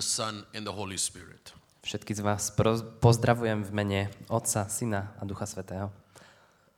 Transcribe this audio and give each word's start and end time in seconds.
the 0.00 0.06
Son, 0.06 0.48
and 0.56 0.64
the 0.64 0.72
Holy 0.72 0.96
Spirit. 0.96 1.52
Všetky 1.84 2.12
z 2.16 2.20
vás 2.24 2.48
pozdravujem 3.00 3.64
v 3.64 3.70
mene 3.72 4.00
Otca, 4.32 4.64
Syna 4.68 5.12
a 5.20 5.24
Ducha 5.28 5.44
Svetého. 5.44 5.92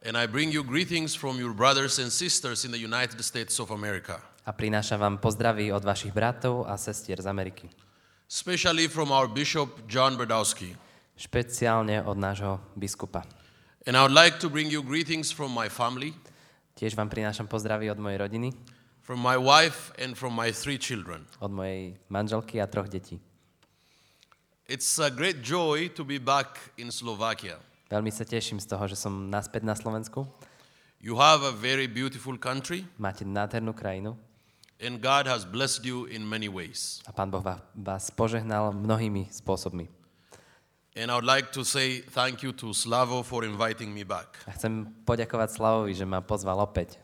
And 0.03 0.19
I 0.19 0.27
bring 0.27 0.51
you 0.51 0.67
greetings 0.67 1.15
from 1.15 1.39
your 1.39 1.55
brothers 1.55 2.03
and 2.03 2.11
sisters 2.11 2.67
in 2.67 2.75
the 2.75 2.83
United 2.83 3.23
States 3.23 3.63
of 3.63 3.71
America, 3.71 4.19
A 4.43 4.51
prinášam 4.51 4.99
vám 4.99 5.23
pozdravy 5.23 5.71
od 5.71 5.87
vašich 5.87 6.11
bratov 6.11 6.67
a 6.67 6.75
sestier 6.75 7.23
z 7.23 7.31
Ameriky. 7.31 7.71
especially 8.27 8.91
from 8.91 9.15
our 9.15 9.31
Bishop 9.31 9.87
John 9.87 10.19
Berdowski. 10.19 10.75
Špeciálne 11.15 12.03
od 12.03 12.19
nášho 12.19 12.59
biskupa. 12.75 13.23
And 13.87 13.95
I 13.95 14.03
would 14.03 14.17
like 14.17 14.43
to 14.43 14.51
bring 14.51 14.75
you 14.75 14.83
greetings 14.83 15.31
from 15.31 15.55
my 15.55 15.71
family, 15.71 16.11
Tiež 16.75 16.99
vám 16.99 17.07
prinášam 17.13 17.47
pozdravy 17.47 17.87
od 17.93 18.01
mojej 18.03 18.19
rodiny, 18.19 18.49
from 19.03 19.19
my 19.19 19.37
wife, 19.37 19.91
and 19.99 20.15
from 20.15 20.33
my 20.33 20.55
three 20.55 20.79
children. 20.79 21.27
od 21.43 21.51
mojej 21.51 21.99
manželky 22.09 22.63
a 22.63 22.67
troch 22.67 22.89
detí. 22.89 23.19
It's 24.71 24.99
a 25.03 25.11
great 25.11 25.43
joy 25.43 25.91
to 25.93 26.07
be 26.07 26.23
back 26.23 26.73
in 26.79 26.89
Slovakia. 26.89 27.59
Veľmi 27.91 28.09
sa 28.09 28.25
teším 28.25 28.57
z 28.63 28.71
toho, 28.73 28.89
že 28.89 28.97
som 28.97 29.29
naspäť 29.29 29.67
na 29.69 29.77
Slovensku. 29.77 30.25
You 31.03 31.19
have 31.19 31.43
a 31.43 31.53
very 31.53 31.91
beautiful 31.91 32.39
country, 32.39 32.87
Máte 32.97 33.27
nádhernú 33.27 33.75
krajinu 33.75 34.15
and 34.83 35.03
God 35.03 35.27
has 35.27 35.45
blessed 35.45 35.87
you 35.87 36.07
in 36.07 36.27
many 36.27 36.51
ways. 36.51 37.03
a 37.07 37.13
Pán 37.15 37.31
Boh 37.31 37.43
vás 37.75 38.11
požehnal 38.15 38.75
mnohými 38.75 39.31
spôsobmi. 39.31 39.91
And 40.93 41.09
I 41.09 41.17
would 41.17 41.25
like 41.25 41.57
to 41.57 41.65
say 41.65 42.05
thank 42.05 42.45
you 42.45 42.53
to 42.61 42.77
Slavo 42.77 43.25
for 43.25 43.49
inviting 43.49 43.91
me 43.97 44.05
back. 44.05 44.45
A 44.45 44.53
chcem 44.53 44.85
poďakovať 45.09 45.49
Slavovi, 45.57 45.97
že 45.97 46.05
ma 46.05 46.21
pozval 46.21 46.61
opäť. 46.61 47.02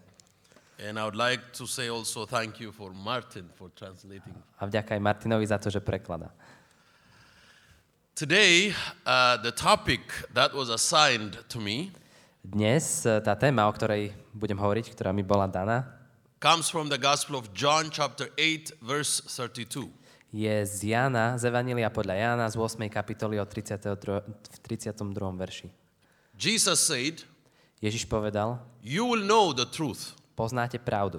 And 0.79 0.95
I 0.99 1.05
would 1.05 1.19
like 1.19 1.53
to 1.59 1.67
say 1.67 1.91
also 1.91 2.27
thank 2.27 2.63
you 2.63 2.71
for 2.71 2.95
Martin 2.95 3.51
for 3.59 3.71
translating. 3.75 4.35
A 4.63 4.67
vďaka 4.67 4.95
aj 4.95 5.01
Martinovi 5.03 5.47
za 5.47 5.59
to, 5.59 5.71
že 5.71 5.83
prekladá. 5.83 6.31
Today, 8.15 8.75
uh, 9.07 9.39
the 9.43 9.55
topic 9.55 10.03
that 10.35 10.55
was 10.55 10.71
assigned 10.71 11.39
to 11.51 11.59
me 11.59 11.95
Dnes 12.49 13.05
e, 13.05 13.21
tá 13.21 13.37
téma, 13.37 13.69
o 13.69 13.73
ktorej 13.77 14.15
budem 14.33 14.57
hovoriť, 14.57 14.97
ktorá 14.97 15.13
mi 15.13 15.21
bola 15.21 15.45
daná, 15.45 15.85
comes 16.41 16.73
from 16.73 16.89
the 16.89 16.97
Gospel 16.97 17.37
of 17.37 17.53
John, 17.53 17.93
chapter 17.93 18.33
8, 18.41 18.79
verse 18.81 19.21
32. 19.27 19.93
je 20.33 20.57
z 20.65 20.97
Jána, 20.97 21.37
z 21.37 21.51
Evanília 21.51 21.93
podľa 21.93 22.15
Jána 22.17 22.47
z 22.49 22.57
8. 22.57 22.89
kapitoly 22.89 23.37
od 23.37 23.53
33, 23.53 24.25
v 24.25 24.59
32. 24.65 24.97
verši. 25.37 25.69
Jesus 26.41 26.79
said, 26.89 27.27
Ježiš 27.85 28.09
povedal, 28.09 28.65
You 28.81 29.05
will 29.05 29.25
know 29.27 29.53
the 29.53 29.69
truth, 29.69 30.17
poznáte 30.39 30.79
pravdu 30.79 31.19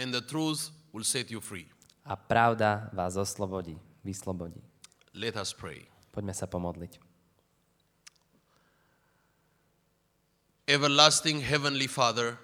and 0.00 0.16
the 0.16 0.24
truth 0.24 0.72
will 0.96 1.04
set 1.04 1.28
you 1.30 1.40
free. 1.44 1.68
a 2.04 2.16
pravda 2.16 2.88
vás 2.92 3.16
oslobodí, 3.16 3.76
vyslobodí. 4.04 4.60
Let 5.14 5.36
us 5.36 5.52
pray. 5.52 5.84
Poďme 6.10 6.32
sa 6.34 6.46
pomodliť. 6.48 7.00
Everlasting 10.66 11.44
Heavenly 11.44 11.86
Father, 11.88 12.36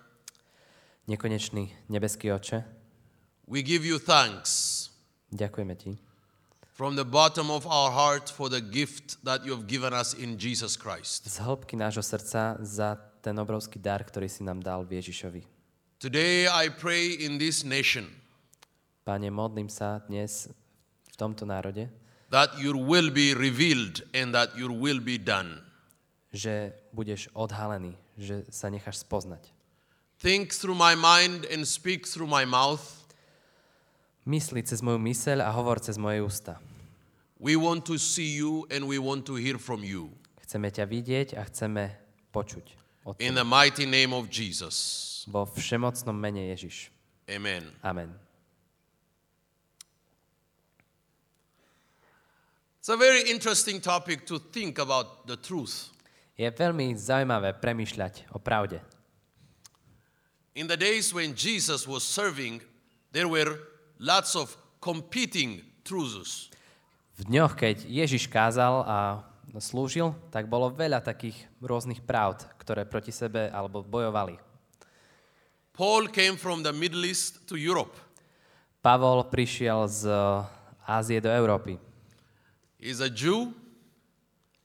Nekonečný 1.08 1.72
nebeský 1.88 2.30
oče, 2.32 2.62
we 3.48 3.62
give 3.64 3.82
you 3.82 3.98
thanks 3.98 4.86
ďakujeme 5.34 5.74
ti 5.74 5.98
from 6.70 6.94
the 6.96 7.04
bottom 7.04 7.50
of 7.50 7.66
our 7.66 7.90
heart 7.90 8.30
for 8.30 8.48
the 8.48 8.60
gift 8.62 9.18
that 9.24 9.44
you 9.44 9.50
have 9.52 9.66
given 9.66 9.90
us 9.92 10.14
in 10.14 10.38
Jesus 10.38 10.76
Christ. 10.78 11.26
z 11.26 11.42
hĺbky 11.42 11.76
nášho 11.76 12.02
srdca 12.02 12.56
za 12.62 12.96
ten 13.20 13.36
obrovský 13.36 13.76
dar, 13.82 14.00
ktorý 14.06 14.28
si 14.30 14.40
nám 14.46 14.62
dal 14.64 14.86
v 14.86 14.96
Ježišovi. 15.02 15.59
Today 16.00 16.48
I 16.48 16.72
pray 16.72 17.12
in 17.12 17.36
this 17.36 17.60
nation 17.60 18.08
Pane, 19.04 19.28
modlím 19.28 19.68
sa 19.68 20.00
dnes 20.08 20.48
v 21.12 21.14
tomto 21.20 21.44
národe, 21.44 21.92
that 22.32 22.56
your 22.56 22.72
will 22.72 23.12
be 23.12 23.36
revealed 23.36 24.00
and 24.16 24.32
that 24.32 24.56
your 24.56 24.72
will 24.72 24.96
be 24.96 25.20
done. 25.20 25.60
že 26.32 26.72
budeš 26.96 27.28
odhalený, 27.36 28.00
že 28.16 28.48
sa 28.48 28.72
necháš 28.72 29.04
spoznať. 29.04 29.50
Think 30.16 30.56
through 30.56 30.78
my 30.78 30.96
mind 30.96 31.44
and 31.52 31.68
speak 31.68 32.08
through 32.08 32.30
my 32.30 32.48
mouth. 32.48 33.04
Mysli 34.24 34.64
cez 34.64 34.80
moju 34.80 34.96
myseľ 34.96 35.44
a 35.44 35.52
hovor 35.52 35.84
cez 35.84 36.00
moje 36.00 36.24
ústa. 36.24 36.56
We 37.36 37.60
want 37.60 37.84
to 37.92 38.00
see 38.00 38.40
you 38.40 38.64
and 38.72 38.88
we 38.88 38.96
want 38.96 39.28
to 39.28 39.36
hear 39.36 39.60
from 39.60 39.84
you. 39.84 40.16
Chceme 40.48 40.72
ťa 40.72 40.88
vidieť 40.88 41.28
a 41.36 41.44
chceme 41.44 41.92
počuť. 42.32 42.80
In 43.20 43.36
the 43.36 43.44
mighty 43.44 43.84
name 43.84 44.16
of 44.16 44.32
Jesus. 44.32 45.19
Vo 45.30 45.46
všemocnom 45.46 46.14
mene 46.18 46.50
Ježiš. 46.50 46.90
Amen. 47.30 47.70
Amen. 47.86 48.10
It's 52.82 52.90
a 52.90 52.98
very 52.98 53.30
interesting 53.30 53.78
topic 53.78 54.26
to 54.26 54.42
think 54.42 54.82
about 54.82 55.28
the 55.30 55.38
truth. 55.38 55.94
Je 56.34 56.48
veľmi 56.48 56.96
zaujímavé 56.98 57.54
premýšľať 57.62 58.34
o 58.34 58.42
pravde. 58.42 58.82
In 60.58 60.66
the 60.66 60.74
days 60.74 61.14
when 61.14 61.36
Jesus 61.36 61.86
was 61.86 62.02
serving, 62.02 62.58
there 63.14 63.30
were 63.30 63.54
lots 64.02 64.34
of 64.34 64.58
competing 64.82 65.62
truths. 65.86 66.50
V 67.20 67.28
dňoch, 67.28 67.54
keď 67.54 67.84
Ježiš 67.86 68.26
kázal 68.26 68.82
a 68.82 68.98
slúžil, 69.60 70.16
tak 70.32 70.48
bolo 70.48 70.72
veľa 70.72 71.04
takých 71.04 71.36
rôznych 71.60 72.00
pravd, 72.02 72.48
ktoré 72.58 72.88
proti 72.88 73.12
sebe 73.12 73.52
alebo 73.52 73.84
bojovali. 73.84 74.49
Paul 75.72 76.08
came 76.08 76.36
from 76.36 76.62
the 76.62 76.72
Middle 76.72 77.04
East 77.06 77.46
to 77.48 77.56
Europe. 77.56 77.94
Pavol 78.82 79.24
prišiel 79.28 79.84
z 79.88 80.08
Ázie 80.88 81.20
do 81.20 81.28
Európy. 81.28 81.76
He's 82.80 83.00
a 83.00 83.08
Jew. 83.12 83.52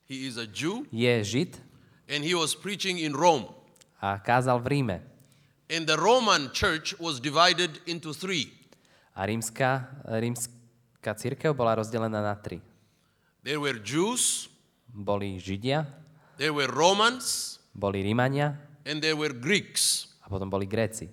He 0.08 0.28
is 0.30 0.38
a 0.38 0.48
Jew 0.48 0.86
Je 0.94 1.24
Žid 1.24 1.58
and 2.08 2.24
he 2.24 2.34
was 2.38 2.56
preaching 2.56 3.00
in 3.00 3.12
Rome. 3.14 3.50
a 4.02 4.20
kázal 4.22 4.62
v 4.62 4.68
Ríme. 4.80 4.98
And 5.66 5.90
the 5.90 5.98
Roman 5.98 6.54
church 6.54 6.94
was 7.02 7.18
divided 7.20 7.82
into 7.90 8.14
three. 8.14 8.54
A 9.18 9.26
rímska, 9.26 9.90
rímska 10.06 11.16
církev 11.18 11.56
bola 11.58 11.74
rozdelená 11.76 12.22
na 12.22 12.36
tri. 12.38 12.62
There 13.42 13.58
were 13.58 13.82
Jews, 13.82 14.50
Boli 14.94 15.42
Židia, 15.42 15.86
there 16.38 16.54
were 16.54 16.70
Romans, 16.70 17.58
boli 17.74 18.06
Rímania 18.06 18.56
and 18.86 19.02
there 19.02 19.18
were 19.18 19.34
Greeks. 19.34 20.14
A 20.26 20.30
potom 20.30 20.50
boli 20.50 20.66
Gréci. 20.66 21.06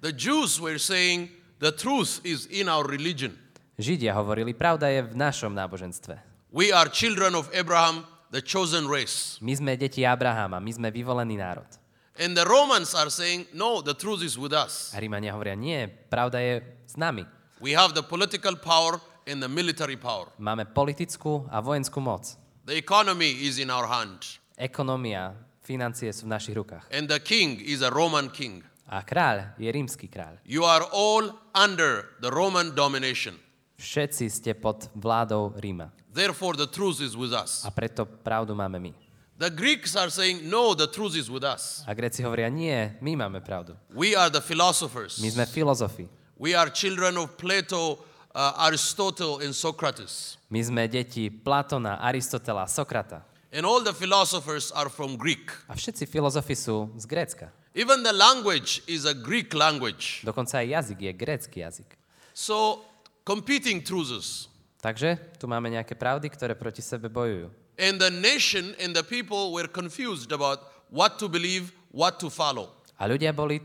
The 0.00 0.16
Jews 0.16 0.56
were 0.56 0.80
saying 0.80 1.28
the 1.60 1.72
truth 1.72 2.24
is 2.24 2.48
in 2.48 2.68
our 2.72 2.88
religion. 2.88 3.36
Židia 3.76 4.16
hovorili, 4.16 4.56
pravda 4.56 4.88
je 4.88 5.04
v 5.04 5.12
našom 5.12 5.52
náboženstve. 5.52 6.16
We 6.48 6.72
are 6.72 6.88
children 6.88 7.36
of 7.36 7.52
Abraham, 7.52 8.08
the 8.32 8.40
chosen 8.40 8.88
race. 8.88 9.36
My 9.44 9.52
sme 9.52 9.76
deti 9.76 10.08
Abrahama, 10.08 10.56
my 10.56 10.72
sme 10.72 10.88
vyvolený 10.88 11.36
národ. 11.36 11.68
And 12.16 12.32
the 12.32 12.48
Romans 12.48 12.96
are 12.96 13.12
saying, 13.12 13.44
no, 13.52 13.84
the 13.84 13.92
truth 13.92 14.24
is 14.24 14.40
with 14.40 14.56
us. 14.56 14.96
A 14.96 15.00
Rímania 15.04 15.36
hovoria, 15.36 15.52
nie, 15.52 15.84
pravda 16.08 16.40
je 16.40 16.64
s 16.88 16.96
nami. 16.96 17.28
We 17.60 17.76
have 17.76 17.92
the 17.92 18.00
political 18.00 18.56
power 18.56 18.96
and 19.28 19.44
the 19.44 19.48
military 19.52 20.00
power. 20.00 20.32
Máme 20.40 20.64
politickú 20.64 21.44
a 21.52 21.60
vojenskú 21.60 22.00
moc. 22.00 22.24
The 22.64 22.80
economy 22.80 23.44
is 23.44 23.60
in 23.60 23.68
our 23.68 23.84
hand. 23.84 24.40
Ekonomia, 24.56 25.36
financie 25.66 26.14
sú 26.14 26.30
v 26.30 26.38
našich 26.38 26.54
rukách. 26.54 26.86
And 26.94 27.10
the 27.10 27.18
king 27.18 27.58
is 27.58 27.82
a 27.82 27.90
Roman 27.90 28.30
king. 28.30 28.62
A 28.86 29.02
kráľ 29.02 29.58
je 29.58 29.66
rímsky 29.66 30.06
kráľ. 30.06 30.38
You 30.46 30.62
are 30.62 30.86
all 30.94 31.34
under 31.50 32.14
the 32.22 32.30
Roman 32.30 32.70
domination. 32.78 33.34
Všetci 33.76 34.24
ste 34.30 34.54
pod 34.54 34.86
vládou 34.94 35.58
Ríma. 35.58 35.90
Therefore, 36.14 36.56
the 36.56 36.70
truth 36.70 37.02
is 37.02 37.12
with 37.12 37.34
us. 37.34 37.66
A 37.66 37.70
preto 37.74 38.06
pravdu 38.06 38.54
máme 38.54 38.78
my. 38.80 38.92
The 39.36 39.52
Greeks 39.52 39.92
are 40.00 40.08
saying, 40.08 40.48
no, 40.48 40.72
the 40.72 40.88
truth 40.88 41.12
is 41.12 41.28
with 41.28 41.44
us. 41.44 41.84
A 41.84 41.92
Gréci 41.92 42.24
hovoria, 42.24 42.48
nie, 42.48 42.96
my 43.04 43.12
máme 43.20 43.44
pravdu. 43.44 43.76
We 43.92 44.16
are 44.16 44.32
the 44.32 44.40
philosophers. 44.40 45.20
My 45.20 45.28
sme 45.28 45.44
filozofi. 45.44 46.08
We 46.40 46.56
are 46.56 46.72
children 46.72 47.20
of 47.20 47.36
Plato, 47.36 48.00
uh, 48.32 48.64
Aristotle, 48.64 49.44
and 49.44 49.52
Socrates. 49.52 50.40
My 50.48 50.64
sme 50.64 50.88
deti 50.88 51.28
Platona, 51.28 52.00
Aristotela, 52.00 52.64
Sokrata. 52.64 53.28
And 53.52 53.62
all 53.64 53.82
the 53.82 53.94
philosophers 53.94 54.72
are 54.74 54.90
from 54.90 55.14
Greek. 55.14 55.54
A 55.70 55.78
všetci 55.78 56.06
filozofi 56.10 56.58
sú 56.58 56.90
z 56.98 57.06
Grécka. 57.06 57.48
Even 57.76 58.02
the 58.02 58.12
language 58.12 58.80
is 58.88 59.04
a 59.04 59.12
Greek 59.12 59.52
language. 59.52 60.24
Dokonca 60.24 60.64
jazyk 60.64 61.00
je 61.00 61.12
grécky 61.12 61.60
jazyk. 61.60 61.92
So, 62.32 62.82
competing 63.24 63.84
truths. 63.84 64.48
Takže 64.80 65.36
tu 65.36 65.44
máme 65.44 65.68
nejaké 65.68 65.92
pravdy, 65.92 66.32
ktoré 66.32 66.56
proti 66.56 66.80
sebe 66.80 67.12
bojujú. 67.12 67.52
And 67.76 68.00
the 68.00 68.08
nation 68.08 68.72
and 68.80 68.96
the 68.96 69.04
people 69.04 69.52
were 69.52 69.68
confused 69.68 70.32
about 70.32 70.64
what 70.88 71.20
to 71.20 71.28
believe, 71.28 71.76
what 71.92 72.16
to 72.24 72.32
follow. 72.32 72.72
A 72.96 73.04
ľudia 73.04 73.36
boli, 73.36 73.60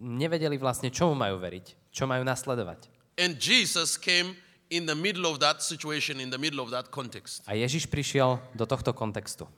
nevedeli 0.00 0.56
vlastne, 0.56 0.88
čomu 0.88 1.12
majú 1.12 1.36
veriť, 1.36 1.92
čo 1.92 2.08
majú 2.08 2.24
nasledovať. 2.24 2.88
And 3.20 3.36
Jesus 3.36 4.00
came 4.00 4.32
in 4.70 4.86
the 4.86 4.94
middle 4.94 5.26
of 5.26 5.42
that 5.42 5.62
situation, 5.62 6.22
in 6.22 6.30
the 6.30 6.38
middle 6.38 6.62
of 6.62 6.70
that 6.70 6.90
context. 6.94 7.42
A 7.50 7.58
Ježiš 7.58 7.90
prišiel 7.90 8.38
do 8.54 8.64
tohto 8.64 8.94
kontextu. 8.94 9.50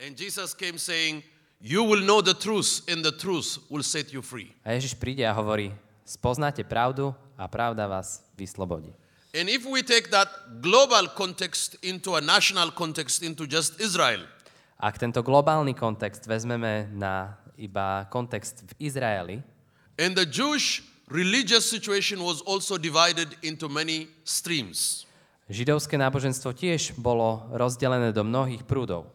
And 0.00 0.16
Jesus 0.16 0.56
came 0.56 0.80
saying, 0.80 1.22
You 1.60 1.84
will 1.84 2.02
know 2.02 2.20
the 2.20 2.34
truth, 2.34 2.82
and 2.88 3.04
the 3.04 3.12
truth 3.12 3.60
will 3.70 3.84
set 3.84 4.12
you 4.12 4.20
free. 4.20 4.50
A 4.64 4.74
Ježiš 4.74 4.96
príde 4.96 5.22
a 5.24 5.32
hovorí, 5.32 5.72
spoznáte 6.04 6.64
pravdu 6.64 7.14
a 7.38 7.48
pravda 7.48 7.86
vás 7.86 8.24
vyslobodí. 8.36 8.92
And 9.34 9.48
if 9.48 9.66
we 9.66 9.82
take 9.82 10.10
that 10.10 10.28
global 10.60 11.08
context 11.12 11.76
into 11.82 12.14
a 12.14 12.20
national 12.20 12.70
context, 12.70 13.22
into 13.22 13.46
just 13.46 13.80
Israel, 13.80 14.24
Ak 14.74 14.98
tento 14.98 15.22
globálny 15.22 15.72
kontext 15.72 16.26
vezmeme 16.26 16.90
na 16.92 17.38
iba 17.56 18.04
kontext 18.10 18.66
v 18.66 18.90
Izraeli, 18.90 19.36
and 19.96 20.18
the 20.18 20.26
Jewish 20.26 20.82
religious 21.08 21.68
situation 21.68 22.20
was 22.20 22.40
also 22.42 22.78
divided 22.78 23.36
into 23.42 23.68
many 23.68 24.08
streams. 24.24 25.04
židovské 25.48 26.00
náboženstvo 26.00 26.56
tiež 26.56 26.96
bolo 26.96 27.44
rozdelené 27.52 28.12
do 28.12 28.24
mnohých 28.24 28.64
prúdov. 28.64 29.12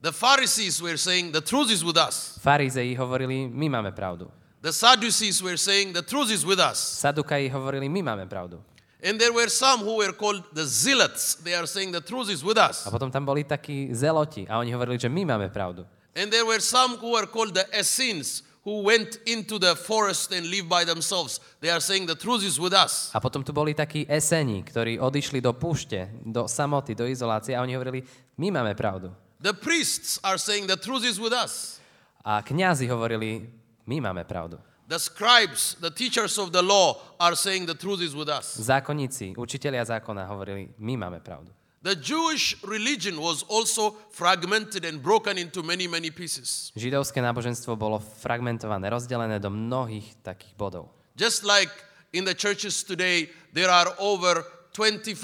The 0.00 0.10
Pharisees 0.12 0.80
were 0.80 0.96
saying 0.96 1.30
the 1.30 1.44
truth 1.44 1.70
is 1.70 1.84
with 1.84 2.00
us. 2.00 2.40
Farizei 2.40 2.96
hovorili, 2.96 3.46
my 3.46 3.68
máme 3.68 3.92
pravdu. 3.92 4.30
The 4.60 4.72
Sadducees 4.72 5.42
were 5.42 5.56
saying 5.56 5.92
the 5.92 6.02
truth 6.02 6.30
is 6.30 6.44
with 6.44 6.58
us. 6.58 6.76
Sadukaji 6.76 7.48
hovorili, 7.52 7.88
my 7.88 8.02
máme 8.02 8.26
pravdu. 8.26 8.60
And 9.02 9.18
there 9.20 9.32
were 9.32 9.48
some 9.48 9.80
who 9.80 9.96
were 9.96 10.12
called 10.12 10.44
the 10.52 10.66
Zealots. 10.66 11.36
They 11.40 11.54
are 11.54 11.66
saying 11.66 11.92
the 11.92 12.00
truth 12.00 12.28
is 12.28 12.44
with 12.44 12.58
us. 12.58 12.84
A 12.86 12.90
potom 12.90 13.10
tam 13.10 13.24
boli 13.24 13.44
takí 13.44 13.88
zeloti 13.92 14.44
a 14.48 14.60
oni 14.60 14.72
hovorili, 14.72 14.98
že 15.00 15.08
my 15.08 15.24
máme 15.24 15.48
pravdu. 15.48 15.86
And 16.16 16.32
there 16.32 16.44
were 16.44 16.60
some 16.60 16.96
who 17.00 17.12
were 17.16 17.26
called 17.26 17.54
the 17.54 17.64
Essenes 17.72 18.42
who 18.64 18.82
went 18.82 19.18
into 19.26 19.58
the 19.58 19.74
forest 19.74 20.32
and 20.32 20.46
lived 20.46 20.68
by 20.68 20.84
themselves. 20.84 21.40
They 21.60 21.70
are 21.70 21.80
saying 21.80 22.06
the 22.06 22.14
truth 22.14 22.44
is 22.44 22.60
with 22.60 22.72
us. 22.72 23.10
A 23.14 23.20
potom 23.20 23.44
tu 23.44 23.52
boli 23.52 23.72
takí 23.72 24.04
eseni, 24.04 24.60
ktorí 24.60 25.00
odišli 25.00 25.40
do 25.40 25.56
púšte, 25.56 26.12
do 26.24 26.44
samoty, 26.44 26.92
do 26.92 27.08
izolácie 27.08 27.56
a 27.56 27.64
oni 27.64 27.72
hovorili, 27.72 28.04
my 28.36 28.52
máme 28.52 28.76
pravdu. 28.76 29.08
The 29.40 29.56
priests 29.56 30.20
are 30.22 30.36
saying 30.36 30.68
the 30.68 30.76
truth 30.76 31.04
is 31.04 31.16
with 31.16 31.32
us. 31.32 31.80
A 32.20 32.44
kňazi 32.44 32.84
hovorili, 32.88 33.48
my 33.88 34.00
máme 34.00 34.28
pravdu. 34.28 34.60
The 34.90 34.98
scribes, 34.98 35.78
the 35.80 35.90
teachers 35.90 36.36
of 36.36 36.52
the 36.52 36.60
law, 36.60 37.00
are 37.16 37.36
saying 37.36 37.64
the 37.66 37.78
truth 37.78 38.02
is 38.02 38.12
with 38.12 38.28
us. 38.28 38.58
Zákonníci, 38.60 39.32
učitelia 39.36 39.84
zákona 39.84 40.26
hovorili, 40.26 40.68
my 40.78 40.96
máme 40.96 41.20
pravdu. 41.20 41.48
The 41.80 41.96
Jewish 41.96 42.60
religion 42.60 43.16
was 43.16 43.40
also 43.48 43.96
fragmented 44.12 44.84
and 44.84 45.00
broken 45.00 45.40
into 45.40 45.64
many, 45.64 45.88
many 45.88 46.12
pieces. 46.12 46.76
Židovské 46.76 47.24
náboženstvo 47.24 47.72
bolo 47.72 47.96
fragmentované, 48.20 48.92
rozdelené 48.92 49.40
do 49.40 49.48
mnohých 49.48 50.20
takých 50.20 50.52
bodov. 50.60 50.92
Just 51.16 51.40
like 51.40 51.72
in 52.12 52.28
the 52.28 52.36
churches 52.36 52.84
today, 52.84 53.32
there 53.56 53.72
are 53.72 53.96
over 53.96 54.44
25 54.76 55.16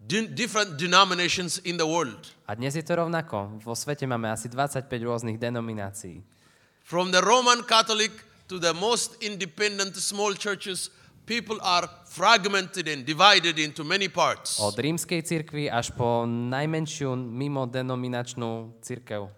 di- 0.00 0.32
different 0.32 0.80
denominations 0.80 1.60
in 1.68 1.76
the 1.76 1.84
world. 1.84 2.24
A 2.48 2.56
dnes 2.56 2.72
je 2.72 2.80
to 2.80 2.96
rovnako. 2.96 3.60
Vo 3.60 3.76
svete 3.76 4.08
máme 4.08 4.32
asi 4.32 4.48
25 4.48 4.88
rôznych 4.88 5.36
denominácií. 5.36 6.24
From 6.88 7.12
the 7.12 7.20
Roman 7.20 7.60
Catholic 7.68 8.16
to 8.48 8.56
the 8.56 8.72
most 8.72 9.20
independent 9.20 9.92
small 10.00 10.32
churches, 10.32 10.88
people 11.26 11.58
are 11.60 11.90
fragmented 12.06 12.88
and 12.88 13.04
divided 13.04 13.58
into 13.58 13.84
many 13.84 14.08
parts. 14.08 14.62
Od 14.62 14.78
rímskej 14.78 15.20
cirkvi 15.26 15.66
až 15.66 15.90
po 15.92 16.24
najmenšiu 16.24 17.18
mimo 17.18 17.66
denominačnú 17.66 18.78
cirkev. 18.80 19.28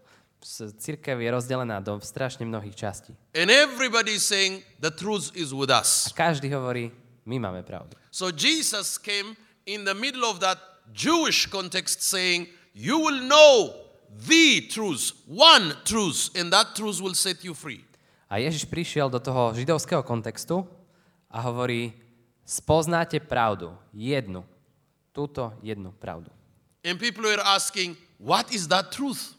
Cirkev 0.79 1.19
je 1.19 1.29
rozdelená 1.35 1.83
do 1.83 1.99
strašne 1.99 2.47
mnohých 2.47 2.77
častí. 2.79 3.17
And 3.35 3.51
everybody 3.51 4.15
is 4.15 4.23
saying 4.23 4.63
the 4.79 4.93
truth 4.95 5.35
is 5.35 5.51
with 5.51 5.73
A 5.73 5.83
us. 5.83 6.15
každý 6.15 6.53
hovorí, 6.55 6.93
my 7.27 7.43
máme 7.43 7.67
pravdu. 7.67 7.97
So 8.15 8.31
Jesus 8.31 9.01
came 9.03 9.35
in 9.67 9.83
the 9.85 9.97
middle 9.99 10.23
of 10.25 10.39
that 10.39 10.63
Jewish 10.95 11.51
context 11.51 12.07
saying, 12.07 12.47
You 12.73 13.03
will 13.03 13.27
know 13.27 13.75
the 14.15 14.71
truth, 14.71 15.13
one 15.27 15.75
truth, 15.85 16.31
and 16.39 16.53
that 16.55 16.79
truth 16.79 17.03
will 17.03 17.19
set 17.19 17.43
you 17.43 17.53
free. 17.53 17.83
A 18.31 18.39
Ježiš 18.39 18.69
prišiel 18.69 19.09
do 19.11 19.19
toho 19.19 19.57
židovského 19.57 20.05
kontextu 20.05 20.69
a 21.31 21.39
hovorí, 21.45 21.93
spoznáte 22.45 23.21
pravdu, 23.21 23.77
jednu, 23.93 24.45
túto 25.13 25.53
jednu 25.63 25.93
pravdu. 25.93 26.33
And 26.85 26.99
people 26.99 27.29
were 27.29 27.43
asking, 27.45 27.97
What 28.19 28.51
is 28.51 28.67
that 28.69 28.91
truth? 28.91 29.37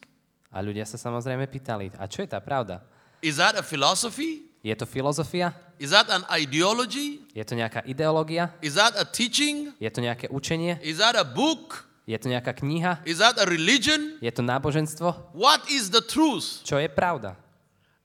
A 0.50 0.64
ľudia 0.64 0.88
sa 0.88 0.98
samozrejme 0.98 1.46
pýtali, 1.46 1.92
a 2.00 2.08
čo 2.08 2.24
je 2.24 2.30
tá 2.32 2.40
pravda? 2.40 2.82
Is 3.20 3.38
that 3.38 3.60
a 3.60 3.64
philosophy? 3.66 4.50
Je 4.64 4.76
to 4.76 4.88
filozofia? 4.88 5.56
Is 5.80 5.96
that 5.96 6.12
an 6.12 6.28
ideology? 6.36 7.24
Je 7.32 7.44
to 7.48 7.56
nejaká 7.56 7.84
ideológia? 7.88 8.52
Is 8.60 8.76
that 8.76 8.96
a 9.00 9.08
teaching? 9.08 9.72
Je 9.80 9.88
to 9.88 10.04
nejaké 10.04 10.28
učenie? 10.28 10.76
Is 10.84 11.00
that 11.00 11.16
a 11.16 11.24
book? 11.24 11.88
Je 12.04 12.18
to 12.20 12.28
nejaká 12.28 12.52
kniha? 12.58 13.00
Is 13.08 13.24
that 13.24 13.40
a 13.40 13.46
religion? 13.48 14.20
Je 14.20 14.32
to 14.34 14.44
náboženstvo? 14.44 15.32
What 15.32 15.70
is 15.72 15.88
the 15.94 16.04
truth? 16.04 16.66
Čo 16.68 16.76
je 16.82 16.92
pravda? 16.92 17.40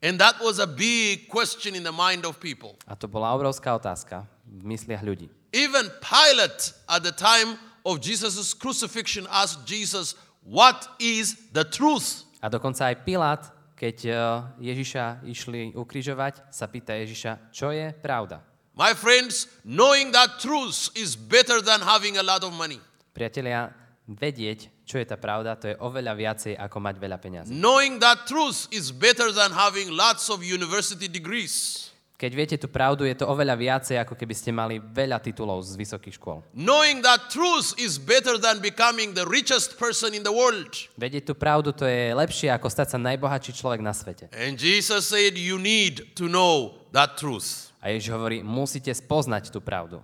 And 0.05 0.21
that 0.21 0.37
was 0.37 0.61
a 0.61 0.69
big 0.69 1.33
question 1.33 1.73
in 1.75 1.83
the 1.83 1.93
mind 1.93 2.29
of 2.29 2.37
people. 2.37 2.77
A 2.85 2.93
to 2.93 3.09
bola 3.09 3.33
obrovská 3.33 3.73
otázka 3.73 4.29
v 4.45 4.61
mysliach 4.69 5.01
ľudí. 5.01 5.33
Even 5.57 5.89
Pilate, 6.05 6.77
at 6.85 7.01
the 7.01 7.15
time 7.17 7.57
of 7.89 8.05
Jesus' 8.05 8.53
crucifixion, 8.53 9.25
asked 9.33 9.65
Jesus, 9.65 10.13
What 10.45 10.93
is 11.01 11.49
the 11.57 11.65
truth? 11.65 12.29
A 12.45 12.53
dokonca 12.53 12.93
aj 12.93 13.01
Pilát, 13.01 13.49
keď 13.73 13.97
eh, 14.05 14.17
Ježiša 14.61 15.25
išli 15.25 15.73
ukrižovať, 15.73 16.53
sa 16.53 16.69
pýta 16.69 16.93
Ježiša, 17.01 17.49
čo 17.49 17.73
je 17.73 17.89
pravda? 17.97 18.45
My 18.77 18.93
friends, 18.93 19.49
knowing 19.65 20.13
that 20.13 20.37
truth 20.37 20.93
is 20.93 21.17
better 21.17 21.65
than 21.65 21.81
having 21.81 22.21
a 22.21 22.25
lot 22.27 22.45
of 22.45 22.53
money. 22.53 22.77
Priatelia, 23.17 23.73
vedieť, 24.05 24.69
čo 24.85 25.01
je 25.01 25.07
tá 25.09 25.17
pravda, 25.17 25.57
to 25.57 25.73
je 25.73 25.77
oveľa 25.81 26.13
viacej, 26.13 26.55
ako 26.61 26.77
mať 26.77 26.97
veľa 27.01 27.19
peňazí. 27.19 27.51
Knowing 27.57 27.97
that 28.05 28.29
truth 28.29 28.69
is 28.69 28.93
better 28.93 29.33
than 29.33 29.51
having 29.51 29.89
lots 29.89 30.29
of 30.29 30.45
university 30.45 31.09
degrees. 31.09 31.89
Keď 32.15 32.31
viete 32.31 32.57
tú 32.57 32.71
pravdu, 32.71 33.03
je 33.05 33.19
to 33.19 33.27
oveľa 33.27 33.59
viacej, 33.59 33.99
ako 33.99 34.15
keby 34.15 34.33
ste 34.39 34.55
mali 34.55 34.79
veľa 34.79 35.19
titulov 35.19 35.67
z 35.67 35.75
vysokých 35.75 36.15
škôl. 36.15 36.47
Knowing 36.55 37.03
that 37.03 37.27
truth 37.27 37.75
is 37.75 37.99
better 37.99 38.39
than 38.39 38.63
becoming 38.63 39.11
the 39.13 39.27
richest 39.27 39.75
person 39.81 40.15
in 40.15 40.23
the 40.23 40.31
world. 40.31 40.71
Vedieť 40.95 41.27
tú 41.27 41.35
pravdu, 41.35 41.75
to 41.75 41.85
je 41.85 42.15
lepšie, 42.15 42.55
ako 42.55 42.71
stať 42.71 42.95
sa 42.95 42.99
najbohatší 43.03 43.51
človek 43.59 43.83
na 43.83 43.91
svete. 43.91 44.31
And 44.31 44.55
Jesus 44.55 45.11
said, 45.11 45.35
You 45.35 45.59
need 45.59 46.15
to 46.15 46.31
know 46.31 46.87
that 46.95 47.19
truth. 47.19 47.75
A 47.83 47.91
Ježiš 47.91 48.15
hovorí, 48.15 48.47
musíte 48.47 48.95
spoznať 48.95 49.51
tú 49.51 49.59
pravdu. 49.59 50.01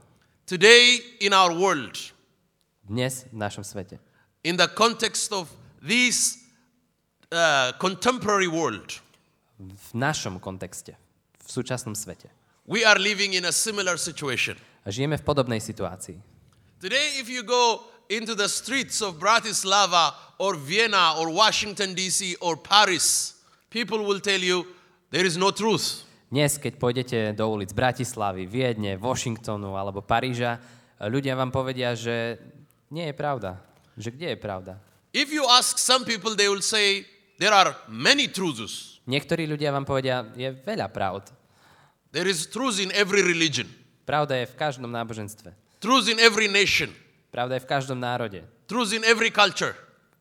Today, 0.50 0.98
in 1.22 1.30
our 1.30 1.54
world, 1.54 1.94
Dnes 2.90 3.22
v 3.30 3.38
našom 3.38 3.62
svete. 3.62 4.02
In 4.44 4.56
the 4.56 4.68
context 4.68 5.32
of 5.32 5.48
this 5.82 6.38
uh, 7.32 7.72
contemporary 7.78 8.48
world, 8.48 9.00
V 9.60 9.92
našom 9.92 10.40
kontexte. 10.40 10.96
V 11.44 11.48
súčasnom 11.52 11.92
svete. 11.92 12.32
we 12.70 12.84
are 12.84 12.98
living 12.98 13.34
in 13.34 13.44
a 13.44 13.52
similar 13.52 13.98
situation. 13.98 14.54
A 14.86 14.94
žijeme 14.94 15.18
v 15.18 15.24
podobnej 15.26 15.58
situácii. 15.58 16.16
Today, 16.80 17.20
if 17.20 17.28
you 17.28 17.44
go 17.44 17.84
into 18.08 18.32
the 18.32 18.48
streets 18.48 19.02
of 19.04 19.20
Bratislava 19.20 20.16
or 20.40 20.56
Vienna 20.56 21.18
or 21.20 21.28
Washington, 21.28 21.92
D.C. 21.92 22.38
or 22.40 22.56
Paris, 22.56 23.36
people 23.68 24.00
will 24.06 24.22
tell 24.22 24.40
you 24.40 24.64
there 25.12 25.26
is 25.26 25.36
no 25.36 25.52
truth. 25.52 26.08
Dnes, 26.30 26.56
keď 26.62 26.72
pôjdete 26.78 27.18
do 27.34 27.50
ulic 27.50 27.74
Bratislavy, 27.74 28.46
Viedne, 28.46 28.94
Washingtonu 28.94 29.74
alebo 29.74 29.98
Paríža, 29.98 30.62
ľudia 31.02 31.34
vám 31.34 31.50
povedia, 31.50 31.92
že 31.98 32.38
nie 32.94 33.10
je 33.10 33.14
pravda. 33.18 33.58
Že 34.00 34.10
kde 34.16 34.26
je 34.32 34.38
pravda? 34.40 34.72
If 35.12 35.28
you 35.28 35.44
ask 35.44 35.76
some 35.76 36.08
people, 36.08 36.32
they 36.32 36.48
will 36.48 36.64
say 36.64 37.04
there 37.36 37.52
are 37.52 37.76
many 37.86 38.32
truths. 38.32 38.96
Niektorí 39.04 39.44
ľudia 39.44 39.68
vám 39.74 39.84
povedia, 39.84 40.24
je 40.32 40.48
veľa 40.64 40.88
pravd. 40.88 41.28
There 42.14 42.24
is 42.26 42.48
truth 42.48 42.80
in 42.80 42.88
every 42.96 43.20
religion, 43.20 43.68
Pravda 44.08 44.42
je 44.42 44.46
v 44.50 44.56
každom 44.58 44.90
náboženstve. 44.90 45.52
truth 45.78 46.08
in 46.10 46.18
every 46.18 46.48
nation, 46.50 46.90
Pravda 47.30 47.60
je 47.60 47.62
v 47.62 47.68
každom 47.70 47.98
národe. 48.00 48.42
truth 48.66 48.90
in 48.90 49.02
every 49.06 49.30
culture, 49.30 49.74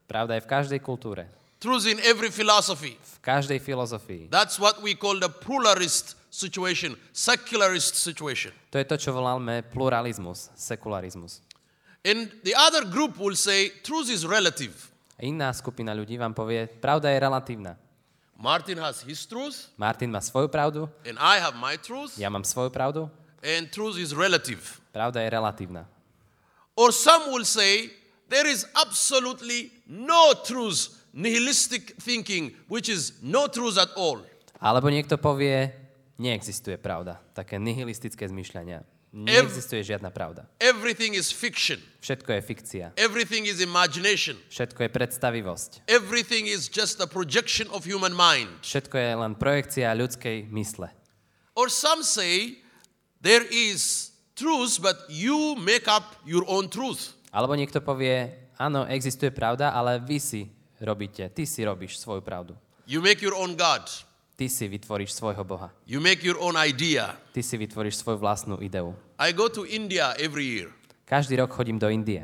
Pravda 0.06 0.38
je 0.38 0.46
v 0.46 0.50
každej 0.50 0.80
kultúre. 0.82 1.26
truth 1.60 1.86
in 1.86 1.98
every 2.06 2.30
philosophy. 2.30 2.98
V 2.98 3.18
každej 3.22 3.60
filozofii. 3.62 4.30
That's 4.30 4.58
what 4.58 4.82
we 4.82 4.94
call 4.96 5.18
the 5.20 5.30
pluralist 5.30 6.16
situation, 6.30 6.94
secularist 7.12 7.98
situation. 7.98 8.54
To 8.72 8.78
je 8.78 8.86
to, 8.86 8.96
čo 8.98 9.10
voláme 9.14 9.62
pluralizmus, 9.70 10.50
sekularizmus. 10.56 11.42
And 12.06 12.32
the 12.48 12.56
other 12.56 12.88
group 12.88 13.20
will 13.20 13.36
say 13.36 13.70
truth 13.84 14.08
is 14.08 14.24
relative. 14.24 14.72
A 15.20 15.28
iná 15.28 15.52
skupina 15.52 15.92
ľudí 15.92 16.16
vám 16.16 16.32
povie, 16.32 16.64
pravda 16.80 17.12
je 17.12 17.20
relatívna. 17.20 17.76
Martin 18.40 18.80
has 18.80 19.04
his 19.04 19.28
truth, 19.28 19.68
Martin 19.76 20.08
má 20.08 20.24
svoju 20.24 20.48
pravdu, 20.48 20.88
and 21.04 21.20
I 21.20 21.44
have 21.44 21.60
my 21.60 21.76
truth, 21.76 22.16
ja 22.16 22.32
mám 22.32 22.48
svoju 22.48 22.72
pravdu, 22.72 23.12
and 23.44 23.68
truth 23.68 24.00
is 24.00 24.16
relative. 24.16 24.80
pravda 24.96 25.20
je 25.20 25.28
relatívna. 25.28 25.84
Or 26.80 26.96
some 26.96 27.36
will 27.36 27.44
say 27.44 27.92
there 28.32 28.48
is 28.48 28.64
absolutely 28.80 29.76
no 29.84 30.32
truth, 30.48 31.04
nihilistic 31.12 32.00
thinking, 32.00 32.56
which 32.72 32.88
is 32.88 33.20
no 33.20 33.52
truth 33.52 33.76
at 33.76 33.92
all. 34.00 34.24
Alebo 34.64 34.88
niekto 34.88 35.20
povie, 35.20 35.76
neexistuje 36.16 36.80
pravda. 36.80 37.20
Také 37.36 37.60
nihilistické 37.60 38.24
zmyšľania. 38.24 38.88
Neexistuje 39.10 39.82
žiadna 39.82 40.14
pravda. 40.14 40.46
Everything 40.62 41.18
is 41.18 41.34
fiction. 41.34 41.82
Všetko 41.98 42.30
je 42.30 42.42
fikcia. 42.46 42.86
Everything 42.94 43.50
is 43.50 43.58
imagination. 43.58 44.38
Všetko 44.54 44.86
je 44.86 44.90
predstavivosť. 44.94 45.72
Everything 45.90 46.46
is 46.46 46.70
just 46.70 47.02
a 47.02 47.10
projection 47.10 47.66
of 47.74 47.90
human 47.90 48.14
mind. 48.14 48.54
Všetko 48.62 48.96
je 49.02 49.12
len 49.18 49.34
projekcia 49.34 49.98
ľudskej 49.98 50.54
mysle. 50.54 50.94
Or 51.58 51.74
some 51.74 52.06
say 52.06 52.62
there 53.26 53.44
is 53.50 54.14
truth, 54.38 54.78
but 54.78 55.10
you 55.10 55.58
make 55.58 55.90
up 55.90 56.22
your 56.22 56.46
own 56.46 56.70
truth. 56.70 57.18
Alebo 57.34 57.58
niekto 57.58 57.82
povie, 57.82 58.30
áno, 58.62 58.86
existuje 58.86 59.34
pravda, 59.34 59.74
ale 59.74 59.98
vy 60.06 60.22
si 60.22 60.42
robíte, 60.78 61.26
ty 61.34 61.50
si 61.50 61.66
robíš 61.66 61.98
svoju 61.98 62.22
pravdu. 62.22 62.54
You 62.86 63.02
make 63.02 63.26
your 63.26 63.34
own 63.34 63.58
God. 63.58 63.90
Ty 64.40 64.48
si 64.48 64.72
vytvoríš 64.72 65.20
svojho 65.20 65.44
Boha. 65.44 65.68
You 65.84 66.00
make 66.00 66.24
your 66.24 66.40
own 66.40 66.56
idea. 66.56 67.20
Ty 67.36 67.44
si 67.44 67.60
vytvoríš 67.60 68.00
svoju 68.00 68.24
vlastnú 68.24 68.56
ideu. 68.64 68.96
I 69.20 69.36
go 69.36 69.52
to 69.52 69.68
India 69.68 70.16
every 70.16 70.48
year. 70.48 70.72
Každý 71.04 71.36
rok 71.44 71.52
chodím 71.52 71.76
do 71.76 71.92
Indie. 71.92 72.24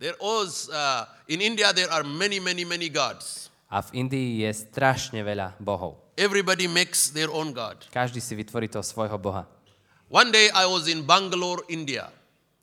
There 0.00 0.16
was, 0.16 0.72
uh, 0.72 1.04
in 1.28 1.44
India, 1.44 1.76
there 1.76 1.92
are 1.92 2.08
many, 2.08 2.40
many, 2.40 2.64
many 2.64 2.88
gods. 2.88 3.52
A 3.68 3.84
v 3.84 4.00
Indii 4.00 4.48
je 4.48 4.50
strašne 4.64 5.20
veľa 5.20 5.60
bohov. 5.60 6.00
Everybody 6.16 6.72
makes 6.72 7.12
their 7.12 7.28
own 7.28 7.52
God. 7.52 7.84
Každý 7.92 8.24
si 8.24 8.32
vytvorí 8.32 8.72
toho 8.72 8.80
svojho 8.80 9.20
boha. 9.20 9.44
One 10.08 10.32
day 10.32 10.48
I 10.56 10.64
was 10.64 10.88
in 10.88 11.04
Bangalore, 11.04 11.68
India. 11.68 12.08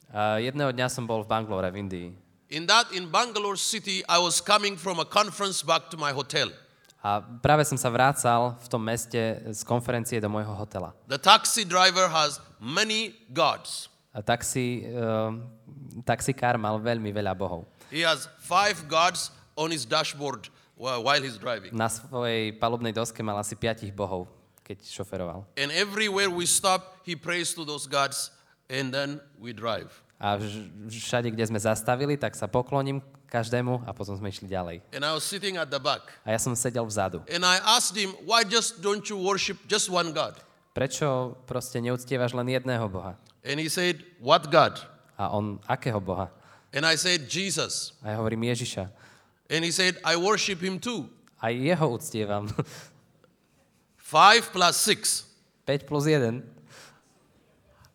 A 0.10 0.42
jedného 0.42 0.74
dňa 0.74 0.90
som 0.90 1.06
bol 1.06 1.22
v 1.22 1.30
Bangalore 1.30 1.70
v 1.70 1.78
Indii. 1.78 2.08
In 2.50 2.66
that, 2.66 2.90
in 2.90 3.06
Bangalore 3.14 3.62
city, 3.62 4.02
I 4.10 4.18
was 4.18 4.42
coming 4.42 4.74
from 4.74 4.98
a 4.98 5.06
conference 5.06 5.62
back 5.62 5.94
to 5.94 5.98
my 6.02 6.10
hotel. 6.10 6.50
A 7.00 7.24
práve 7.24 7.64
som 7.64 7.80
sa 7.80 7.88
vrácal 7.88 8.60
v 8.60 8.68
tom 8.68 8.84
meste 8.84 9.16
z 9.56 9.62
konferencie 9.64 10.20
do 10.20 10.28
môjho 10.28 10.52
hotela. 10.52 10.92
The 11.08 11.16
taxi 11.16 11.64
driver 11.64 12.12
has 12.12 12.44
many 12.60 13.16
gods. 13.32 13.88
A 14.12 14.20
taxi, 14.20 14.84
uh, 14.92 15.32
taxikár 16.04 16.60
mal 16.60 16.76
veľmi 16.76 17.08
veľa 17.16 17.32
bohov. 17.32 17.64
He 17.88 18.04
has 18.04 18.28
five 18.44 18.84
gods 18.92 19.32
on 19.56 19.72
his 19.72 19.88
dashboard 19.88 20.52
wh- 20.76 21.00
while 21.00 21.24
he's 21.24 21.40
driving. 21.40 21.72
Na 21.72 21.88
svojej 21.88 22.52
palubnej 22.60 22.92
doske 22.92 23.24
mal 23.24 23.40
asi 23.40 23.56
piatich 23.56 23.96
bohov, 23.96 24.28
keď 24.68 24.84
šoferoval. 24.84 25.48
And 25.56 25.72
everywhere 25.72 26.28
we 26.28 26.44
stop, 26.44 27.00
he 27.08 27.16
prays 27.16 27.56
to 27.56 27.64
those 27.64 27.88
gods, 27.88 28.36
and 28.68 28.92
then 28.92 29.24
we 29.40 29.56
drive. 29.56 29.88
A 30.20 30.36
všade, 30.92 31.32
kde 31.32 31.48
sme 31.48 31.64
zastavili, 31.64 32.20
tak 32.20 32.36
sa 32.36 32.52
pokloním 32.52 33.00
každému 33.30 33.86
a 33.86 33.94
potom 33.94 34.18
sme 34.18 34.34
išli 34.34 34.50
ďalej. 34.50 34.82
And 34.92 35.06
I 35.06 35.14
was 35.14 35.24
sitting 35.24 35.56
at 35.56 35.70
the 35.70 35.78
back. 35.78 36.10
A 36.26 36.34
ja 36.34 36.40
som 36.42 36.58
sedel 36.58 36.84
vzadu. 36.84 37.22
And 37.30 37.46
I 37.46 37.62
asked 37.64 37.94
him, 37.94 38.18
why 38.26 38.42
just 38.42 38.82
don't 38.82 39.06
you 39.06 39.16
worship 39.16 39.62
just 39.70 39.88
one 39.88 40.10
God? 40.12 40.36
Prečo 40.74 41.38
proste 41.46 41.78
neuctievaš 41.78 42.34
len 42.34 42.50
jedného 42.50 42.90
boha? 42.90 43.14
And 43.46 43.62
he 43.62 43.70
said, 43.70 44.02
what 44.20 44.50
God? 44.50 44.82
A 45.16 45.30
on, 45.32 45.62
akého 45.70 46.02
boha? 46.02 46.34
And 46.74 46.86
I 46.86 46.98
said, 46.98 47.30
Jesus. 47.30 47.94
A 48.02 48.14
ja 48.14 48.16
hovorím 48.18 48.50
Ježiša. 48.50 48.90
And 49.50 49.66
he 49.66 49.74
said, 49.74 49.98
I 50.06 50.18
worship 50.18 50.62
him 50.62 50.78
too. 50.78 51.10
Aj 51.42 51.54
jeho 51.54 51.86
uctievam. 51.98 52.50
Five 53.98 54.50
plus 54.50 54.78
six. 54.78 55.30
5 55.70 55.86
plus 55.86 56.10
1. 56.10 56.42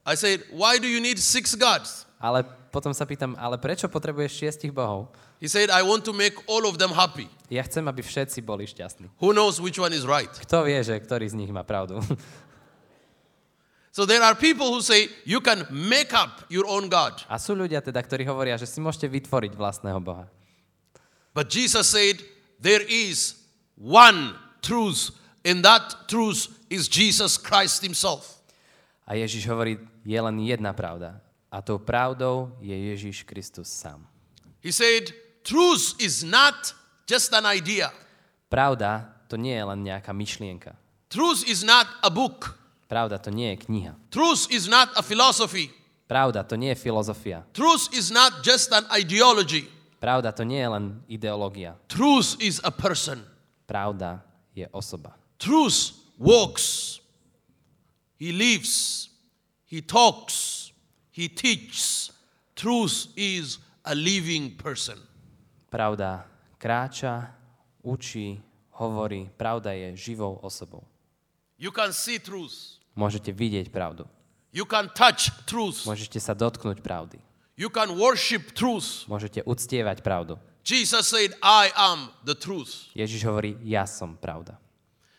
I 0.06 0.14
said, 0.14 0.46
why 0.52 0.78
do 0.78 0.86
you 0.86 1.00
need 1.00 1.18
six 1.18 1.58
gods? 1.58 2.06
Ale 2.22 2.46
potom 2.74 2.90
sa 2.90 3.06
pýtam, 3.06 3.38
ale 3.38 3.54
prečo 3.62 3.86
potrebuješ 3.86 4.34
šiestich 4.34 4.74
bohov? 4.74 5.14
He 5.38 5.46
said, 5.46 5.70
I 5.70 5.86
want 5.86 6.02
to 6.02 6.12
make 6.12 6.34
all 6.50 6.66
of 6.66 6.74
them 6.82 6.90
happy. 6.90 7.30
Ja 7.46 7.62
chcem, 7.62 7.86
aby 7.86 8.02
všetci 8.02 8.42
boli 8.42 8.66
šťastní. 8.66 9.14
Who 9.22 9.30
knows 9.30 9.62
which 9.62 9.78
one 9.78 9.94
is 9.94 10.02
right? 10.02 10.34
Kto 10.34 10.66
vie, 10.66 10.82
že 10.82 10.98
ktorý 10.98 11.30
z 11.30 11.38
nich 11.38 11.54
má 11.54 11.62
pravdu? 11.62 12.02
So 13.94 14.02
there 14.02 14.26
are 14.26 14.34
people 14.34 14.74
who 14.74 14.82
say, 14.82 15.06
you 15.22 15.38
can 15.38 15.70
make 15.70 16.10
up 16.10 16.42
your 16.50 16.66
own 16.66 16.90
God. 16.90 17.22
A 17.30 17.38
sú 17.38 17.54
ľudia 17.54 17.78
teda, 17.78 18.02
ktorí 18.02 18.26
hovoria, 18.26 18.58
že 18.58 18.66
si 18.66 18.82
môžete 18.82 19.06
vytvoriť 19.06 19.54
vlastného 19.54 20.02
boha. 20.02 20.26
But 21.30 21.46
Jesus 21.46 21.94
said, 21.94 22.18
there 22.58 22.82
is 22.82 23.38
one 23.78 24.34
truth, 24.66 25.14
and 25.46 25.62
that 25.62 26.10
truth 26.10 26.50
is 26.66 26.90
Jesus 26.90 27.38
Christ 27.38 27.86
himself. 27.86 28.42
A 29.06 29.14
Ježiš 29.14 29.46
hovorí, 29.46 29.78
je 30.02 30.18
len 30.18 30.42
jedna 30.42 30.74
pravda. 30.74 31.22
A 31.54 31.62
tou 31.62 31.78
pravdou 31.78 32.50
je 32.58 32.74
Ježiš 32.74 33.22
Kristus 33.22 33.70
sám. 33.70 34.02
He 34.58 34.74
said, 34.74 35.14
truth 35.46 35.94
is 36.02 36.26
not 36.26 36.74
just 37.06 37.30
an 37.30 37.46
idea. 37.46 37.94
Pravda 38.50 39.06
to 39.30 39.38
nie 39.38 39.54
je 39.54 39.62
len 39.62 39.86
nejaká 39.86 40.10
myšlienka. 40.10 40.74
Truth 41.06 41.46
is 41.46 41.62
not 41.62 41.86
a 42.02 42.10
book. 42.10 42.58
Pravda 42.90 43.22
to 43.22 43.30
nie 43.30 43.54
je 43.54 43.70
kniha. 43.70 43.94
Truth 44.10 44.50
is 44.50 44.66
not 44.66 44.90
a 44.98 45.02
philosophy. 45.06 45.70
Pravda 46.10 46.42
to 46.42 46.58
nie 46.58 46.74
je 46.74 46.78
filozofia. 46.90 47.46
Truth 47.54 47.94
is 47.94 48.10
not 48.10 48.42
just 48.42 48.74
an 48.74 48.82
ideology. 48.90 49.70
Pravda 50.02 50.34
to 50.34 50.42
nie 50.42 50.58
je 50.58 50.68
len 50.68 50.84
ideológia. 51.06 51.78
Truth 51.86 52.42
is 52.42 52.58
a 52.66 52.74
person. 52.74 53.22
Pravda 53.70 54.26
je 54.58 54.66
osoba. 54.74 55.14
Truth 55.38 55.94
walks. 56.18 56.98
He 58.18 58.34
lives. 58.34 59.06
He 59.70 59.78
talks. 59.78 60.63
He 61.14 61.30
teaches. 61.30 62.10
Truth 62.58 63.14
is 63.14 63.62
a 63.86 63.94
living 63.94 64.58
person. 64.58 64.98
Pravda 65.70 66.26
kráča, 66.58 67.30
učí, 67.82 68.42
hovorí. 68.74 69.30
Pravda 69.38 69.70
je 69.78 69.94
živou 69.94 70.34
osobou. 70.42 70.82
You 71.58 71.70
can 71.70 71.94
see 71.94 72.18
truth. 72.18 72.82
Môžete 72.98 73.30
vidieť 73.30 73.70
pravdu. 73.70 74.10
You 74.50 74.66
can 74.66 74.90
touch 74.90 75.30
truth. 75.46 75.86
Môžete 75.86 76.18
sa 76.18 76.34
dotknúť 76.34 76.82
pravdy. 76.82 77.22
You 77.54 77.70
can 77.70 77.94
worship 77.94 78.50
truth. 78.54 79.06
Môžete 79.06 79.46
uctievať 79.46 80.02
pravdu. 80.02 80.34
Jesus 80.66 81.06
said, 81.06 81.30
I 81.38 81.70
am 81.78 82.10
the 82.26 82.34
truth. 82.34 82.90
Ježiš 82.98 83.22
hovorí, 83.22 83.54
ja 83.62 83.86
som 83.86 84.18
pravda. 84.18 84.58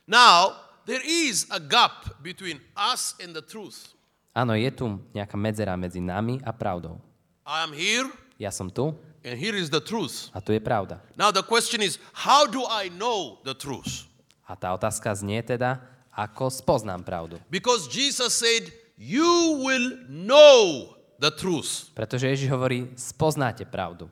Now, 0.03 0.59
there 0.83 1.03
is 1.03 1.47
a 1.47 1.59
gap 1.63 2.19
between 2.19 2.59
us 2.75 3.15
and 3.23 3.31
the 3.31 3.43
truth. 3.45 3.94
Áno, 4.35 4.51
je 4.51 4.67
tu 4.75 4.99
nejaká 5.15 5.39
medzera 5.39 5.79
medzi 5.79 6.03
nami 6.03 6.43
a 6.43 6.51
pravdou. 6.51 6.99
I 7.47 7.63
am 7.63 7.71
here, 7.71 8.11
Ja 8.35 8.51
som 8.51 8.67
tu 8.67 8.91
and 9.23 9.39
here 9.39 9.55
is 9.55 9.71
the 9.71 9.79
truth. 9.79 10.27
a 10.35 10.43
tu 10.43 10.51
je 10.51 10.59
pravda. 10.59 10.99
Now, 11.15 11.31
the 11.31 11.39
question 11.41 11.79
is, 11.79 11.95
how 12.11 12.43
do 12.43 12.67
I 12.67 12.91
know 12.91 13.39
the 13.47 13.55
truth? 13.55 14.11
A 14.43 14.59
tá 14.59 14.75
otázka 14.75 15.15
znie 15.15 15.39
teda, 15.39 15.79
ako 16.11 16.51
spoznám 16.51 17.07
pravdu. 17.07 17.39
Because 17.47 17.87
Jesus 17.87 18.35
said, 18.35 18.69
You 18.99 19.59
will 19.63 20.03
know 20.07 20.95
the 21.19 21.31
truth. 21.31 21.91
Pretože 21.95 22.27
Ježiš 22.31 22.51
hovorí, 22.51 22.91
spoznáte 22.99 23.63
pravdu. 23.63 24.11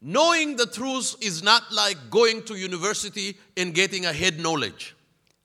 Knowing 0.00 0.56
the 0.56 0.66
truth 0.68 1.16
is 1.20 1.42
not 1.44 1.68
like 1.74 1.96
going 2.08 2.40
to 2.44 2.54
university 2.56 3.36
and 3.58 3.76
getting 3.76 4.06
a 4.08 4.12
head 4.16 4.40
knowledge. 4.40 4.96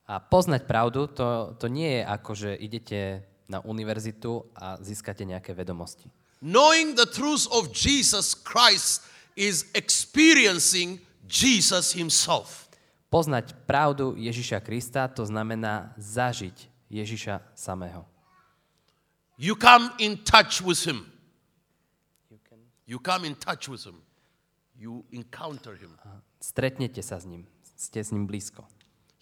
A 0.08 0.20
poznať 0.20 0.68
pravdu, 0.68 1.08
to, 1.12 1.56
to 1.60 1.68
nie 1.72 2.00
je 2.00 2.01
ako, 2.06 2.32
že 2.36 2.50
idete 2.60 3.00
na 3.47 3.59
univerzitu 3.63 4.45
a 4.55 4.77
získate 4.81 5.25
nejaké 5.27 5.53
vedomosti. 5.53 6.09
Knowing 6.43 6.95
the 6.95 7.07
truth 7.07 7.47
of 7.51 7.71
Jesus 7.71 8.35
Christ 8.35 9.07
is 9.35 9.65
experiencing 9.73 11.00
Jesus 11.27 11.95
himself. 11.95 12.67
Poznať 13.07 13.55
pravdu 13.63 14.17
Ježiša 14.17 14.59
Krista, 14.59 15.07
to 15.07 15.23
znamená 15.23 15.93
zažiť 15.95 16.67
Ježiša 16.91 17.39
samého. 17.55 18.03
You 19.39 19.55
come 19.55 19.89
in 19.97 20.19
touch 20.19 20.62
with 20.62 20.83
him. 20.83 21.09
You 22.85 23.00
come 23.00 23.23
in 23.23 23.35
touch 23.39 23.71
with 23.71 23.88
him. 23.88 24.03
You 24.75 25.07
encounter 25.15 25.79
him. 25.79 25.95
Stretnete 26.43 27.00
sa 27.00 27.23
s 27.23 27.25
ním, 27.25 27.47
ste 27.79 28.03
s 28.03 28.12
ním 28.12 28.27
blízko. 28.27 28.67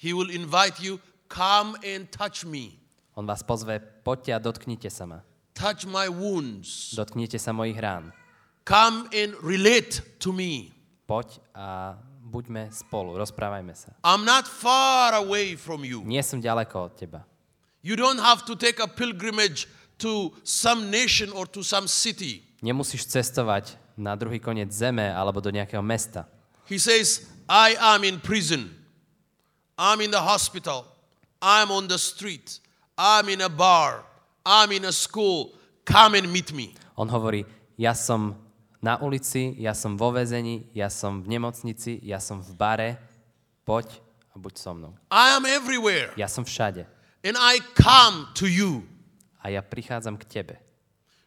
He 0.01 0.17
will 0.17 0.33
invite 0.33 0.81
you, 0.81 0.97
come 1.29 1.77
and 1.85 2.09
touch 2.09 2.41
me. 2.41 2.80
On 3.15 3.27
vás 3.27 3.43
pozve, 3.43 3.79
poďte 3.79 4.31
a 4.31 4.39
dotknite 4.39 4.87
sa 4.87 5.03
ma. 5.03 5.19
Touch 5.51 5.83
my 5.83 6.07
wounds. 6.07 6.95
Dotknite 6.95 7.35
sa 7.35 7.51
mojich 7.51 7.75
rán. 7.75 8.15
Come 8.63 9.11
and 9.11 9.35
relate 9.43 9.99
to 10.23 10.31
me. 10.31 10.71
Poď 11.03 11.43
a 11.51 11.99
buďme 12.23 12.71
spolu, 12.71 13.19
rozprávajme 13.19 13.75
sa. 13.75 13.91
I'm 14.07 14.23
not 14.23 14.47
far 14.47 15.11
away 15.11 15.59
from 15.59 15.83
you. 15.83 15.99
Nie 16.07 16.23
som 16.23 16.39
ďaleko 16.39 16.75
od 16.87 16.93
teba. 16.95 17.21
You 17.83 17.99
don't 17.99 18.21
have 18.21 18.47
to 18.47 18.55
take 18.55 18.79
a 18.79 18.87
pilgrimage 18.87 19.67
to 19.99 20.31
some 20.47 20.87
nation 20.87 21.35
or 21.35 21.43
to 21.51 21.65
some 21.67 21.91
city. 21.91 22.47
Nemusíš 22.63 23.09
cestovať 23.11 23.75
na 23.99 24.15
druhý 24.15 24.39
koniec 24.39 24.71
zeme 24.71 25.03
alebo 25.11 25.43
do 25.43 25.51
nejakého 25.51 25.83
mesta. 25.83 26.29
He 26.71 26.79
says, 26.79 27.27
I 27.51 27.75
am 27.75 28.07
in 28.07 28.23
prison. 28.23 28.71
I'm 29.75 29.99
in 29.99 30.13
the 30.13 30.23
hospital. 30.23 30.87
I'm 31.41 31.73
on 31.73 31.91
the 31.91 31.99
street. 31.99 32.61
I'm 33.01 33.29
in 33.33 33.41
a 33.41 33.49
bar. 33.49 34.05
I'm 34.45 34.71
in 34.71 34.85
a 34.85 34.91
school. 34.93 35.57
Come 35.85 36.13
and 36.21 36.29
meet 36.29 36.53
me. 36.53 36.77
On 36.93 37.09
hovorí, 37.09 37.45
ja 37.73 37.97
som 37.97 38.37
na 38.77 39.01
ulici, 39.01 39.57
ja 39.57 39.73
som 39.73 39.97
vo 39.97 40.13
väzení, 40.13 40.69
ja 40.77 40.85
som 40.93 41.25
v 41.25 41.33
nemocnici, 41.33 41.97
ja 42.05 42.21
som 42.21 42.45
v 42.45 42.53
bare, 42.53 42.89
poď 43.65 43.89
a 44.29 44.37
buď 44.37 44.53
so 44.53 44.77
mnou. 44.77 44.93
I 45.09 45.33
am 45.33 45.49
everywhere. 45.49 46.13
Ja 46.13 46.29
som 46.29 46.45
všade 46.45 46.85
And 47.25 47.37
I 47.37 47.57
come 47.73 48.29
to 48.37 48.45
you. 48.45 48.85
a 49.41 49.49
ja 49.49 49.61
prichádzam 49.65 50.17
k 50.21 50.25
tebe. 50.25 50.61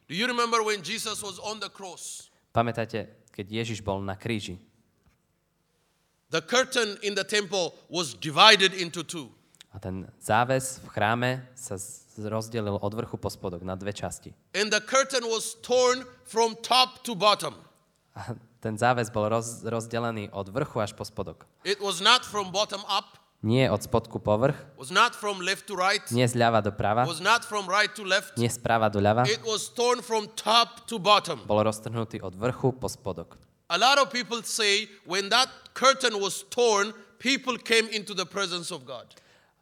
Do 0.06 0.14
you 0.14 0.26
remember 0.30 0.62
when 0.62 0.78
Jesus 0.82 1.22
was 1.22 1.42
on 1.42 1.58
the 1.58 1.70
cross? 1.70 2.30
Pamätáte, 2.54 3.26
keď 3.34 3.46
Ježiš 3.50 3.82
bol 3.82 3.98
na 3.98 4.14
kríži? 4.14 4.62
The 6.30 6.38
curtain 6.38 6.98
in 7.02 7.18
the 7.18 7.26
temple 7.26 7.74
was 7.90 8.14
divided 8.14 8.74
into 8.74 9.02
two. 9.02 9.34
A 9.74 9.82
ten 9.82 10.06
záves 10.22 10.78
v 10.86 10.88
chráme 10.94 11.30
sa 11.58 11.74
rozdelil 12.30 12.78
od 12.78 12.92
vrchu 12.94 13.18
po 13.18 13.26
spodok 13.26 13.66
na 13.66 13.74
dve 13.74 13.90
časti. 13.90 14.30
And 14.54 14.70
the 14.70 14.78
curtain 14.78 15.26
was 15.26 15.58
torn 15.66 16.06
from 16.22 16.54
top 16.62 17.02
to 17.02 17.18
bottom. 17.18 17.58
A 18.14 18.38
ten 18.62 18.78
záves 18.78 19.10
bol 19.10 19.26
roz, 19.26 19.66
rozdelený 19.66 20.30
od 20.30 20.46
vrchu 20.54 20.78
až 20.78 20.94
po 20.94 21.02
spodok. 21.02 21.42
It 21.66 21.82
was 21.82 21.98
not 21.98 22.22
from 22.22 22.54
bottom 22.54 22.86
up, 22.86 23.18
Nie 23.44 23.68
od 23.68 23.84
spodku 23.84 24.24
po 24.24 24.40
vrch, 24.40 24.56
was 24.80 24.88
not 24.88 25.12
from 25.12 25.44
left 25.44 25.68
to 25.68 25.76
right, 25.76 26.00
nie 26.16 26.24
zľava 26.24 26.64
doprava, 26.64 27.04
was 27.04 27.20
not 27.20 27.44
from 27.44 27.68
right 27.68 27.92
to 27.92 28.00
left. 28.00 28.40
nie 28.40 28.48
sprava 28.48 28.88
doľava. 28.88 29.28
It 29.28 29.44
was 29.44 29.68
torn 29.68 30.00
from 30.00 30.32
top 30.32 30.88
to 30.88 30.96
bottom. 30.96 31.44
Bol 31.44 31.60
roztrhnutý 31.60 32.24
od 32.24 32.32
vrchu 32.40 32.72
po 32.72 32.88
spodok. 32.88 33.36
A 33.68 33.76
lot 33.76 34.00
of 34.00 34.08
people 34.08 34.40
say 34.40 34.88
when 35.04 35.28
that 35.28 35.52
curtain 35.76 36.16
was 36.16 36.40
torn, 36.48 36.96
people 37.20 37.60
came 37.60 37.84
into 37.92 38.16
the 38.16 38.24
presence 38.24 38.72
of 38.72 38.88
God. 38.88 39.12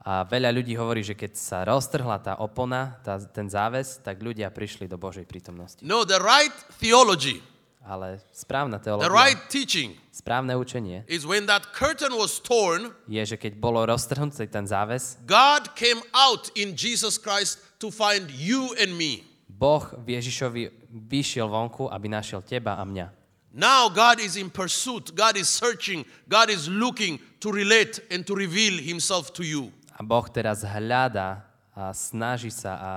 A 0.02 0.26
veľa 0.26 0.50
ľudí 0.50 0.74
hovorí, 0.74 1.06
že 1.06 1.14
keď 1.14 1.38
sa 1.38 1.62
roztrhla 1.62 2.18
tá 2.18 2.34
opona, 2.42 2.98
tá, 3.06 3.22
ten 3.22 3.46
záves, 3.46 4.02
tak 4.02 4.18
ľudia 4.18 4.50
prišli 4.50 4.90
do 4.90 4.98
Božej 4.98 5.22
prítomnosti. 5.22 5.78
No, 5.86 6.02
the 6.02 6.18
right 6.18 6.50
theology, 6.82 7.38
Ale 7.82 8.22
správna 8.30 8.78
the 8.78 8.90
teológia, 8.90 9.10
right 9.10 9.38
teaching 9.50 9.98
správne 10.14 10.54
učenie 10.54 11.02
is 11.10 11.26
when 11.26 11.50
that 11.50 11.74
curtain 11.74 12.14
was 12.14 12.38
torn, 12.38 12.94
je, 13.10 13.34
že 13.34 13.34
keď 13.34 13.58
bolo 13.58 13.82
roztrhnutý 13.82 14.46
ten 14.46 14.66
záves, 14.70 15.18
God 15.26 15.74
came 15.74 15.98
out 16.14 16.50
in 16.54 16.78
Jesus 16.78 17.18
Christ 17.18 17.58
to 17.82 17.90
find 17.90 18.30
you 18.30 18.70
and 18.78 18.94
me. 18.94 19.26
Boh 19.50 19.82
v 19.98 20.14
Ježišovi 20.18 20.90
vyšiel 20.90 21.50
vonku, 21.50 21.90
aby 21.90 22.06
našiel 22.06 22.42
teba 22.46 22.78
a 22.78 22.86
mňa. 22.86 23.10
Now 23.52 23.90
God 23.90 24.22
is 24.22 24.38
in 24.38 24.48
pursuit, 24.48 25.10
God 25.12 25.34
is 25.34 25.50
searching, 25.50 26.06
God 26.30 26.48
is 26.48 26.70
looking 26.70 27.18
to 27.42 27.50
relate 27.50 27.98
and 28.14 28.22
to 28.24 28.32
reveal 28.38 28.78
himself 28.78 29.34
to 29.34 29.42
you. 29.42 29.74
Boh 30.06 30.26
teraz 30.28 30.66
hľada 30.66 31.42
a 31.72 31.92
snaží 31.96 32.52
sa, 32.52 32.72
a, 32.76 32.92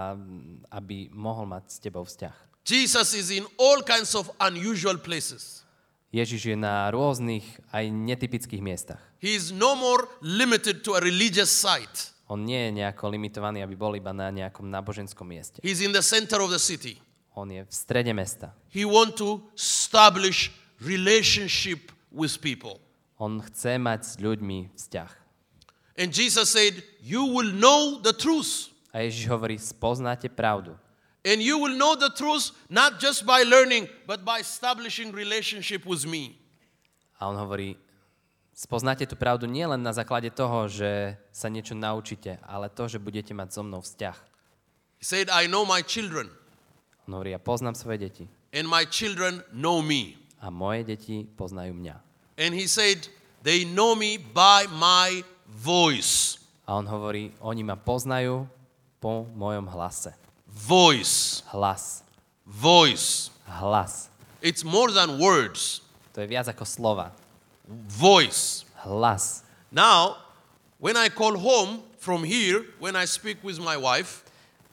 aby 0.71 1.07
mohol 1.15 1.47
mať 1.47 1.63
s 1.71 1.77
tebou 1.79 2.03
vzťah. 2.03 2.35
Jesus 2.65 3.13
is 3.13 3.29
in 3.29 3.45
all 3.61 3.85
kinds 3.85 4.17
of 4.17 4.27
unusual 4.41 4.97
places. 4.97 5.63
Ježiš 6.15 6.55
je 6.55 6.57
na 6.57 6.87
rôznych, 6.89 7.43
aj 7.75 7.91
netypických 7.91 8.63
miestach. 8.63 9.01
He 9.19 9.35
is 9.35 9.51
no 9.51 9.75
more 9.75 10.07
limited 10.23 10.81
to 10.81 10.95
a 10.95 11.03
religious 11.03 11.51
site. 11.51 12.15
On 12.25 12.41
nie 12.41 12.57
je 12.57 12.81
nejako 12.81 13.13
limitovaný, 13.13 13.61
aby 13.61 13.75
bol 13.77 13.93
iba 13.93 14.09
na 14.09 14.33
nejakom 14.33 14.65
náboženskom 14.65 15.27
mieste. 15.27 15.61
He's 15.61 15.83
in 15.83 15.93
the 15.93 16.01
center 16.01 16.41
of 16.41 16.49
the 16.49 16.61
city. 16.61 16.97
On 17.35 17.45
je 17.45 17.61
v 17.61 17.73
strede 17.73 18.15
mesta. 18.15 18.55
He 18.71 18.87
want 18.87 19.19
to 19.19 19.43
establish 19.53 20.49
relationship 20.81 21.91
with 22.09 22.39
people. 22.41 22.79
On 23.19 23.43
chce 23.43 23.77
mať 23.77 24.01
s 24.07 24.13
ľuďmi 24.17 24.73
vzťah. 24.73 25.24
And 25.95 26.11
Jesus 26.11 26.51
said, 26.51 26.83
"You 26.99 27.23
will 27.23 27.55
know 27.55 28.03
the 28.03 28.11
truth." 28.11 28.69
A 28.91 29.07
Ježiš 29.07 29.27
hovorí, 29.27 29.59
spoznáte 29.59 30.27
pravdu. 30.27 30.75
And 31.25 31.41
you 31.41 31.57
will 31.57 31.73
know 31.75 31.95
the 31.95 32.11
truth 32.13 32.53
not 32.69 32.99
just 33.01 33.25
by 33.25 33.43
learning, 33.43 33.89
but 34.05 34.21
by 34.21 34.39
establishing 34.39 35.11
relationship 35.15 35.83
with 35.87 36.05
me. 36.05 36.35
A 37.19 37.27
on 37.27 37.35
hovorí, 37.39 37.79
spoznáte 38.53 39.07
tú 39.07 39.15
pravdu 39.15 39.47
nielen 39.47 39.81
na 39.83 39.91
základe 39.91 40.31
toho, 40.31 40.67
že 40.67 41.17
sa 41.31 41.47
niečo 41.49 41.75
naučíte, 41.75 42.39
ale 42.43 42.69
to, 42.69 42.87
že 42.87 42.99
budete 43.01 43.33
mať 43.33 43.51
so 43.51 43.63
mnou 43.63 43.81
vzťah. 43.81 44.17
He 44.99 45.05
said, 45.07 45.27
"I 45.31 45.47
know 45.47 45.65
my 45.67 45.83
children, 45.83 46.29
On 47.07 47.19
hovorí, 47.19 47.35
ja 47.35 47.39
poznám 47.39 47.75
svoje 47.75 48.05
deti. 48.07 48.25
and 48.55 48.67
my 48.67 48.85
children 48.87 49.43
know 49.51 49.81
me." 49.83 50.15
A 50.39 50.51
moje 50.51 50.87
deti 50.87 51.25
poznajú 51.25 51.73
mňa. 51.73 51.95
And 52.37 52.53
he 52.53 52.67
said, 52.67 53.09
"They 53.43 53.65
know 53.65 53.95
me 53.95 54.19
by 54.19 54.69
my 54.71 55.23
voice." 55.47 56.41
A 56.65 56.81
on 56.81 56.89
hovorí, 56.89 57.29
oni 57.45 57.61
ma 57.61 57.77
poznajú 57.77 58.49
po 58.97 59.29
mojom 59.37 59.69
hlase. 59.69 60.17
Voice. 60.49 61.45
Hlas. 61.53 62.01
Voice. 62.41 63.29
Hlas. 63.45 64.09
It's 64.41 64.65
more 64.65 64.89
than 64.89 65.21
words. 65.21 65.85
To 66.17 66.25
je 66.25 66.27
viac 66.31 66.49
ako 66.49 66.65
slova. 66.65 67.13
Voice. 67.85 68.65
Hlas. 68.81 69.45
Now, 69.69 70.25
when 70.81 70.97
I 70.97 71.13
call 71.13 71.37
home 71.37 71.85
from 72.01 72.25
here, 72.25 72.65
when 72.81 72.97
I 72.97 73.05
speak 73.05 73.43
with 73.45 73.61
my 73.61 73.77
wife, 73.77 74.25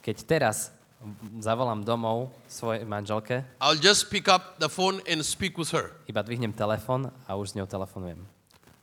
Keď 0.03 0.17
teraz 0.27 0.75
zavolám 1.39 1.87
domov 1.87 2.35
svojej 2.51 2.83
manželke, 2.83 3.47
I'll 3.63 3.79
just 3.79 4.11
pick 4.11 4.27
up 4.27 4.59
the 4.59 4.67
phone 4.67 4.99
and 5.07 5.23
speak 5.23 5.55
with 5.55 5.71
her. 5.71 5.95
iba 6.11 6.23
dvihnem 6.27 6.51
telefon 6.51 7.11
a 7.27 7.39
už 7.39 7.55
s 7.55 7.57
ňou 7.59 7.67
telefonujem. 7.71 8.19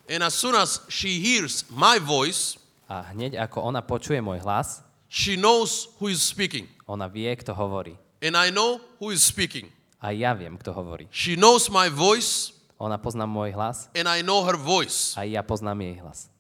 And 0.10 0.26
as 0.26 0.34
soon 0.34 0.58
as 0.58 0.82
she 0.90 1.22
hears 1.22 1.64
my 1.70 2.02
voice, 2.02 2.58
A 2.90 3.14
hneď 3.14 3.38
ako 3.38 3.62
ona 3.70 3.86
počuje 3.86 4.18
môj 4.18 4.42
hlas, 4.42 4.82
she 5.06 5.38
knows 5.38 5.94
who 6.02 6.10
is 6.10 6.26
speaking. 6.26 6.66
ona 6.90 7.06
vie, 7.06 7.30
kto 7.38 7.54
hovorí. 7.54 7.94
And 8.26 8.34
I 8.34 8.50
know 8.50 8.82
who 8.98 9.14
is 9.14 9.22
speaking. 9.22 9.70
A 10.02 10.10
ja 10.10 10.34
viem, 10.34 10.58
kto 10.58 10.74
hovorí. 10.74 11.06
She 11.14 11.38
knows 11.38 11.70
my 11.70 11.88
voice, 11.94 12.58
Ona 12.80 12.96
pozná 12.96 13.28
môj 13.28 13.52
hlas 13.54 13.92
and 13.94 14.08
I 14.08 14.24
know 14.24 14.42
her 14.48 14.56
voice. 14.58 15.12
a 15.20 15.28
ja 15.28 15.44
poznám 15.46 15.84
jej 15.84 16.00
hlas. 16.02 16.32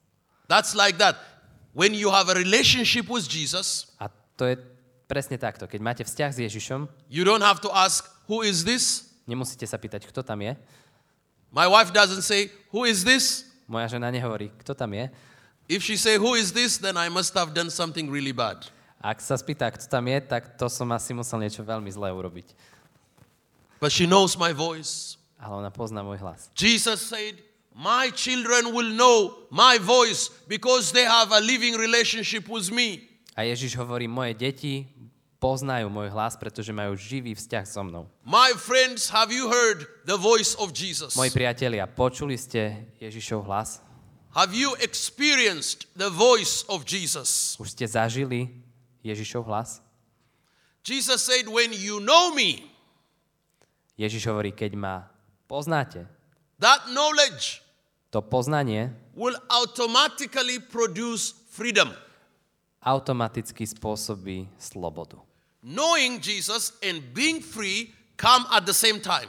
That's 0.50 0.72
like 0.74 0.98
that. 0.98 1.20
When 1.76 1.94
you 1.94 2.10
have 2.10 2.32
a 2.32 2.36
relationship 2.36 3.06
with 3.12 3.28
Jesus, 3.30 3.92
A 4.02 4.10
to 4.40 4.48
je 4.50 4.56
presne 5.06 5.36
takto. 5.38 5.68
Keď 5.70 5.82
máte 5.84 6.02
vzťah 6.08 6.32
s 6.34 6.40
Ježišom, 6.42 6.88
you 7.12 7.22
don't 7.28 7.44
have 7.46 7.60
to 7.62 7.70
ask, 7.70 8.08
Who 8.32 8.42
is 8.42 8.64
this? 8.66 9.12
nemusíte 9.30 9.68
sa 9.70 9.78
pýtať, 9.78 10.08
kto 10.10 10.24
tam 10.26 10.40
je. 10.42 10.56
My 11.54 11.68
wife 11.70 11.92
doesn't 11.94 12.24
say, 12.26 12.50
Who 12.74 12.88
is 12.90 13.04
this? 13.06 13.46
Moja 13.70 13.86
žena 13.86 14.10
nehovorí, 14.10 14.50
kto 14.58 14.74
tam 14.74 14.98
je. 14.98 15.14
If 15.70 15.86
she 15.86 15.94
say, 16.02 16.18
Who 16.18 16.34
is 16.34 16.50
this? 16.50 16.82
then 16.82 16.98
I 16.98 17.14
must 17.14 17.38
have 17.38 17.54
done 17.54 17.70
something 17.70 18.10
really 18.10 18.34
bad. 18.34 18.66
Ak 18.98 19.22
sa 19.22 19.38
spýta, 19.38 19.70
kto 19.70 19.86
tam 19.86 20.10
je, 20.10 20.18
tak 20.26 20.58
to 20.58 20.66
som 20.68 20.90
asi 20.92 21.14
musel 21.14 21.40
niečo 21.40 21.62
veľmi 21.62 21.88
zlé 21.94 22.10
urobiť. 22.10 22.52
But 23.80 23.94
she 23.94 24.10
knows 24.10 24.36
my 24.36 24.52
voice. 24.52 25.16
Ale 25.40 25.56
ona 25.56 25.72
pozná 25.72 26.04
môj 26.04 26.20
hlas. 26.20 26.52
Jesus 26.58 27.00
said, 27.00 27.40
My 27.72 28.12
children 28.12 28.76
will 28.76 28.92
know 28.92 29.48
my 29.48 29.80
voice 29.80 30.28
because 30.52 30.92
they 30.92 31.08
have 31.08 31.32
a 31.32 31.40
living 31.40 31.80
relationship 31.80 32.50
with 32.52 32.74
me. 32.76 33.08
A 33.40 33.48
Ježiš 33.48 33.80
hovorí, 33.80 34.04
moje 34.04 34.36
deti 34.36 34.84
poznajú 35.40 35.88
môj 35.88 36.12
hlas, 36.12 36.36
pretože 36.36 36.70
majú 36.76 37.00
živý 37.00 37.32
vzťah 37.34 37.66
so 37.66 37.82
mnou. 37.82 38.06
My 38.28 38.52
friends, 38.60 39.08
have 39.10 39.32
you 39.32 39.48
heard 39.48 39.88
the 40.04 40.20
voice 40.20 40.54
of 40.60 40.76
Jesus? 40.76 41.16
Moji 41.16 41.32
priatelia, 41.32 41.88
počuli 41.88 42.36
ste 42.36 42.92
Ježišov 43.00 43.48
hlas? 43.48 43.80
Have 44.36 44.54
you 44.54 44.76
experienced 44.84 45.90
the 45.98 46.12
voice 46.12 46.68
of 46.70 46.86
Jesus? 46.86 47.58
Už 47.58 47.74
ste 47.74 47.88
zažili 47.88 48.52
Ježišov 49.02 49.48
hlas? 49.48 49.82
Jesus 50.84 51.24
said, 51.24 51.48
When 51.48 51.72
you 51.74 52.04
know 52.04 52.36
me, 52.36 52.68
Ježiš 53.98 54.28
hovorí, 54.30 54.52
keď 54.52 54.76
ma 54.76 55.08
poznáte, 55.48 56.06
that 56.60 56.88
knowledge 56.92 57.64
to 58.12 58.20
poznanie 58.22 58.92
will 59.16 59.36
automatically 59.50 60.60
produce 60.60 61.36
freedom. 61.52 61.92
automaticky 62.80 63.68
spôsobí 63.68 64.48
slobodu. 64.56 65.20
Knowing 65.60 66.24
Jesus 66.24 66.72
and 66.80 67.04
being 67.12 67.44
free 67.44 67.92
come 68.16 68.48
at 68.52 68.64
the 68.64 68.76
same 68.76 69.04
time. 69.04 69.28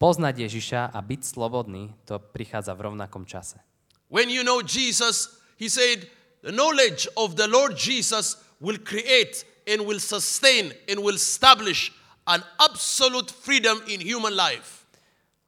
Poznať 0.00 0.48
Ježiša 0.48 0.96
a 0.96 0.98
byť 1.04 1.20
slobodný, 1.36 1.92
to 2.08 2.16
prichádza 2.16 2.72
v 2.72 2.88
rovnakom 2.88 3.28
čase. 3.28 3.60
When 4.08 4.32
you 4.32 4.40
know 4.40 4.64
Jesus, 4.64 5.28
he 5.60 5.68
said, 5.68 6.08
the 6.40 6.52
knowledge 6.52 7.04
of 7.20 7.36
the 7.36 7.44
Lord 7.44 7.76
Jesus 7.76 8.40
will 8.64 8.80
create 8.80 9.44
and 9.68 9.84
will 9.84 10.00
sustain 10.00 10.72
and 10.88 11.04
will 11.04 11.20
establish 11.20 11.92
an 12.24 12.40
absolute 12.56 13.28
freedom 13.28 13.84
in 13.84 14.00
human 14.00 14.32
life. 14.32 14.88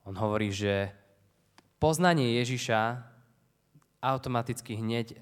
On 0.05 0.13
hovorí, 0.13 0.53
že 0.53 0.93
poznanie 1.81 2.37
Ježiša 2.37 3.01
automaticky 4.03 4.77
hneď 4.77 5.17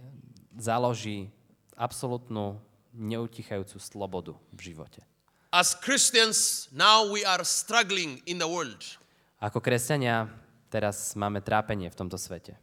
založí 0.59 1.31
absolútnu 1.79 2.59
neutichajúcu 2.95 3.77
slobodu 3.79 4.33
v 4.55 4.71
živote. 4.71 5.01
As 5.51 5.75
Christians, 5.75 6.69
now 6.71 7.03
we 7.11 7.27
are 7.27 7.43
struggling 7.43 8.23
in 8.23 8.39
the 8.39 8.47
world. 8.47 8.79
Ako 9.43 9.59
kresťania 9.59 10.31
teraz 10.71 11.11
máme 11.19 11.43
trápenie 11.43 11.91
v 11.91 11.97
tomto 11.97 12.15
svete. 12.15 12.55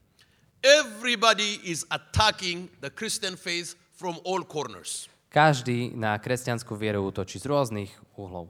Everybody 0.65 1.61
is 1.63 1.85
attacking 1.93 2.73
the 2.81 2.89
Christian 2.89 3.37
faith 3.37 3.77
from 3.93 4.17
all 4.25 4.41
corners. 4.41 5.07
Každý 5.29 5.93
na 5.93 6.17
kresťanskú 6.17 6.73
vieru 6.81 7.05
útočí 7.05 7.37
z 7.37 7.45
rôznych 7.45 7.93
uhlov. 8.17 8.49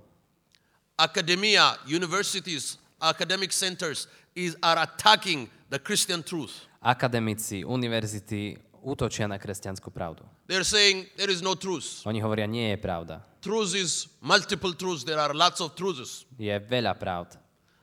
Academia, 0.94 1.74
universities, 1.90 2.78
academic 3.02 3.50
centers 3.50 4.06
is, 4.38 4.54
are 4.62 4.78
attacking 4.86 5.50
the 5.70 5.78
Christian 5.82 6.22
truth. 6.22 6.70
Akademici, 6.78 7.66
univerzity 7.66 8.54
útočia 8.82 9.26
na 9.26 9.38
kresťanskú 9.38 9.90
pravdu. 9.90 10.22
They're 10.46 10.66
saying 10.66 11.10
there 11.16 11.30
is 11.30 11.42
no 11.42 11.54
truth. 11.54 12.02
Oni 12.06 12.22
hovoria, 12.22 12.46
nie 12.46 12.74
je 12.74 12.78
pravda. 12.78 13.22
Truth 13.40 13.74
is 13.78 13.90
multiple 14.20 14.74
truths. 14.74 15.06
There 15.06 15.20
are 15.20 15.34
lots 15.34 15.62
of 15.62 15.74
truths. 15.78 16.26
Je 16.38 16.54
veľa 16.54 16.98
pravd. 16.98 17.38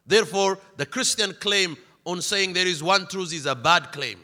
Therefore, 0.05 0.59
the 0.77 0.85
Christian 0.85 1.33
claim 1.37 1.73
on 2.05 2.21
saying 2.21 2.53
there 2.53 2.69
is 2.69 2.83
one 2.83 3.07
truth 3.09 3.33
is 3.33 3.49
a 3.49 3.55
bad 3.57 3.89
claim. 3.89 4.21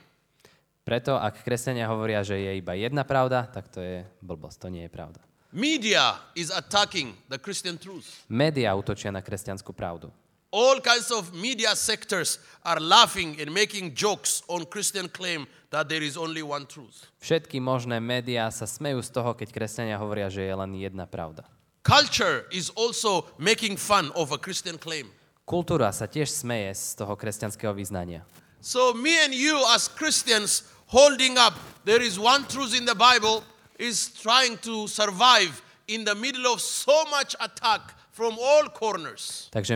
Preto, 0.82 1.18
ak 1.18 1.46
kresťania 1.46 1.86
hovoria, 1.90 2.26
že 2.26 2.38
je 2.38 2.58
iba 2.58 2.74
jedna 2.74 3.06
pravda, 3.06 3.46
tak 3.46 3.70
to 3.70 3.82
je 3.82 4.02
blbosť, 4.22 4.58
to 4.66 4.68
nie 4.70 4.84
je 4.86 4.92
pravda. 4.92 5.22
Media 5.54 6.16
is 6.34 6.50
attacking 6.50 7.12
the 7.28 7.38
Christian 7.38 7.78
truth. 7.78 8.24
Média 8.32 8.72
útočia 8.72 9.12
na 9.12 9.20
kresťanskú 9.20 9.76
pravdu. 9.76 10.10
All 10.52 10.84
kinds 10.84 11.12
of 11.16 11.32
media 11.32 11.76
sectors 11.80 12.40
are 12.68 12.80
laughing 12.80 13.40
and 13.40 13.52
making 13.56 13.96
jokes 13.96 14.44
on 14.52 14.68
Christian 14.68 15.08
claim 15.08 15.48
that 15.72 15.88
there 15.88 16.04
is 16.04 16.20
only 16.20 16.44
one 16.44 16.68
truth. 16.68 17.08
Všetky 17.24 17.64
možné 17.64 17.98
médiá 18.04 18.52
sa 18.52 18.68
smejú 18.68 19.00
z 19.00 19.10
toho, 19.10 19.32
keď 19.34 19.50
kresťania 19.56 19.96
hovoria, 19.98 20.28
že 20.28 20.44
je 20.44 20.54
len 20.54 20.72
jedna 20.76 21.08
pravda. 21.08 21.48
Culture 21.82 22.46
is 22.54 22.70
also 22.78 23.26
making 23.42 23.80
fun 23.80 24.14
of 24.14 24.30
a 24.36 24.38
Christian 24.38 24.78
claim. 24.78 25.10
Kultúra 25.48 25.90
sa 25.90 26.06
tiež 26.06 26.30
smeje 26.30 26.76
z 26.78 27.02
toho 27.02 27.18
kresťanského 27.18 27.74
vyznania. 27.74 28.22
So 28.62 28.94
me 28.94 29.18
and 29.26 29.34
you 29.34 29.58
as 29.74 29.90
Christians 29.90 30.70
holding 30.92 31.42
up 31.42 31.58
there 31.82 32.04
is 32.04 32.22
one 32.22 32.46
truth 32.46 32.78
in 32.78 32.86
the 32.86 32.94
Bible 32.94 33.42
is 33.82 34.14
trying 34.14 34.62
to 34.62 34.86
survive 34.86 35.58
in 35.90 36.06
the 36.06 36.14
middle 36.14 36.46
of 36.46 36.62
so 36.62 36.94
much 37.10 37.34
attack 37.42 37.98
from 38.14 38.38
all 38.38 38.70
corners. 38.70 39.50
Takže 39.50 39.74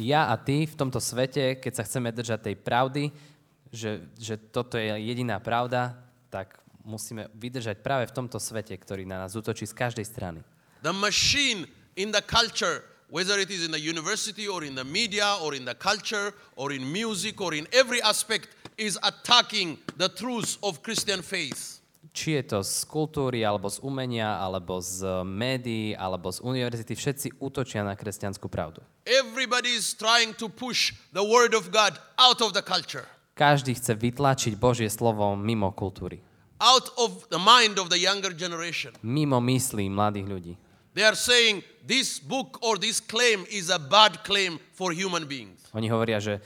ja 0.00 0.32
a 0.32 0.40
ty 0.40 0.64
v 0.64 0.74
tomto 0.78 1.02
svete, 1.02 1.60
keď 1.60 1.72
sa 1.76 1.82
chceme 1.84 2.08
držať 2.08 2.48
tej 2.48 2.56
pravdy, 2.56 3.12
že, 3.76 4.08
že 4.16 4.40
toto 4.40 4.80
je 4.80 4.88
jediná 4.96 5.36
pravda, 5.36 6.00
tak 6.32 6.56
musíme 6.86 7.28
vydržať 7.36 7.84
práve 7.84 8.08
v 8.08 8.16
tomto 8.16 8.40
svete, 8.40 8.72
ktorý 8.72 9.04
na 9.04 9.26
nás 9.26 9.36
útočí 9.36 9.68
z 9.68 9.76
každej 9.76 10.06
strany. 10.08 10.40
The 10.80 10.96
machine 10.96 11.68
in 11.98 12.14
the 12.14 12.22
culture, 12.22 12.86
whether 13.10 13.36
it 13.36 13.50
is 13.50 13.66
in 13.66 13.74
the 13.74 13.82
university 13.82 14.46
or 14.48 14.62
in 14.62 14.78
the 14.78 14.86
media 14.86 15.36
or 15.42 15.52
in 15.52 15.66
the 15.66 15.74
culture 15.74 16.32
or 16.54 16.70
in 16.72 16.86
music 16.86 17.42
or 17.42 17.52
in 17.52 17.66
every 17.74 18.00
aspect, 18.00 18.48
is 18.78 18.96
attacking 19.02 19.78
the 19.96 20.08
truths 20.08 20.56
of 20.62 20.80
Christian 20.80 21.20
faith. 21.20 21.82
Či 22.16 22.40
je 22.40 22.42
to 22.48 22.64
z 22.64 22.88
kultúry, 22.88 23.44
alebo 23.44 23.68
z 23.68 23.76
umenia, 23.84 24.40
alebo 24.40 24.80
z 24.80 25.04
médií, 25.20 25.92
alebo 25.92 26.32
z 26.32 26.40
univerzity, 26.40 26.96
všetci 26.96 27.28
útočia 27.44 27.84
na 27.84 27.92
kresťanskú 27.92 28.48
pravdu. 28.48 28.80
Everybody 29.04 29.76
is 29.76 29.92
trying 29.92 30.32
to 30.40 30.48
push 30.48 30.96
the 31.12 31.20
word 31.20 31.52
of 31.52 31.68
God 31.68 32.00
out 32.16 32.40
of 32.40 32.56
the 32.56 32.64
culture, 32.64 33.04
Každý 33.36 33.76
chce 33.76 33.92
vytlačiť 33.92 34.56
Božie 34.56 34.88
slovo 34.88 35.36
mimo 35.36 35.68
kultúry, 35.76 36.24
out 36.56 36.88
of 36.96 37.28
the 37.28 37.36
mind 37.36 37.76
of 37.76 37.92
the 37.92 38.00
younger 38.00 38.32
generation. 38.32 38.96
mimo 39.04 39.36
myslí 39.44 39.92
mladých 39.92 40.26
ľudí. 40.26 40.52
They 40.96 41.04
are 41.04 41.12
saying 41.12 41.60
this 41.84 42.16
book 42.16 42.56
or 42.64 42.80
this 42.80 43.04
claim 43.04 43.44
is 43.52 43.68
a 43.68 43.76
bad 43.76 44.24
claim 44.24 44.56
for 44.72 44.96
human 44.96 45.28
beings. 45.28 45.60
Oni 45.76 45.92
hovoria, 45.92 46.16
že 46.16 46.40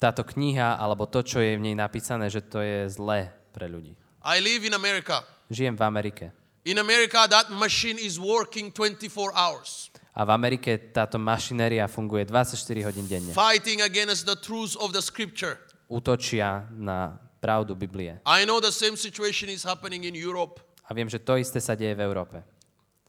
táto 0.00 0.24
kniha, 0.24 0.80
alebo 0.80 1.04
to, 1.04 1.20
čo 1.20 1.44
je 1.44 1.60
v 1.60 1.68
nej 1.68 1.76
napísané, 1.76 2.32
že 2.32 2.40
to 2.40 2.64
je 2.64 2.88
zlé 2.88 3.28
pre 3.52 3.68
ľudí. 3.68 3.92
I 4.24 4.40
live 4.40 4.64
in 4.64 4.72
America. 4.72 5.20
Žijem 5.52 5.76
v 5.76 5.84
Amerike. 5.84 6.24
In 6.64 6.80
America, 6.80 7.28
that 7.28 7.52
machine 7.52 8.00
is 8.00 8.16
working 8.16 8.72
24 8.72 9.36
hours, 9.36 9.92
A 10.16 10.24
v 10.24 10.32
Amerike 10.32 10.76
táto 10.96 11.20
mašinéria 11.20 11.84
funguje 11.84 12.24
24 12.24 12.88
hodín 12.88 13.04
denne. 13.04 13.36
fighting 13.36 13.84
against 13.84 14.24
the 14.24 14.36
truths 14.40 14.72
of 14.80 14.96
the 14.96 15.04
scripture. 15.04 15.60
Útočia 15.90 16.70
na 16.70 17.18
pravdu 17.42 17.74
Biblie. 17.74 18.22
I 18.22 18.46
know 18.46 18.62
the 18.62 18.70
same 18.70 18.94
situation 18.94 19.50
is 19.50 19.66
happening 19.66 20.04
in 20.06 20.14
Europe, 20.14 20.62
A 20.86 20.94
viem, 20.94 21.06
že 21.10 21.18
to 21.18 21.34
isté 21.38 21.58
sa 21.58 21.74
deje 21.74 21.94
v 21.94 22.02
Európe. 22.02 22.38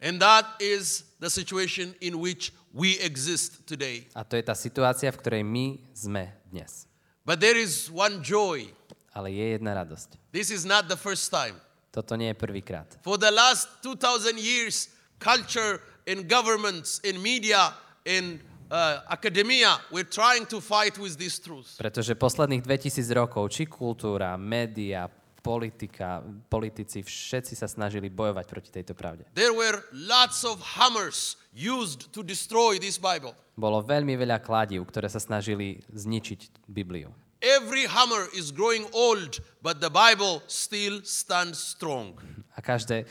and 0.02 0.17
that 0.17 0.58
is 0.58 1.06
the 1.22 1.30
situation 1.30 1.94
in 2.02 2.17
which 2.17 2.50
we 2.74 2.98
exist 3.00 3.62
today. 3.70 4.10
A 4.17 4.26
to 4.26 4.34
je 4.34 4.41
tá 4.41 4.58
situácia, 4.58 5.13
v 5.13 5.17
ktorej 5.22 5.44
my 5.46 5.78
sme 5.94 6.34
dnes. 6.50 6.89
But 7.22 7.38
there 7.38 7.54
is 7.58 7.86
one 7.94 8.26
joy. 8.26 8.65
Ale 9.13 9.30
je 9.30 9.54
jedna 9.62 9.78
radosť. 9.78 10.17
This 10.34 10.50
is 10.50 10.65
not 10.65 10.89
the 10.89 10.98
first 10.98 11.30
time. 11.30 11.54
Toto 11.94 12.17
nie 12.17 12.34
je 12.34 12.38
prvýkrát. 12.39 12.88
For 13.06 13.20
the 13.22 13.30
last 13.30 13.70
2,000 13.86 14.39
years, 14.41 14.89
culture 15.22 15.84
and 16.10 16.26
governments 16.26 16.98
and 17.06 17.22
media 17.22 17.78
and 18.10 18.41
uh, 18.72 19.04
academia 19.12 19.78
were 19.92 20.08
trying 20.08 20.48
to 20.48 20.64
fight 20.64 20.96
with 20.96 21.20
this 21.20 21.38
truth. 21.38 21.76
Pretože 21.76 22.16
posledných 22.16 22.64
2000 22.64 23.20
rokov, 23.20 23.52
či 23.52 23.68
kultúra, 23.68 24.40
média, 24.40 25.12
politika, 25.44 26.24
politici, 26.48 27.04
všetci 27.04 27.54
sa 27.58 27.68
snažili 27.68 28.08
bojovať 28.08 28.46
proti 28.48 28.70
tejto 28.72 28.96
pravde. 28.96 29.28
There 29.36 29.52
were 29.52 29.84
lots 29.92 30.48
of 30.48 30.62
hammers 30.80 31.36
used 31.52 32.14
to 32.16 32.24
destroy 32.24 32.80
this 32.80 32.96
Bible. 32.96 33.36
Bolo 33.60 33.84
veľmi 33.84 34.16
veľa 34.16 34.40
kladív, 34.40 34.88
ktoré 34.88 35.12
sa 35.12 35.20
snažili 35.20 35.84
zničiť 35.92 36.66
Bibliu. 36.72 37.12
Every 37.42 37.90
hammer 37.90 38.30
is 38.38 38.54
growing 38.54 38.86
old, 38.94 39.42
but 39.66 39.82
the 39.82 39.90
Bible 39.90 40.46
still 40.46 41.02
stands 41.02 41.58
strong. 41.58 42.22
A 42.54 42.62
každé 42.62 43.10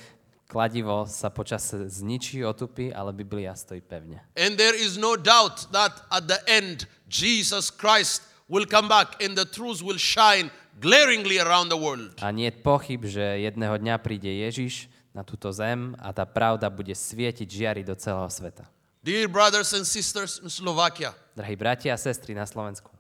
kladivo 0.51 1.07
sa 1.07 1.31
počas 1.31 1.71
zničí, 1.71 2.43
otupí, 2.43 2.91
ale 2.91 3.15
Biblia 3.15 3.55
stojí 3.55 3.79
pevne. 3.79 4.19
And 4.35 4.59
there 4.59 4.75
is 4.75 4.99
no 4.99 5.15
doubt 5.15 5.71
that 5.71 6.03
at 6.11 6.27
the 6.27 6.43
end, 6.51 6.91
Jesus 7.07 7.71
Christ 7.71 8.27
will 8.51 8.67
come 8.67 8.91
back 8.91 9.23
and 9.23 9.39
the 9.39 9.47
truth 9.47 9.79
will 9.79 9.99
shine 9.99 10.51
glaringly 10.83 11.39
around 11.39 11.71
the 11.71 11.79
world. 11.79 12.19
A 12.19 12.35
nie 12.35 12.51
je 12.51 12.59
pochyb, 12.59 13.07
že 13.07 13.23
jedného 13.47 13.79
dňa 13.79 13.95
príde 14.03 14.27
Ježiš 14.27 14.91
na 15.15 15.23
túto 15.23 15.55
zem 15.55 15.95
a 16.03 16.11
tá 16.11 16.27
pravda 16.27 16.67
bude 16.67 16.95
svietiť 16.95 17.47
žiari 17.47 17.83
do 17.87 17.95
celého 17.95 18.27
sveta. 18.27 18.67
Dear 19.07 19.31
brothers 19.31 19.71
and 19.73 19.87
sisters 19.87 20.43
in 20.43 20.51
Slovakia, 20.51 21.15
Drahí 21.33 21.57
bratia 21.57 21.95
a 21.95 21.99
sestry 21.99 22.35
na 22.37 22.45
Slovensku, 22.45 22.91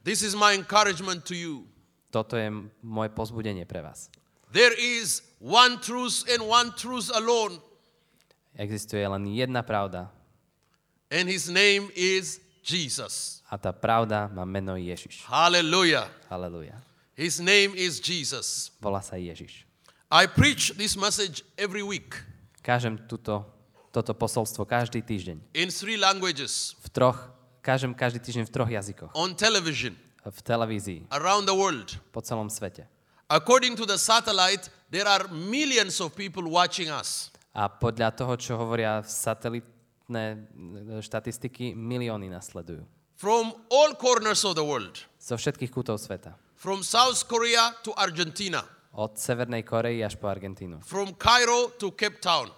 this 0.00 0.22
is 0.22 0.32
my 0.32 0.54
encouragement 0.54 1.26
to 1.26 1.34
you. 1.34 1.66
toto 2.14 2.38
je 2.38 2.46
moje 2.80 3.10
pozbudenie 3.10 3.66
pre 3.66 3.82
vás. 3.82 4.06
There 4.54 4.70
is 4.78 5.26
one 5.44 5.76
truth 5.76 6.24
and 6.32 6.40
one 6.48 6.72
truth 6.72 7.12
alone, 7.12 7.60
Existuje 8.56 9.02
len 9.04 9.28
jedna 9.28 9.60
pravda 9.60 10.08
and 11.12 11.28
his 11.28 11.50
name 11.52 11.90
is 11.92 12.40
Jesus. 12.64 13.42
a 13.52 13.58
tá 13.60 13.74
pravda 13.76 14.30
má 14.32 14.46
meno 14.48 14.72
Ježiš. 14.78 15.26
Hallelujah. 15.28 16.08
Halelujá. 16.32 16.80
His 17.14 17.38
name 17.38 17.76
is 17.76 18.00
Jesus. 18.00 18.72
Volá 18.80 19.02
sa 19.04 19.20
Ježiš. 19.20 19.66
I 20.10 20.24
preach 20.30 20.72
this 20.78 20.96
message 20.96 21.42
every 21.58 21.82
week 21.84 22.14
Kážem 22.64 22.96
túto, 23.10 23.44
toto 23.92 24.14
posolstvo 24.16 24.64
každý 24.64 25.02
týždeň. 25.04 25.36
in 25.52 25.68
three 25.68 25.98
languages 26.00 26.72
V 26.80 26.88
troch, 26.88 27.18
kážem 27.60 27.92
každý 27.92 28.22
týždeň 28.22 28.44
v 28.48 28.52
troch 28.54 28.70
jazykoch. 28.70 29.10
on 29.12 29.34
television 29.36 29.92
V 30.24 30.38
televízii, 30.40 31.04
around 31.12 31.44
the 31.44 31.52
world. 31.52 32.00
po 32.14 32.22
celom 32.24 32.48
svete. 32.48 32.88
According 33.26 33.76
to 33.76 33.84
the 33.84 33.96
satellite, 33.96 34.68
there 34.90 35.06
are 35.06 35.26
millions 35.28 35.98
of 35.98 36.12
people 36.12 36.44
watching 36.44 36.88
us. 36.88 37.30
A 37.54 37.70
podľa 37.70 38.10
toho, 38.12 38.34
čo 38.34 38.58
hovoria 38.58 39.00
satelitné 39.00 40.24
e, 40.34 40.36
štatistiky, 40.98 41.72
milióny 41.72 42.26
nasledujú. 42.26 42.82
From 43.14 43.54
all 43.70 43.94
corners 43.94 44.42
of 44.42 44.58
the 44.58 44.66
world, 44.66 45.06
Zo 45.16 45.38
všetkých 45.38 45.70
kútov 45.70 46.02
sveta. 46.02 46.34
from 46.58 46.82
South 46.82 47.16
Korea 47.24 47.72
to 47.80 47.94
Argentina, 47.94 48.66
Od 48.94 49.16
Severnej 49.16 49.62
Korei 49.62 50.02
až 50.02 50.18
po 50.18 50.28
Argentínu. 50.28 50.82
from 50.82 51.14
Cairo 51.14 51.70
to 51.78 51.94
Cape 51.94 52.18
Town, 52.20 52.50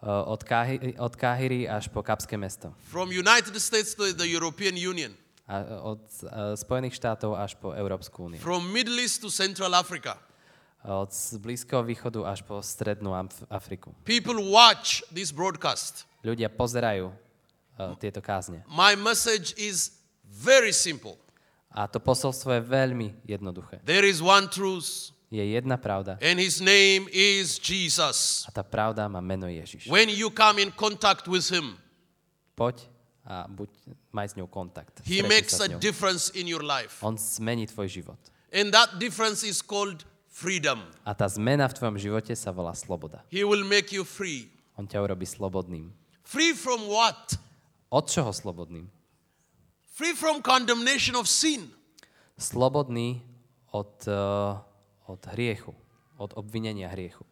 E, 0.00 0.06
Od, 0.08 0.40
Káhy, 0.40 0.96
od 0.96 1.12
Káhyry 1.12 1.68
až 1.68 1.92
po 1.92 2.00
Kapské 2.00 2.38
mesto. 2.40 2.72
from 2.88 3.12
United 3.12 3.52
States 3.58 3.92
to 3.92 4.08
the 4.14 4.24
European 4.24 4.78
Union, 4.78 5.12
A 5.50 5.82
od 5.82 6.06
e, 6.22 6.54
Spojených 6.54 6.94
štátov 6.94 7.34
až 7.34 7.58
po 7.58 7.74
Európsku 7.74 8.30
úniu. 8.30 8.38
from 8.38 8.70
Middle 8.70 9.02
East 9.02 9.18
to 9.18 9.26
Central 9.26 9.74
Africa. 9.74 10.14
Od 10.86 11.10
Blízkeho 11.42 11.82
východu 11.82 12.22
až 12.22 12.46
po 12.46 12.62
Strednú 12.62 13.10
Afriku. 13.50 13.90
People 14.06 14.38
watch 14.46 15.02
this 15.10 15.34
broadcast. 15.34 16.06
Ľudia 16.22 16.46
pozerajú 16.48 17.10
uh, 17.10 17.98
tieto 17.98 18.22
kázne. 18.22 18.62
My 18.70 18.94
message 18.94 19.58
is 19.58 19.98
very 20.24 20.70
simple. 20.70 21.18
A 21.74 21.90
to 21.90 21.98
posolstvo 21.98 22.54
je 22.56 22.62
veľmi 22.62 23.26
jednoduché. 23.26 23.82
There 23.82 24.06
is 24.06 24.22
one 24.22 24.46
truth, 24.46 25.10
Je 25.30 25.42
jedna 25.46 25.78
pravda 25.78 26.18
and 26.18 26.42
his 26.42 26.58
name 26.58 27.06
is 27.14 27.54
Jesus. 27.62 28.42
a 28.46 28.50
tá 28.50 28.66
pravda 28.66 29.06
má 29.06 29.22
meno 29.22 29.46
Ježiš. 29.46 29.86
When 29.86 30.10
you 30.10 30.30
come 30.30 30.58
in 30.58 30.70
contact 30.74 31.30
with 31.30 31.46
him, 31.50 31.78
Poď 32.58 32.82
a 33.30 33.46
buď, 33.46 33.70
maj 34.10 34.26
s 34.26 34.34
ňou 34.34 34.50
kontakt. 34.50 35.06
he 35.06 35.22
makes 35.22 35.62
a 35.62 35.70
difference 35.78 36.34
in 36.34 36.50
your 36.50 36.66
life. 36.66 36.98
On 37.06 37.14
zmení 37.14 37.70
tvoj 37.70 37.86
život. 37.86 38.18
And 38.50 38.74
that 38.74 38.98
difference 38.98 39.46
is 39.46 39.62
called 39.62 40.02
freedom. 40.26 40.82
A 41.06 41.14
tá 41.14 41.30
zmena 41.30 41.70
v 41.70 41.78
tvojom 41.78 41.96
živote 42.02 42.34
sa 42.34 42.50
volá 42.50 42.74
sloboda. 42.74 43.22
He 43.30 43.46
will 43.46 43.62
make 43.62 43.94
you 43.94 44.02
free. 44.02 44.50
On 44.74 44.82
ťa 44.82 44.98
urobí 44.98 45.30
slobodným. 45.30 45.94
Free 46.26 46.58
from 46.58 46.90
what? 46.90 47.38
Od 47.94 48.10
čoho 48.10 48.34
slobodným? 48.34 48.90
Free 49.94 50.18
from 50.18 50.42
condemnation 50.42 51.14
of 51.14 51.30
sin. 51.30 51.70
Slobodný 52.34 53.22
od, 53.70 53.94
uh, 54.10 54.58
od 55.06 55.20
hriechu, 55.38 55.70
od 56.18 56.34
obvinenia 56.34 56.90
hriechu. 56.90 57.22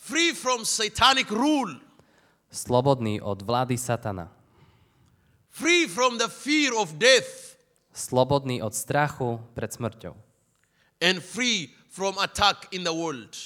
Free 0.00 0.32
from 0.32 0.64
satanic 0.64 1.28
rule. 1.28 1.76
Slobodný 2.48 3.20
od 3.20 3.42
vlády 3.44 3.76
satana. 3.76 4.32
Free 5.52 5.84
from 5.84 6.16
the 6.16 6.32
fear 6.32 6.72
of 6.72 6.96
death. 6.96 7.60
Slobodný 7.92 8.64
od 8.64 8.72
strachu 8.72 9.36
pred 9.52 9.68
smrťou. 9.68 10.16
And 11.04 11.20
free 11.20 11.76
from 11.92 12.16
attack 12.16 12.72
in 12.72 12.88
the 12.88 12.94
world. 12.94 13.36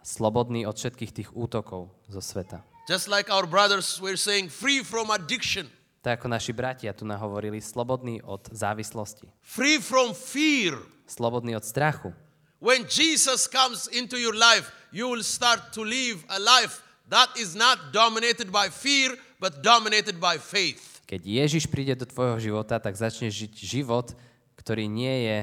Slobodný 0.00 0.64
od 0.64 0.80
všetkých 0.80 1.12
tých 1.12 1.28
útokov 1.36 1.92
zo 2.08 2.24
sveta. 2.24 2.64
Just 2.88 3.06
like 3.06 3.28
our 3.28 3.44
brothers 3.44 4.00
were 4.00 4.16
saying, 4.16 4.48
free 4.48 4.80
from 4.80 5.12
addiction, 5.12 5.68
Tak 6.02 6.18
ako 6.18 6.34
naši 6.34 6.50
bratia 6.50 6.90
tu 6.90 7.06
nahovorili, 7.06 7.62
slobodný 7.62 8.18
od 8.26 8.50
závislosti. 8.50 9.30
free 9.44 9.78
from 9.78 10.16
fear. 10.18 10.74
Slobodný 11.06 11.54
od 11.54 11.62
strachu. 11.62 12.10
When 12.58 12.88
Jesus 12.90 13.46
comes 13.46 13.86
into 13.92 14.18
your 14.18 14.34
life, 14.34 14.72
you 14.90 15.06
will 15.06 15.22
start 15.22 15.70
to 15.76 15.84
live 15.86 16.24
a 16.26 16.40
life 16.42 16.82
that 17.06 17.30
is 17.38 17.54
not 17.54 17.92
dominated 17.94 18.50
by 18.50 18.66
fear, 18.72 19.14
but 19.38 19.62
dominated 19.62 20.18
by 20.18 20.42
faith. 20.42 20.91
Keď 21.06 21.20
Ježiš 21.22 21.64
príde 21.68 21.92
do 21.98 22.06
tvojho 22.08 22.38
života, 22.40 22.78
tak 22.78 22.96
začneš 22.96 23.46
žiť 23.46 23.52
život, 23.62 24.14
ktorý 24.56 24.86
nie 24.86 25.28
je 25.28 25.38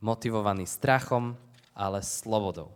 motivovaný 0.00 0.64
strachom, 0.64 1.36
ale 1.76 2.00
slobodou. 2.00 2.72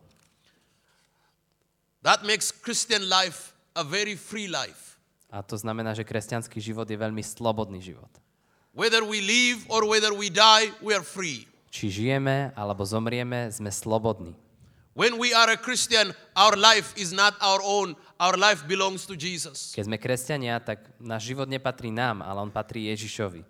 That 2.04 2.20
makes 2.20 2.52
Christian 2.52 3.08
life 3.08 3.56
a 3.72 3.80
very 3.80 4.12
free 4.12 4.46
life. 4.46 5.00
A 5.32 5.42
to 5.42 5.56
znamená, 5.56 5.96
že 5.96 6.06
kresťanský 6.06 6.60
život 6.60 6.86
je 6.86 7.00
veľmi 7.00 7.24
slobodný 7.24 7.80
život. 7.80 8.10
Whether 8.76 9.02
we 9.02 9.24
live 9.24 9.64
or 9.72 9.86
whether 9.88 10.12
we 10.12 10.30
die, 10.30 10.70
we 10.84 10.92
are 10.92 11.02
free. 11.02 11.48
Či 11.74 11.90
žijeme 11.90 12.54
alebo 12.54 12.86
zomrieme, 12.86 13.50
sme 13.50 13.72
slobodní. 13.72 14.43
When 14.94 15.18
we 15.18 15.34
are 15.34 15.50
a 15.50 15.58
Christian, 15.58 16.14
our 16.38 16.54
life 16.54 16.94
is 16.94 17.10
not 17.10 17.34
our 17.42 17.58
own. 17.66 17.98
Our 18.22 18.38
life 18.38 18.62
belongs 18.70 19.02
to 19.10 19.18
Jesus. 19.18 19.74
Keď 19.74 19.90
sme 19.90 19.98
kresťania, 19.98 20.62
tak 20.62 20.86
náš 21.02 21.34
život 21.34 21.50
nepatrí 21.50 21.90
nám, 21.90 22.22
ale 22.22 22.38
on 22.38 22.54
patrí 22.54 22.86
Ježišovi. 22.94 23.42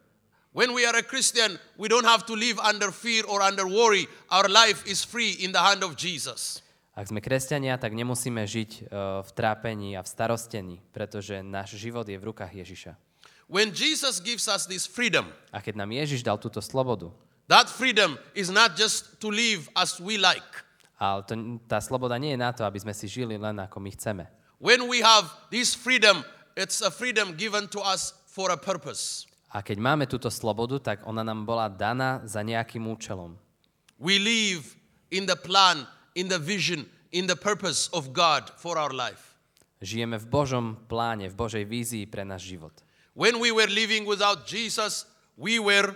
When 0.57 0.72
we 0.72 0.88
are 0.88 0.96
a 0.96 1.04
Christian, 1.04 1.61
we 1.76 1.92
don't 1.92 2.09
have 2.09 2.24
to 2.30 2.35
live 2.38 2.57
under 2.64 2.88
fear 2.88 3.28
or 3.28 3.44
under 3.44 3.68
worry. 3.68 4.09
Our 4.33 4.48
life 4.48 4.88
is 4.88 5.04
free 5.04 5.37
in 5.37 5.52
the 5.52 5.61
hand 5.61 5.85
of 5.85 6.00
Jesus. 6.00 6.64
Ak 6.96 7.12
sme 7.12 7.20
kresťania, 7.20 7.76
tak 7.76 7.92
nemusíme 7.92 8.40
žiť 8.48 8.70
eh, 8.80 9.20
v 9.20 9.30
trápení 9.37 9.98
a 9.98 10.00
v 10.00 10.09
starostení, 10.09 10.80
pretože 10.96 11.44
náš 11.44 11.76
život 11.76 12.09
je 12.09 12.16
v 12.16 12.24
rukách 12.24 12.57
Ježiša. 12.57 12.96
When 13.52 13.76
Jesus 13.76 14.16
gives 14.24 14.48
us 14.48 14.64
this 14.64 14.88
freedom, 14.88 15.28
A 15.52 15.61
keď 15.61 15.76
nám 15.76 15.92
Ježiš 15.92 16.24
dal 16.24 16.40
túto 16.40 16.64
slobodu, 16.64 17.12
that 17.52 17.68
freedom 17.68 18.16
is 18.33 18.48
not 18.48 18.72
just 18.80 19.20
to 19.20 19.28
live 19.28 19.68
as 19.76 20.00
we 20.00 20.16
like. 20.16 20.63
Ale 20.98 21.26
to, 21.26 21.35
tá 21.66 21.83
sloboda 21.83 22.14
nie 22.18 22.35
je 22.35 22.40
na 22.40 22.50
to, 22.54 22.62
aby 22.62 22.78
sme 22.78 22.94
si 22.94 23.11
žili 23.11 23.35
len 23.35 23.59
ako 23.59 23.83
my 23.83 23.90
chceme. 23.94 24.24
When 24.62 24.87
we 24.87 25.02
have 25.02 25.28
this 25.50 25.74
freedom, 25.74 26.22
it's 26.54 26.80
a 26.80 26.90
freedom 26.90 27.35
given 27.35 27.66
to 27.74 27.83
us 27.83 28.14
for 28.30 28.54
a 28.54 28.59
purpose. 28.59 29.26
A 29.54 29.62
keď 29.62 29.78
máme 29.78 30.11
túto 30.11 30.30
slobodu, 30.35 30.83
tak 30.83 31.07
ona 31.07 31.22
nám 31.22 31.46
bola 31.46 31.70
daná 31.70 32.22
za 32.26 32.42
nejakým 32.42 32.83
účelom. 32.90 33.38
We 34.02 34.18
live 34.18 34.74
in 35.14 35.30
the 35.30 35.38
plan, 35.38 35.87
in 36.18 36.26
the 36.26 36.42
vision, 36.42 36.90
in 37.14 37.30
the 37.30 37.38
purpose 37.38 37.87
of 37.94 38.11
God 38.11 38.50
for 38.59 38.74
our 38.74 38.90
life. 38.90 39.38
Žijeme 39.78 40.18
v 40.18 40.26
Božom 40.26 40.66
pláne, 40.90 41.30
v 41.30 41.37
Božej 41.38 41.62
vízii 41.68 42.11
pre 42.11 42.26
náš 42.26 42.50
život. 42.50 42.74
When 43.14 43.38
we 43.38 43.54
were 43.54 43.70
living 43.70 44.02
without 44.11 44.42
Jesus, 44.42 45.07
we 45.38 45.62
were, 45.62 45.94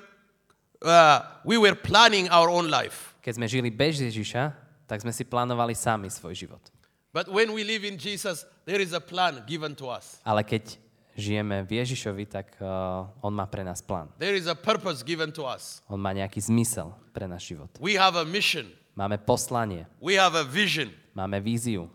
uh, 0.86 1.26
we 1.42 1.58
were 1.58 1.74
planning 1.74 2.30
our 2.30 2.46
own 2.46 2.70
life. 2.70 3.18
Keď 3.24 3.32
sme 3.42 3.46
žili 3.50 3.74
bez 3.74 3.98
Ježiša, 3.98 4.67
tak 4.88 5.04
sme 5.04 5.12
si 5.12 5.22
plánovali 5.22 5.76
sami 5.76 6.08
svoj 6.08 6.32
život. 6.32 6.64
But 7.12 7.28
when 7.28 7.52
we 7.52 7.64
live 7.64 7.84
in 7.84 8.00
Jesus, 8.00 8.48
there 8.64 8.80
is 8.80 8.96
a 8.96 9.00
plan 9.00 9.44
given 9.44 9.76
to 9.76 9.92
us. 9.92 10.20
Ale 10.24 10.44
keď 10.44 10.76
žijeme 11.16 11.66
v 11.66 11.82
Ježišovi, 11.82 12.24
tak 12.30 12.56
uh, 12.60 13.04
on 13.20 13.36
má 13.36 13.44
pre 13.44 13.60
nás 13.64 13.84
plán. 13.84 14.08
There 14.16 14.36
is 14.36 14.48
a 14.48 14.56
purpose 14.56 15.04
given 15.04 15.28
to 15.36 15.44
us. 15.44 15.84
On 15.88 16.00
má 16.00 16.16
nejaký 16.16 16.40
zmysel 16.40 16.94
pre 17.12 17.28
náš 17.28 17.52
život. 17.52 17.68
We 17.80 18.00
have 18.00 18.16
a 18.16 18.24
mission. 18.24 18.70
Máme 18.96 19.18
poslanie, 19.22 19.86
We 20.02 20.18
have 20.18 20.34
a 20.34 20.42
vision. 20.46 20.90
máme 21.14 21.38
víziu. 21.38 21.86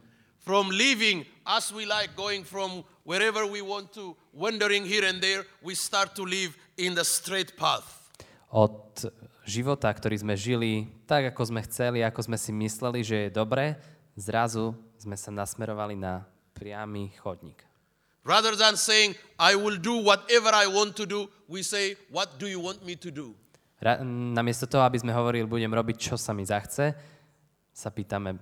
From 0.43 0.67
living 0.71 1.23
as 1.47 1.71
we 1.71 1.87
like, 1.87 2.15
going 2.19 2.43
from 2.43 2.83
wherever 3.07 3.47
we 3.47 3.63
want 3.63 3.95
to, 3.95 4.15
wandering 4.35 4.83
here 4.83 5.07
and 5.07 5.23
there, 5.23 5.47
we 5.63 5.71
start 5.75 6.15
to 6.19 6.23
live 6.27 6.51
in 6.75 6.95
the 6.95 7.03
straight 7.07 7.55
path. 7.55 8.11
Od 8.51 9.07
života, 9.43 9.91
ktorý 9.91 10.19
sme 10.19 10.35
žili 10.39 10.87
tak, 11.07 11.31
ako 11.31 11.53
sme 11.53 11.61
chceli, 11.67 11.99
ako 12.03 12.31
sme 12.31 12.37
si 12.39 12.51
mysleli, 12.55 13.03
že 13.03 13.27
je 13.27 13.35
dobré, 13.35 13.75
zrazu 14.15 14.75
sme 14.99 15.19
sa 15.19 15.29
nasmerovali 15.31 15.99
na 15.99 16.23
priamy 16.55 17.11
chodník. 17.19 17.59
Rather 18.23 18.55
than 18.55 18.79
saying, 18.79 19.19
I 19.35 19.59
will 19.59 19.75
do 19.75 19.99
whatever 19.99 20.55
I 20.55 20.63
want 20.71 20.95
to 20.95 21.03
do, 21.03 21.27
we 21.51 21.59
say, 21.59 21.99
What 22.07 22.39
do 22.39 22.47
you 22.47 22.63
want 22.63 22.87
me 22.87 22.95
to 22.95 23.11
do? 23.11 23.35
Ra- 23.83 23.99
namiesto 24.07 24.63
toho, 24.63 24.87
aby 24.87 25.03
sme 25.03 25.11
hovorili, 25.11 25.43
budem 25.43 25.67
robiť, 25.67 25.95
čo 25.99 26.15
sa 26.15 26.31
mi 26.31 26.47
zachce, 26.47 26.95
sa 27.75 27.89
pýtame, 27.91 28.39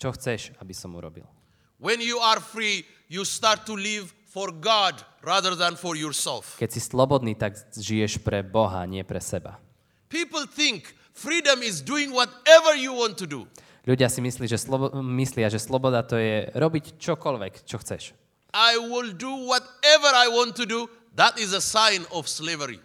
čo 0.00 0.16
chceš, 0.16 0.56
aby 0.64 0.72
som 0.72 0.96
urobil. 0.96 1.28
When 1.76 2.00
you 2.00 2.16
are 2.24 2.40
free, 2.40 2.88
you 3.12 3.20
start 3.28 3.68
to 3.68 3.76
live 3.76 4.08
for 4.32 4.48
God 4.48 4.96
rather 5.20 5.52
than 5.52 5.76
for 5.76 5.92
yourself. 5.92 6.56
Keď 6.56 6.70
si 6.72 6.80
slobodný, 6.80 7.36
tak 7.36 7.52
žiješ 7.76 8.24
pre 8.24 8.40
Boha, 8.40 8.80
nie 8.88 9.04
pre 9.04 9.20
seba. 9.20 9.60
People 10.08 10.48
think 10.48 10.96
freedom 11.12 11.60
is 11.62 11.84
doing 11.84 12.12
whatever 12.12 12.72
you 12.76 12.92
want 12.96 13.16
to 13.20 13.26
do. 13.28 13.44
Ľudia 13.88 14.12
si 14.12 14.20
myslí, 14.20 14.44
že 14.44 14.60
slobo- 14.60 14.92
myslia, 15.00 15.48
že 15.48 15.56
sloboda 15.56 16.04
to 16.04 16.20
je 16.20 16.52
robiť 16.52 17.00
čokoľvek, 17.00 17.64
čo 17.64 17.80
chceš. 17.80 18.12
I 18.52 18.76
will 18.76 19.12
do 19.16 19.48
whatever 19.48 20.10
I 20.12 20.28
want 20.28 20.56
to 20.60 20.64
do. 20.68 20.88
That 21.16 21.40
is 21.40 21.56
a 21.56 21.60
sign 21.60 22.04
of 22.12 22.28
slavery. 22.28 22.80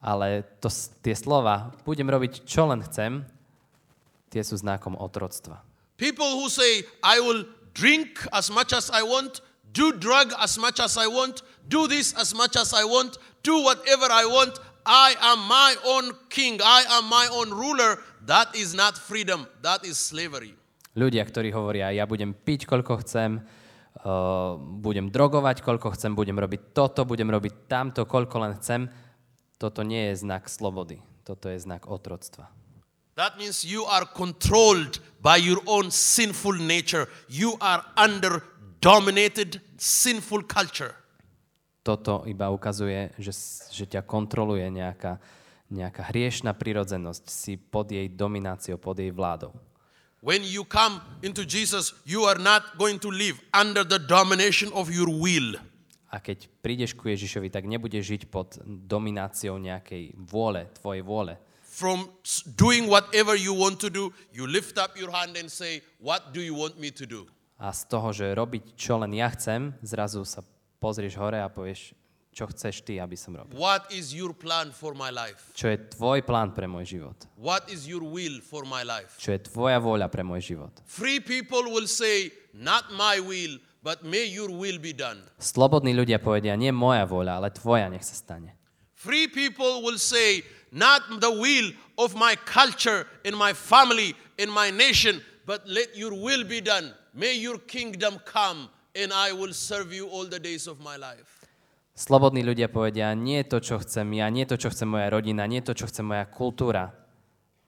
Ale 0.00 0.44
to, 0.64 0.68
tie 1.04 1.12
slova, 1.12 1.72
budem 1.84 2.08
robiť, 2.08 2.48
čo 2.48 2.64
len 2.68 2.80
chcem, 2.84 3.24
tie 4.32 4.40
sú 4.40 4.56
znakom 4.56 4.96
otroctva. 4.96 5.60
People 6.00 6.40
who 6.40 6.48
say, 6.48 6.84
I 7.04 7.20
will 7.20 7.44
drink 7.76 8.24
as 8.32 8.48
much 8.48 8.72
as 8.72 8.88
I 8.88 9.04
want, 9.04 9.44
do 9.76 9.92
drug 9.92 10.32
as 10.40 10.56
much 10.56 10.80
as 10.80 10.96
I 10.96 11.04
want, 11.04 11.44
do 11.68 11.84
this 11.84 12.16
as 12.16 12.32
much 12.32 12.56
as 12.56 12.72
I 12.72 12.88
want, 12.88 13.20
do 13.44 13.60
whatever 13.60 14.08
I 14.08 14.24
want, 14.24 14.56
I 14.86 15.16
am 15.20 15.44
my 15.46 15.76
own 15.84 16.16
king, 16.28 16.60
I 16.62 16.84
am 16.98 17.08
my 17.08 17.28
own 17.32 17.50
ruler, 17.50 18.00
that 18.26 18.54
is 18.56 18.74
not 18.74 18.96
freedom, 18.96 19.46
that 19.62 19.84
is 19.84 19.98
slavery. 19.98 20.56
Ľudia, 20.96 21.22
ktorí 21.22 21.54
hovoria, 21.54 21.94
ja 21.94 22.04
budem 22.04 22.34
piť, 22.34 22.66
koľko 22.66 23.06
chcem, 23.06 23.38
uh, 23.38 24.58
budem 24.58 25.12
drogovať, 25.12 25.62
koľko 25.62 25.94
chcem, 25.94 26.18
budem 26.18 26.34
robiť 26.34 26.74
toto, 26.74 27.06
budem 27.06 27.30
robiť 27.30 27.70
tamto, 27.70 28.02
koľko 28.04 28.36
len 28.42 28.52
chcem, 28.58 28.90
toto 29.60 29.86
nie 29.86 30.10
je 30.10 30.24
znak 30.26 30.50
slobody. 30.50 30.98
Toto 31.22 31.46
je 31.46 31.60
znak 31.60 31.86
otroctva. 31.86 32.50
That 33.14 33.36
means 33.36 33.62
you 33.62 33.84
are 33.84 34.08
controlled 34.08 34.98
by 35.20 35.36
your 35.36 35.60
own 35.68 35.92
sinful 35.92 36.56
nature. 36.56 37.06
You 37.28 37.54
are 37.60 37.84
under 37.96 38.42
dominated 38.80 39.60
sinful 39.76 40.48
culture. 40.48 40.96
Toto 41.80 42.28
iba 42.28 42.52
ukazuje, 42.52 43.16
že, 43.16 43.32
že 43.72 43.84
ťa 43.88 44.04
kontroluje 44.04 44.68
nejaká, 44.68 45.16
nejaká 45.72 46.12
hriešná 46.12 46.52
prirodzenosť, 46.52 47.24
si 47.30 47.56
pod 47.56 47.88
jej 47.88 48.04
domináciou, 48.12 48.76
pod 48.76 49.00
jej 49.00 49.08
vládou. 49.08 49.56
When 50.20 50.44
you 50.44 50.68
come 50.68 51.00
into 51.24 51.48
Jesus, 51.48 51.96
you 52.04 52.28
are 52.28 52.36
not 52.36 52.76
going 52.76 53.00
to 53.00 53.08
live 53.08 53.40
under 53.56 53.88
the 53.88 53.96
domination 53.96 54.68
of 54.76 54.92
your 54.92 55.08
will. 55.08 55.56
A 56.12 56.20
keď 56.20 56.50
prídeš 56.60 56.92
ku 56.92 57.08
Ježišovi, 57.08 57.48
tak 57.48 57.64
nebudeš 57.64 58.04
žiť 58.04 58.22
pod 58.28 58.60
domináciou 58.66 59.56
nejakej 59.56 60.12
vôle, 60.20 60.68
tvojej 60.76 61.00
vôle. 61.00 61.40
From 61.64 62.12
doing 62.58 62.90
whatever 62.90 63.32
you 63.32 63.56
want 63.56 63.80
to 63.80 63.88
do, 63.88 64.12
you 64.34 64.44
lift 64.44 64.76
up 64.76 64.98
your 64.98 65.08
hand 65.08 65.38
and 65.40 65.48
say, 65.48 65.80
What 66.02 66.36
do 66.36 66.44
you 66.44 66.52
want 66.52 66.76
me 66.76 66.92
to 66.92 67.08
do? 67.08 67.24
A 67.56 67.72
z 67.72 67.88
toho, 67.88 68.12
že 68.12 68.36
robiť 68.36 68.76
čo 68.76 69.00
len 69.00 69.16
ja 69.16 69.32
chcem, 69.32 69.72
zrazu 69.80 70.26
sa 70.28 70.44
pozrieš 70.80 71.14
hore 71.20 71.38
a 71.38 71.52
povieš, 71.52 71.92
čo 72.30 72.46
chceš 72.46 72.86
ty, 72.86 72.96
aby 73.02 73.18
som 73.18 73.34
robil. 73.34 73.58
What 73.58 73.90
is 73.92 74.14
your 74.14 74.32
plan 74.32 74.70
for 74.70 74.94
my 74.94 75.10
life? 75.10 75.52
Čo 75.52 75.68
je 75.68 75.76
tvoj 75.92 76.22
plán 76.22 76.54
pre 76.54 76.64
môj 76.70 76.96
život? 76.96 77.18
What 77.36 77.68
is 77.68 77.84
your 77.90 78.00
will 78.06 78.40
for 78.40 78.64
my 78.64 78.86
life? 78.86 79.18
Čo 79.18 79.34
je 79.34 79.44
tvoja 79.50 79.82
vôľa 79.82 80.06
pre 80.08 80.22
môj 80.22 80.40
život? 80.54 80.72
Free 80.86 81.18
people 81.20 81.68
will 81.68 81.90
say, 81.90 82.32
Not 82.54 82.90
my 82.94 83.18
will, 83.22 83.58
but 83.82 84.02
may 84.06 84.26
your 84.30 84.50
will 84.50 84.78
be 84.78 84.94
done. 84.94 85.20
Slobodní 85.42 85.92
ľudia 85.92 86.22
povedia, 86.22 86.54
nie 86.54 86.70
moja 86.70 87.02
vôľa, 87.04 87.42
ale 87.42 87.48
tvoja 87.50 87.90
nech 87.90 88.06
sa 88.06 88.14
stane. 88.14 88.54
Free 88.94 89.26
people 89.26 89.82
will 89.82 89.98
say, 89.98 90.46
Not 90.70 91.18
the 91.18 91.34
will 91.34 91.74
of 91.98 92.14
my 92.14 92.38
culture, 92.46 93.10
in 93.26 93.34
my 93.34 93.50
family, 93.50 94.14
in 94.38 94.46
my 94.46 94.70
nation, 94.70 95.18
but 95.42 95.66
let 95.66 95.98
your 95.98 96.14
will 96.14 96.46
be 96.46 96.62
done. 96.62 96.94
May 97.10 97.34
your 97.42 97.58
kingdom 97.58 98.22
come, 98.22 98.70
and 98.94 99.12
I 99.12 99.32
will 99.32 99.52
serve 99.52 99.92
you 99.94 100.08
all 100.08 100.26
the 100.26 100.38
days 100.38 100.66
of 100.66 100.80
my 100.80 100.96
life. 100.98 101.40
Slobodní 101.94 102.40
ľudia 102.40 102.72
povedia, 102.72 103.12
nie 103.12 103.44
to, 103.44 103.60
čo 103.60 103.76
chcem 103.84 104.08
ja, 104.16 104.30
nie 104.32 104.48
to, 104.48 104.56
čo 104.56 104.72
chce 104.72 104.88
moja 104.88 105.12
rodina, 105.12 105.44
nie 105.44 105.60
to, 105.60 105.76
čo 105.76 105.84
chce 105.84 106.00
moja 106.00 106.24
kultúra, 106.24 106.96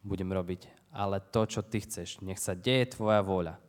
budem 0.00 0.32
robiť, 0.32 0.72
ale 0.88 1.20
to, 1.20 1.44
čo 1.44 1.60
ty 1.60 1.84
chceš. 1.84 2.24
Nech 2.24 2.40
sa 2.40 2.56
deje 2.56 2.96
tvoja 2.96 3.20
vôľa. 3.20 3.60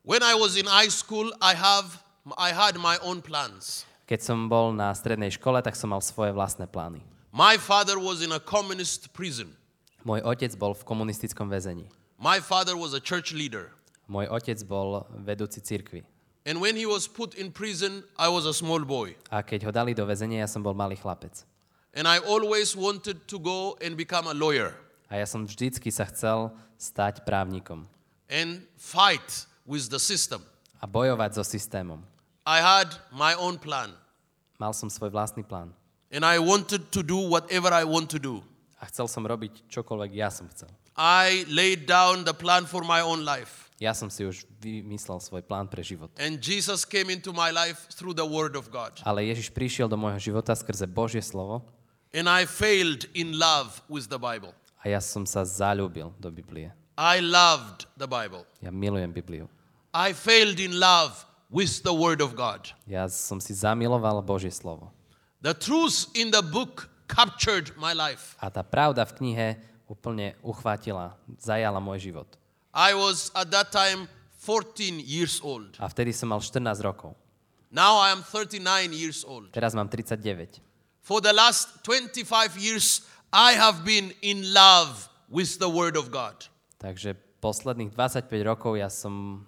When 0.00 0.24
I 0.24 0.32
was 0.32 0.56
in 0.56 0.64
high 0.64 0.88
school, 0.88 1.28
I, 1.44 1.52
have, 1.52 2.00
I 2.40 2.56
had 2.56 2.80
my 2.80 2.96
own 3.04 3.20
plans. 3.20 3.84
Keď 4.08 4.20
som 4.24 4.48
bol 4.48 4.72
na 4.72 4.90
strednej 4.96 5.28
škole, 5.30 5.60
tak 5.60 5.76
som 5.76 5.92
mal 5.92 6.00
svoje 6.00 6.32
vlastné 6.32 6.64
plány. 6.64 7.04
My 7.30 7.60
father 7.60 8.00
was 8.00 8.24
in 8.24 8.32
a 8.32 8.40
communist 8.40 9.12
prison. 9.12 9.54
Môj 10.02 10.24
otec 10.24 10.56
bol 10.56 10.72
v 10.72 10.82
komunistickom 10.82 11.52
väzení. 11.52 11.86
My 12.16 12.40
father 12.40 12.74
was 12.74 12.96
a 12.96 12.98
church 12.98 13.36
leader. 13.36 13.70
Môj 14.08 14.26
otec 14.32 14.58
bol 14.64 15.04
vedúci 15.20 15.60
cirkvi. 15.60 16.02
And 16.50 16.58
when 16.58 16.74
he 16.74 16.82
was 16.82 17.06
put 17.06 17.38
in 17.38 17.54
prison, 17.54 18.02
I 18.18 18.26
was 18.26 18.42
a 18.42 18.50
small 18.50 18.82
boy. 18.82 19.14
A 19.30 19.38
keď 19.38 19.60
ho 19.62 19.70
dali 19.70 19.94
do 19.94 20.02
väzenia, 20.02 20.42
ja 20.42 20.48
som 20.50 20.66
bol 20.66 20.74
malý 20.74 20.98
chlapec. 20.98 21.46
And 21.94 22.10
I 22.10 22.18
always 22.26 22.74
wanted 22.74 23.22
to 23.30 23.38
go 23.38 23.78
and 23.78 23.94
become 23.94 24.26
a 24.26 24.34
lawyer 24.34 24.74
A 25.06 25.18
ja 25.22 25.26
som 25.30 25.46
vždycky 25.46 25.94
sa 25.94 26.06
chcel 26.10 26.50
stať 26.74 27.22
právnikom 27.22 27.86
and 28.26 28.66
fight 28.74 29.46
with 29.62 29.86
the 29.94 30.02
system. 30.02 30.42
a 30.82 30.90
bojovať 30.90 31.38
so 31.38 31.46
systémom. 31.46 32.02
I 32.42 32.58
had 32.58 32.98
my 33.14 33.38
own 33.38 33.54
plan. 33.54 33.94
Mal 34.58 34.74
som 34.74 34.90
svoj 34.90 35.14
vlastný 35.14 35.46
plán. 35.46 35.70
And 36.10 36.26
I 36.26 36.42
wanted 36.42 36.90
to 36.90 37.06
do 37.06 37.30
whatever 37.30 37.70
I 37.70 37.86
want 37.86 38.10
to 38.10 38.18
do. 38.18 38.42
A 38.82 38.90
chcel 38.90 39.06
som 39.06 39.22
robiť 39.22 39.70
čokoľvek 39.70 40.10
ja 40.18 40.34
som 40.34 40.50
chcel. 40.50 40.66
I 40.98 41.46
laid 41.46 41.86
down 41.86 42.26
the 42.26 42.34
plan 42.34 42.66
for 42.66 42.82
my 42.82 42.98
own 43.06 43.22
life. 43.22 43.69
Ja 43.80 43.96
som 43.96 44.12
si 44.12 44.28
už 44.28 44.44
vymyslel 44.60 45.24
svoj 45.24 45.40
plán 45.40 45.64
pre 45.64 45.80
život. 45.80 46.12
And 46.20 46.36
Jesus 46.36 46.84
came 46.84 47.08
into 47.08 47.32
my 47.32 47.48
life 47.48 47.88
through 47.96 48.12
the 48.12 48.28
Word 48.28 48.52
of 48.52 48.68
God. 48.68 49.00
Ale 49.08 49.24
Ježiš 49.24 49.48
prišiel 49.48 49.88
do 49.88 49.96
môjho 49.96 50.20
života 50.20 50.52
skrze 50.52 50.84
Božie 50.84 51.24
slovo 51.24 51.64
And 52.12 52.28
I 52.28 52.44
failed 52.44 53.08
in 53.16 53.40
love 53.40 53.80
with 53.88 54.12
the 54.12 54.20
Bible. 54.20 54.52
a 54.84 54.88
ja 54.88 55.00
som 55.00 55.24
sa 55.24 55.44
zalúbil 55.48 56.12
do 56.20 56.28
Biblie. 56.28 56.68
I 57.00 57.24
loved 57.24 57.88
the 57.96 58.04
Bible. 58.04 58.44
Ja 58.60 58.68
milujem 58.68 59.08
Bibliu. 59.12 59.48
I 59.96 60.12
failed 60.12 60.60
in 60.60 60.76
love 60.76 61.24
with 61.48 61.80
the 61.80 61.94
Word 61.94 62.20
of 62.20 62.36
God. 62.36 62.76
Ja 62.84 63.08
som 63.08 63.40
si 63.40 63.56
zamiloval 63.56 64.20
Božie 64.20 64.52
slovo. 64.52 64.92
The 65.40 65.56
truth 65.56 66.12
in 66.12 66.28
the 66.28 66.44
book 66.44 66.92
captured 67.08 67.72
my 67.80 67.96
life. 67.96 68.36
A 68.44 68.52
tá 68.52 68.60
pravda 68.60 69.08
v 69.08 69.16
knihe 69.16 69.48
úplne 69.88 70.36
uchvátila, 70.44 71.16
zajala 71.40 71.80
môj 71.80 72.12
život. 72.12 72.28
I 72.74 72.94
was 72.94 73.30
at 73.34 73.50
that 73.50 73.72
time 73.72 74.08
14 74.38 75.00
years 75.00 75.40
old. 75.42 75.76
A 75.78 75.88
vtedy 75.88 76.12
som 76.12 76.30
mal 76.30 76.40
14 76.40 76.64
rokov. 76.82 77.14
Now 77.70 77.98
I 78.02 78.10
am 78.10 78.22
39 78.22 78.92
years 78.92 79.24
old. 79.24 79.52
Teraz 79.52 79.74
mám 79.74 79.88
39. 79.88 80.60
For 81.02 81.20
the 81.20 81.32
last 81.32 81.82
25 81.82 82.58
years, 82.58 83.02
I 83.32 83.54
have 83.54 83.84
been 83.84 84.14
in 84.22 84.54
love 84.54 85.08
with 85.30 85.58
the 85.58 85.68
Word 85.70 85.96
of 85.96 86.10
God. 86.10 86.50
Takže 86.78 87.14
posledných 87.38 87.94
25 87.94 88.26
rokov 88.42 88.78
ja 88.78 88.90
som 88.90 89.46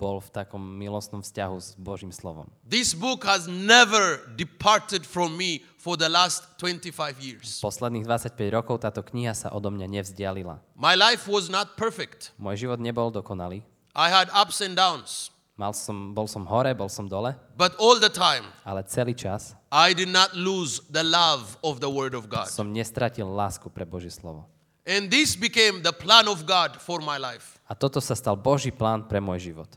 bol 0.00 0.24
v 0.24 0.32
takom 0.32 0.64
milostnom 0.80 1.20
vzťahu 1.20 1.56
s 1.60 1.76
Božím 1.76 2.08
slovom. 2.08 2.48
This 2.64 2.96
book 2.96 3.28
has 3.28 3.44
never 3.44 4.24
departed 4.40 5.04
from 5.04 5.36
me 5.36 5.60
for 5.76 6.00
the 6.00 6.08
last 6.08 6.56
25 6.56 7.20
years. 7.20 7.60
Posledných 7.60 8.08
25 8.08 8.32
rokov 8.56 8.80
táto 8.80 9.04
kniha 9.04 9.36
sa 9.36 9.52
odo 9.52 9.68
mňa 9.68 10.00
nevzdialila. 10.00 10.64
My 10.72 10.96
life 10.96 11.28
was 11.28 11.52
not 11.52 11.76
perfect. 11.76 12.32
Môj 12.40 12.64
život 12.64 12.80
nebol 12.80 13.12
dokonalý. 13.12 13.60
I 13.92 14.08
had 14.08 14.32
ups 14.32 14.64
and 14.64 14.72
downs. 14.72 15.28
Mal 15.60 15.76
som, 15.76 16.16
bol 16.16 16.24
som 16.24 16.48
hore, 16.48 16.72
bol 16.72 16.88
som 16.88 17.04
dole, 17.04 17.36
But 17.60 17.76
all 17.76 18.00
the 18.00 18.08
time, 18.08 18.48
ale 18.64 18.80
celý 18.88 19.12
čas 19.12 19.52
I 19.68 19.92
did 19.92 20.08
not 20.08 20.32
lose 20.32 20.80
the 20.88 21.04
love 21.04 21.60
of 21.60 21.84
the 21.84 21.90
Word 21.92 22.16
of 22.16 22.32
God. 22.32 22.48
som 22.48 22.72
nestratil 22.72 23.28
lásku 23.28 23.68
pre 23.68 23.84
Božie 23.84 24.08
slovo. 24.08 24.48
And 24.88 25.12
this 25.12 25.36
became 25.36 25.84
the 25.84 25.92
plan 25.92 26.24
of 26.32 26.48
God 26.48 26.80
for 26.80 27.04
my 27.04 27.20
life. 27.20 27.60
A 27.68 27.76
toto 27.76 28.00
sa 28.00 28.16
stal 28.16 28.40
Boží 28.40 28.72
plán 28.72 29.04
pre 29.04 29.20
môj 29.20 29.52
život. 29.52 29.68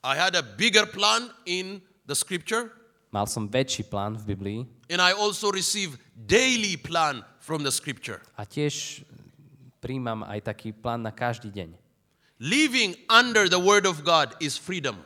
I 0.00 0.16
had 0.16 0.32
a 0.34 0.42
bigger 0.42 0.86
plan 0.88 1.28
in 1.44 1.80
the 2.06 2.16
scripture, 2.16 2.72
Mal 3.10 3.26
som 3.26 3.50
väčší 3.50 3.90
plán 3.90 4.14
v 4.14 4.22
Biblii 4.32 4.58
and 4.86 5.02
I 5.02 5.10
also 5.10 5.50
received 5.50 5.98
daily 6.14 6.78
plan 6.78 7.26
from 7.42 7.66
the 7.66 7.74
scripture. 7.74 8.22
a 8.38 8.46
tiež 8.46 9.02
príjmam 9.82 10.22
aj 10.24 10.46
taký 10.46 10.70
plán 10.70 11.02
na 11.02 11.10
každý 11.10 11.50
deň. 11.50 11.74
Living 12.40 12.96
under 13.10 13.50
the 13.50 13.58
Word 13.60 13.84
of 13.84 14.06
God 14.06 14.32
is 14.40 14.56
freedom. 14.56 14.96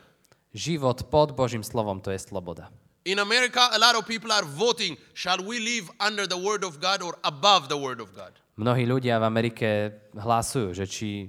Život 0.55 1.11
pod 1.11 1.35
Božím 1.35 1.65
slovom 1.65 1.99
to 1.99 2.13
je 2.13 2.19
sloboda. 2.21 2.71
In 3.05 3.19
America, 3.19 3.69
a 3.75 3.77
lot 3.77 3.93
of 3.99 4.07
people 4.07 4.31
are 4.31 4.45
voting 4.47 4.95
shall 5.11 5.37
we 5.43 5.59
live 5.59 5.91
under 5.99 6.23
the 6.25 6.39
Word 6.39 6.63
of 6.63 6.79
God 6.79 7.03
or 7.03 7.19
above 7.27 7.67
the 7.67 7.75
Word 7.77 7.99
of 7.99 8.15
God? 8.15 8.31
Mnohí 8.55 8.87
ľudia 8.87 9.19
v 9.19 9.25
Amerike 9.27 9.69
hlasujú, 10.15 10.71
že 10.71 10.87
či 10.87 11.27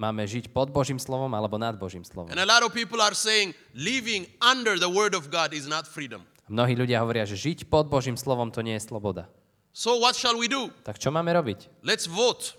máme 0.00 0.24
žiť 0.24 0.48
pod 0.48 0.72
Božím 0.72 0.96
slovom 0.96 1.28
alebo 1.36 1.60
nad 1.60 1.76
Božím 1.76 2.00
slovom. 2.00 2.32
And 2.32 2.40
a 2.40 2.48
lot 2.48 2.64
of 2.64 2.72
people 2.72 3.04
are 3.04 3.12
saying 3.12 3.52
living 3.76 4.24
under 4.40 4.80
the 4.80 4.88
Word 4.88 5.12
of 5.12 5.28
God 5.28 5.52
is 5.52 5.68
not 5.68 5.84
freedom. 5.84 6.24
Mnohí 6.48 6.72
ľudia 6.74 7.04
hovoria, 7.04 7.28
že 7.28 7.36
žiť 7.36 7.68
pod 7.68 7.92
Božím 7.92 8.16
slovom 8.16 8.48
to 8.48 8.64
nie 8.64 8.74
je 8.80 8.88
sloboda. 8.88 9.28
So, 9.70 10.02
what 10.02 10.18
shall 10.18 10.34
we 10.34 10.50
do? 10.50 10.72
Tak 10.82 10.98
čo 10.98 11.14
máme 11.14 11.30
robiť? 11.30 11.84
Let's 11.86 12.10
vote. 12.10 12.58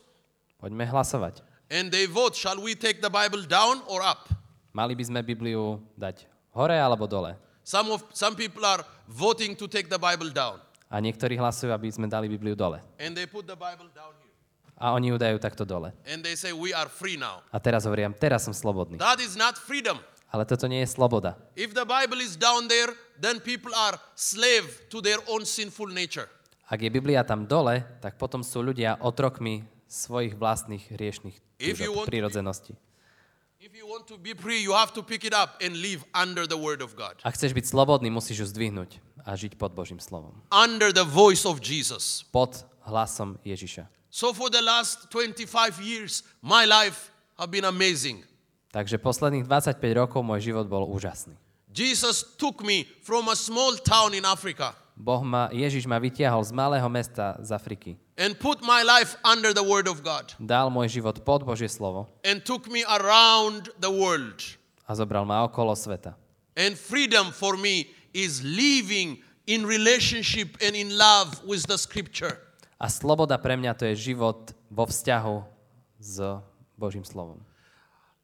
Poďme 0.61 0.87
hlasovať. 0.87 1.43
And 1.67 1.91
they 1.91 2.07
vote 2.07 2.37
shall 2.37 2.61
we 2.61 2.77
take 2.77 3.03
the 3.03 3.11
Bible 3.11 3.43
down 3.43 3.83
or 3.91 3.99
up? 3.99 4.31
Mali 4.71 4.95
by 4.95 5.03
sme 5.03 5.19
Bibliu 5.19 5.81
dať 5.99 6.23
hore 6.55 6.77
alebo 6.79 7.03
dole? 7.09 7.35
Some, 7.67 7.91
of, 7.91 8.07
some 8.15 8.39
people 8.39 8.63
are 8.63 8.79
voting 9.11 9.59
to 9.59 9.67
take 9.67 9.91
the 9.91 9.99
Bible 9.99 10.31
down. 10.31 10.63
A 10.87 11.03
niektorí 11.03 11.35
hlasujú, 11.35 11.71
aby 11.71 11.91
sme 11.91 12.07
dali 12.07 12.31
Bibliu 12.31 12.55
dole. 12.55 12.79
And 12.95 13.11
they 13.11 13.27
put 13.27 13.43
the 13.43 13.59
Bible 13.59 13.91
down 13.91 14.15
here. 14.23 14.30
A 14.81 14.97
oni 14.97 15.13
ju 15.13 15.17
dajú 15.21 15.37
takto 15.37 15.61
dole. 15.61 15.93
And 16.09 16.25
they 16.25 16.33
say, 16.33 16.49
We 16.49 16.73
are 16.73 16.89
free 16.89 17.13
now. 17.15 17.45
A 17.53 17.61
teraz 17.61 17.85
hovorím, 17.85 18.17
teraz 18.17 18.41
som 18.41 18.53
slobodný. 18.57 18.97
That 18.97 19.21
is 19.21 19.37
not 19.37 19.61
freedom. 19.61 20.01
Ale 20.33 20.41
toto 20.49 20.65
nie 20.65 20.81
je 20.81 20.89
sloboda. 20.89 21.37
If 21.53 21.77
the 21.77 21.85
Bible 21.85 22.17
is 22.17 22.33
down 22.33 22.65
there, 22.65 22.89
then 23.19 23.37
people 23.37 23.69
are 23.77 23.99
slave 24.17 24.65
to 24.89 24.97
their 25.03 25.21
own 25.29 25.45
sinful 25.45 25.85
nature. 25.85 26.25
Ak 26.65 26.81
je 26.81 26.89
Biblia 26.89 27.21
tam 27.21 27.45
dole, 27.45 27.83
tak 28.01 28.15
potom 28.17 28.41
sú 28.41 28.63
ľudia 28.63 28.95
otrokmi 29.03 29.61
svojich 29.91 30.33
vlastných 30.33 30.87
riešných 30.89 31.35
If 31.59 31.77
you 31.77 31.91
want 31.93 32.07
to 32.07 32.09
be- 32.09 32.11
prírodzenosti. 32.15 32.73
If 33.61 33.77
you 33.77 33.85
want 33.85 34.09
to 34.09 34.17
be 34.17 34.33
free, 34.33 34.63
you 34.65 34.73
have 34.73 34.89
to 34.97 35.05
pick 35.05 35.21
it 35.21 35.35
up 35.37 35.61
and 35.61 35.77
live 35.77 36.01
under 36.17 36.49
the 36.49 36.57
Word 36.57 36.81
of 36.81 36.97
God, 36.97 37.21
Ak 37.21 37.37
chceš 37.37 37.53
byť 37.53 37.69
slobodný, 37.69 38.09
musíš 38.09 38.41
ju 38.41 38.47
zdvihnúť 38.49 38.97
a 39.21 39.37
žiť 39.37 39.53
pod 39.59 39.77
Božím 39.77 40.01
slovom. 40.01 40.33
under 40.49 40.89
the 40.89 41.05
voice 41.05 41.45
of 41.45 41.61
Jesus. 41.61 42.25
Pod 42.33 42.57
hlasom 42.89 43.37
Ježiša. 43.45 43.85
So, 44.11 44.35
for 44.35 44.51
the 44.51 44.59
last 44.61 45.07
25 45.09 45.79
years, 45.79 46.21
my 46.43 46.67
life 46.67 47.11
have 47.39 47.47
been 47.47 47.63
amazing. 47.63 48.27
Takže 48.71 48.99
posledných 48.99 49.47
25 49.47 49.79
rokov 49.95 50.19
môj 50.23 50.51
život 50.51 50.67
bol 50.67 50.83
úžasný. 50.87 51.35
Jesus 51.71 52.23
took 52.35 52.59
me 52.59 52.83
from 53.03 53.31
a 53.31 53.35
small 53.39 53.79
town 53.79 54.11
in 54.11 54.27
Africa 54.27 54.75
Boh 54.99 55.23
ma, 55.23 55.47
Ježiš 55.55 55.87
ma 55.87 55.95
vytiahol 56.03 56.43
z 56.43 56.51
malého 56.51 56.83
mesta 56.91 57.39
z 57.39 57.55
Afriky. 57.55 57.95
and 58.19 58.35
put 58.35 58.59
my 58.59 58.83
life 58.83 59.15
under 59.23 59.55
the 59.55 59.63
Word 59.63 59.87
of 59.87 60.03
God 60.03 60.35
Dal 60.35 60.67
môj 60.67 60.91
život 60.91 61.23
pod 61.23 61.47
Božie 61.47 61.71
slovo 61.71 62.11
and 62.27 62.43
took 62.43 62.67
me 62.67 62.83
around 62.83 63.71
the 63.79 63.87
world. 63.87 64.43
a 64.83 64.91
zobral 64.91 65.23
ma 65.23 65.47
okolo 65.47 65.71
sveta. 65.71 66.19
And 66.59 66.75
freedom 66.75 67.31
for 67.31 67.55
me 67.55 67.87
is 68.11 68.43
living 68.43 69.23
in 69.47 69.63
relationship 69.63 70.59
and 70.59 70.75
in 70.75 70.99
love 70.99 71.39
with 71.47 71.63
the 71.71 71.79
Scripture. 71.79 72.50
A 72.81 72.89
sloboda 72.89 73.37
pre 73.37 73.53
mňa 73.53 73.77
to 73.77 73.85
je 73.93 74.09
život 74.09 74.57
vo 74.73 74.89
vzťahu 74.89 75.37
s 76.01 76.17
Božím 76.73 77.05
slovom. 77.05 77.37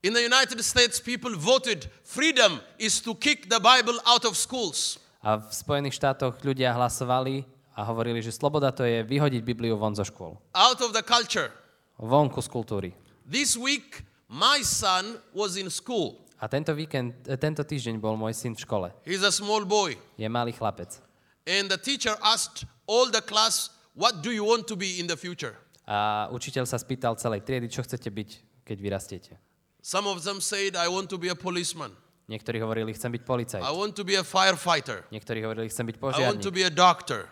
In 0.01 0.17
the 0.17 0.25
United 0.25 0.57
States, 0.65 0.97
people 0.97 1.37
voted 1.37 1.85
freedom 2.01 2.57
is 2.81 2.97
to 3.05 3.13
kick 3.13 3.45
the 3.53 3.61
Bible 3.61 4.01
out 4.09 4.25
of 4.25 4.33
schools. 4.33 4.97
A 5.21 5.37
v 5.37 5.53
Spojených 5.53 6.01
štátoch 6.01 6.41
ľudia 6.41 6.73
hlasovali 6.73 7.45
a 7.77 7.85
hovorili, 7.85 8.17
že 8.25 8.33
sloboda 8.33 8.73
to 8.73 8.81
je 8.81 9.05
vyhodiť 9.05 9.45
Bibliu 9.45 9.77
von 9.77 9.93
zo 9.93 10.01
škôl. 10.01 10.41
out 10.57 10.81
of 10.81 10.89
the 10.89 11.05
culture. 11.05 11.53
Vonku 12.01 12.41
z 12.41 12.49
kultúry. 12.49 12.89
This 13.29 13.53
week, 13.53 14.01
my 14.25 14.65
son 14.65 15.21
was 15.37 15.53
in 15.53 15.69
school. 15.69 16.25
A 16.41 16.49
tento 16.49 16.73
víkend, 16.73 17.13
e, 17.29 17.37
tento 17.37 17.61
týždeň 17.61 18.01
bol 18.01 18.17
môj 18.17 18.33
syn 18.33 18.57
v 18.57 18.61
škole. 18.65 18.87
He's 19.05 19.21
a 19.21 19.33
small 19.33 19.65
boy. 19.65 19.97
Je 20.17 20.25
malý 20.25 20.53
chlapec. 20.53 20.97
And 21.45 21.69
the 21.69 21.77
teacher 21.77 22.17
asked 22.25 22.65
all 22.89 23.09
the 23.09 23.21
class, 23.21 23.69
What 23.97 24.21
do 24.21 24.29
you 24.29 24.45
want 24.45 24.69
to 24.69 24.77
be 24.77 25.01
in 25.01 25.09
the 25.09 25.17
future? 25.17 25.57
A 25.89 26.29
učiteľ 26.29 26.69
sa 26.69 26.77
spýtal 26.77 27.17
celej 27.17 27.41
triedy, 27.41 27.65
čo 27.65 27.81
chcete 27.81 28.13
byť, 28.13 28.29
keď 28.61 28.77
vyrastiete. 28.77 29.33
Some 29.81 30.05
of 30.05 30.21
them 30.21 30.37
said, 30.37 30.77
I 30.77 30.85
want 30.85 31.09
to 31.09 31.17
be 31.17 31.33
a 31.33 31.37
policeman. 31.37 31.89
Niektorí 32.29 32.59
hovorili, 32.61 32.93
chcem 32.93 33.09
byť 33.09 33.23
policajt. 33.23 33.63
I 33.63 33.73
want 33.73 33.95
to 33.97 34.03
be 34.05 34.19
a 34.19 34.21
firefighter. 34.21 35.01
Niektorí 35.09 35.41
hovorili, 35.41 35.71
chcem 35.71 35.87
byť 35.89 35.97
I 35.97 36.01
want 36.27 36.43
to 36.43 36.51
požiarník, 36.51 36.53
be 36.53 36.63
a 36.67 36.69
doctor. 36.69 37.25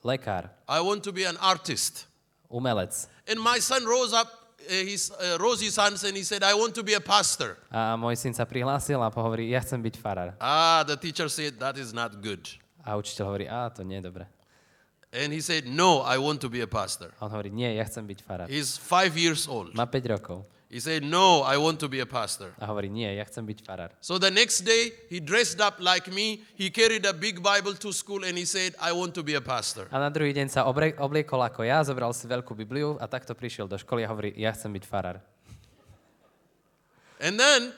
lekár, 0.00 0.48
I 0.64 0.80
want 0.80 1.02
to 1.04 1.12
be 1.12 1.28
an 1.28 1.36
artist. 1.42 2.06
umelec. 2.48 3.10
And 3.28 3.36
my 3.42 3.58
son 3.60 3.84
rose 3.84 4.14
up, 4.14 4.30
uh, 4.30 4.72
his, 4.72 5.10
uh, 5.12 5.36
rose 5.36 5.60
his 5.60 5.76
hands 5.76 6.06
and 6.06 6.16
he 6.16 6.22
said, 6.24 6.40
I 6.40 6.54
want 6.54 6.72
to 6.78 6.86
be 6.86 6.94
a 6.94 7.02
pastor. 7.02 7.58
A 7.68 7.98
môj 7.98 8.16
syn 8.16 8.32
sa 8.32 8.46
prihlásil 8.48 8.96
a 9.02 9.10
pohovorí, 9.12 9.50
ja 9.52 9.60
chcem 9.60 9.82
byť 9.82 9.94
farár. 10.00 10.32
Ah, 10.40 10.86
the 10.88 10.96
teacher 10.96 11.28
said, 11.28 11.58
That 11.60 11.76
is 11.76 11.92
not 11.92 12.22
good. 12.24 12.46
A 12.86 12.96
učiteľ 12.96 13.24
hovorí, 13.28 13.44
a 13.50 13.68
to 13.74 13.82
nie 13.84 13.98
je 14.00 14.06
dobre. 14.06 14.24
And 15.08 15.32
he 15.32 15.40
said, 15.40 15.64
No, 15.64 16.04
I 16.04 16.18
want 16.18 16.40
to 16.44 16.48
be 16.48 16.60
a 16.60 16.66
pastor. 16.68 17.08
A 17.16 17.24
on 17.24 17.32
hovorí, 17.32 17.48
nie, 17.48 17.80
ja 17.80 17.84
chcem 17.88 18.04
byť 18.04 18.20
farár. 18.20 18.46
He's 18.52 18.76
five 18.76 19.16
years 19.16 19.48
old. 19.48 19.72
Má 19.72 19.88
5 19.88 20.04
rokov. 20.20 20.44
He 20.68 20.84
said, 20.84 21.00
No, 21.00 21.48
I 21.48 21.56
want 21.56 21.80
to 21.80 21.88
be 21.88 22.04
a 22.04 22.04
pastor. 22.04 22.52
A 22.60 22.68
hovorí, 22.68 22.92
nie, 22.92 23.08
ja 23.08 23.24
chcem 23.24 23.40
byť 23.40 23.64
farár. 23.64 23.88
So 24.04 24.20
the 24.20 24.28
next 24.28 24.68
day, 24.68 24.92
he 25.08 25.16
dressed 25.16 25.64
up 25.64 25.80
like 25.80 26.12
me. 26.12 26.44
He 26.60 26.68
carried 26.68 27.08
a 27.08 27.16
big 27.16 27.40
Bible 27.40 27.72
to 27.80 27.88
school 27.88 28.20
and 28.20 28.36
he 28.36 28.44
said, 28.44 28.76
I 28.76 28.92
want 28.92 29.16
to 29.16 29.24
be 29.24 29.32
a 29.32 29.40
pastor. 29.40 29.88
A 29.88 29.96
na 29.96 30.12
druhý 30.12 30.36
deň 30.36 30.52
sa 30.52 30.68
obre- 30.68 30.92
obliekol 31.00 31.40
ako 31.40 31.64
ja, 31.64 31.80
zobral 31.80 32.12
si 32.12 32.28
veľkú 32.28 32.52
Bibliu 32.52 33.00
a 33.00 33.08
takto 33.08 33.32
prišiel 33.32 33.64
do 33.64 33.80
školy 33.80 34.04
a 34.04 34.12
hovorí, 34.12 34.36
ja 34.36 34.52
chcem 34.52 34.68
byť 34.68 34.84
farár. 34.84 35.24
And 37.24 37.40
then 37.40 37.72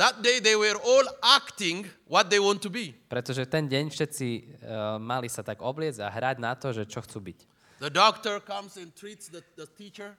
that 0.00 0.24
day 0.24 0.40
they 0.40 0.56
were 0.56 0.80
all 0.80 1.04
acting 1.20 1.84
what 2.08 2.32
they 2.32 2.40
want 2.40 2.64
to 2.64 2.72
be. 2.72 2.96
Pretože 3.12 3.44
ten 3.44 3.68
deň 3.68 3.92
všetci 3.92 4.28
uh, 4.64 4.96
mali 4.96 5.28
sa 5.28 5.44
tak 5.44 5.60
obliecť 5.60 6.00
a 6.00 6.08
hrať 6.08 6.36
na 6.40 6.56
to, 6.56 6.72
že 6.72 6.88
čo 6.88 7.04
chcú 7.04 7.20
byť. 7.20 7.38
The 7.84 7.92
doctor 7.92 8.40
comes 8.40 8.80
and 8.80 8.88
treats 8.96 9.28
the, 9.28 9.44
the 9.60 9.68
teacher, 9.68 10.16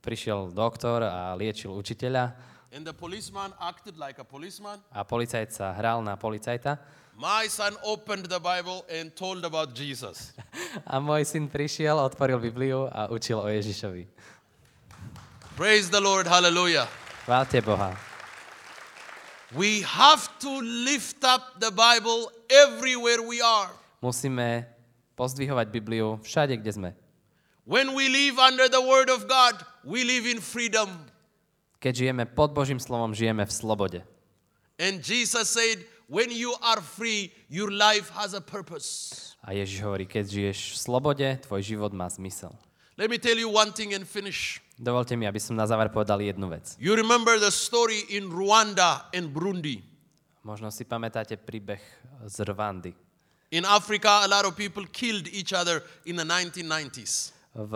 Prišiel 0.00 0.48
doktor 0.56 1.04
a 1.04 1.36
liečil 1.36 1.68
učiteľa 1.76 2.32
and 2.72 2.86
the 2.86 2.94
policeman 2.94 3.52
acted 3.60 3.98
like 4.00 4.16
a 4.16 4.24
policeman. 4.24 4.80
a 4.94 5.04
policajt 5.04 5.52
sa 5.52 5.76
hral 5.76 6.00
na 6.00 6.16
policajta. 6.16 6.80
My 7.20 7.52
son 7.52 7.76
opened 7.84 8.32
the 8.32 8.40
Bible 8.40 8.80
and 8.88 9.12
told 9.12 9.44
about 9.44 9.76
Jesus. 9.76 10.32
A 10.88 10.96
môj 10.96 11.28
syn 11.28 11.52
prišiel, 11.52 12.00
otvoril 12.00 12.40
Bibliu 12.40 12.88
a 12.88 13.12
učil 13.12 13.36
o 13.36 13.44
Ježišovi. 13.44 14.08
Praise 15.52 15.92
the 15.92 16.00
Lord. 16.00 16.24
Hallelujah. 16.24 16.88
Chválte 17.28 17.60
Boha. 17.60 18.09
We 19.50 19.82
have 19.82 20.30
to 20.46 20.62
lift 20.62 21.26
up 21.26 21.58
the 21.58 21.74
Bible 21.74 22.30
everywhere 22.46 23.18
we 23.18 23.42
are. 23.42 23.74
Musíme 23.98 24.62
pozdvihovať 25.18 25.66
Bibliu 25.74 26.22
všade, 26.22 26.54
kde 26.62 26.70
sme. 26.70 26.90
When 27.66 27.98
we 27.98 28.06
live 28.06 28.38
under 28.38 28.70
the 28.70 28.78
Word 28.78 29.10
of 29.10 29.26
God, 29.26 29.58
we 29.82 30.06
live 30.06 30.30
in 30.30 30.38
freedom. 30.38 31.10
Keď 31.82 31.92
žijeme 31.98 32.30
pod 32.30 32.54
Božím 32.54 32.78
slovom, 32.78 33.10
žijeme 33.10 33.42
v 33.42 33.50
slobode. 33.50 34.00
And 34.78 35.02
Jesus 35.02 35.50
said, 35.50 35.82
when 36.06 36.30
you 36.30 36.54
are 36.62 36.78
free, 36.78 37.34
your 37.50 37.74
life 37.74 38.14
has 38.14 38.38
a 38.38 38.40
purpose. 38.40 39.34
A 39.42 39.50
Ježiš 39.50 39.82
hovorí, 39.82 40.06
keď 40.06 40.30
žiješ 40.30 40.58
v 40.72 40.78
slobode, 40.78 41.26
tvoj 41.42 41.62
život 41.66 41.90
má 41.90 42.06
zmysel. 42.06 42.54
Let 42.94 43.10
me 43.10 43.18
tell 43.18 43.34
you 43.34 43.50
one 43.50 43.74
thing 43.74 43.98
and 43.98 44.06
finish. 44.06 44.62
Dovolte 44.80 45.12
mi, 45.12 45.28
aby 45.28 45.36
som 45.36 45.52
na 45.52 45.68
záver 45.68 45.92
povedal 45.92 46.24
jednu 46.24 46.48
vec. 46.48 46.72
You 46.80 46.96
remember 46.96 47.36
the 47.36 47.52
story 47.52 48.16
in 48.16 48.32
Rwanda 48.32 49.12
and 49.12 49.28
Burundi. 49.28 49.84
Možno 50.40 50.72
si 50.72 50.88
pamätáte 50.88 51.36
príbeh 51.36 51.84
z 52.24 52.48
Rwandy. 52.48 52.96
In 53.52 53.68
Africa, 53.68 54.24
a 54.24 54.28
lot 54.32 54.48
of 54.48 54.56
people 54.56 54.88
killed 54.88 55.28
each 55.36 55.52
other 55.52 55.84
in 56.08 56.16
the 56.16 56.24
1990s. 56.24 57.36
V 57.52 57.74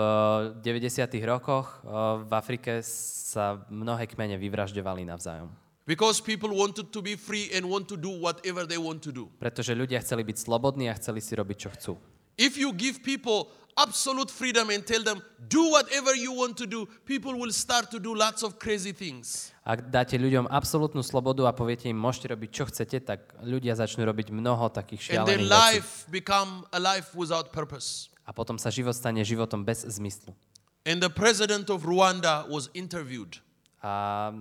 90. 0.65 1.05
rokoch 1.29 1.85
eh, 1.85 1.93
v 2.25 2.33
Afrike 2.33 2.81
sa 2.81 3.61
mnohé 3.69 4.09
kmene 4.09 4.41
vyvražďovali 4.41 5.05
navzájom. 5.05 5.53
Because 5.85 6.25
people 6.25 6.57
wanted 6.57 6.89
to 6.89 7.05
be 7.05 7.21
free 7.21 7.53
and 7.53 7.69
want 7.69 7.85
to 7.93 8.01
do 8.01 8.09
whatever 8.17 8.65
they 8.65 8.81
want 8.81 9.05
to 9.05 9.13
do. 9.13 9.29
Pretože 9.37 9.77
ľudia 9.77 10.01
chceli 10.01 10.25
byť 10.25 10.41
slobodní 10.41 10.89
a 10.89 10.97
chceli 10.97 11.21
si 11.21 11.37
robiť, 11.37 11.57
čo 11.61 11.71
chcú. 11.77 11.93
If 12.37 12.59
you 12.59 12.73
give 12.75 13.03
people 13.03 13.51
absolute 13.77 14.31
freedom 14.31 14.71
and 14.71 14.87
tell 14.87 15.03
them, 15.03 15.23
do 15.49 15.71
whatever 15.71 16.15
you 16.15 16.33
want 16.33 16.57
to 16.59 16.67
do, 16.67 16.87
people 17.07 17.35
will 17.35 17.53
start 17.53 17.91
to 17.91 17.99
do 17.99 18.15
lots 18.15 18.43
of 18.43 18.59
crazy 18.59 18.93
things. 18.93 19.51
Ak 19.65 19.91
dáte 19.91 20.21
ľuďom 20.21 20.47
absolútnu 20.51 21.01
slobodu 21.01 21.49
a 21.49 21.53
poviete 21.57 21.89
im, 21.89 21.97
môžete 21.97 22.31
robiť, 22.31 22.51
čo 22.53 22.65
chcete, 22.69 23.01
tak 23.03 23.33
ľudia 23.43 23.75
začnú 23.75 24.05
robiť 24.05 24.31
mnoho 24.31 24.69
takých 24.71 25.15
And 25.15 25.27
šialených 25.27 25.49
vecí. 25.49 25.51
life 25.51 25.91
become 26.13 26.69
a 26.71 26.79
life 26.79 27.17
without 27.17 27.51
purpose. 27.51 28.13
A 28.25 28.33
potom 28.33 28.57
sa 28.57 28.71
život 28.71 28.93
stane 28.97 29.25
životom 29.25 29.65
bez 29.65 29.85
zmyslu. 29.85 30.33
And 30.85 31.01
the 31.01 31.09
president 31.09 31.73
of 31.73 31.89
Rwanda 31.89 32.45
was 32.49 32.69
interviewed. 32.77 33.41
A 33.81 34.33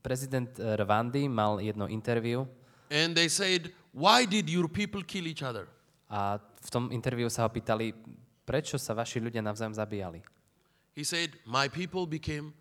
prezident 0.00 0.48
Rwandy 0.56 1.28
mal 1.28 1.60
jedno 1.60 1.88
interview 1.88 2.44
And 2.88 3.12
they 3.12 3.28
said, 3.28 3.72
why 3.92 4.24
did 4.24 4.48
your 4.48 4.68
people 4.68 5.04
kill 5.04 5.28
each 5.28 5.44
other? 5.44 5.68
A 6.08 6.40
v 6.40 6.68
tom 6.72 6.88
interviu 6.90 7.28
sa 7.28 7.44
ho 7.44 7.50
pýtali, 7.52 7.92
prečo 8.44 8.80
sa 8.80 8.96
vaši 8.96 9.20
ľudia 9.20 9.44
navzájom 9.44 9.76
zabíjali. 9.76 10.24
He 10.96 11.04
said, 11.04 11.36
my 11.46 11.68
people 11.68 12.08
became 12.08 12.56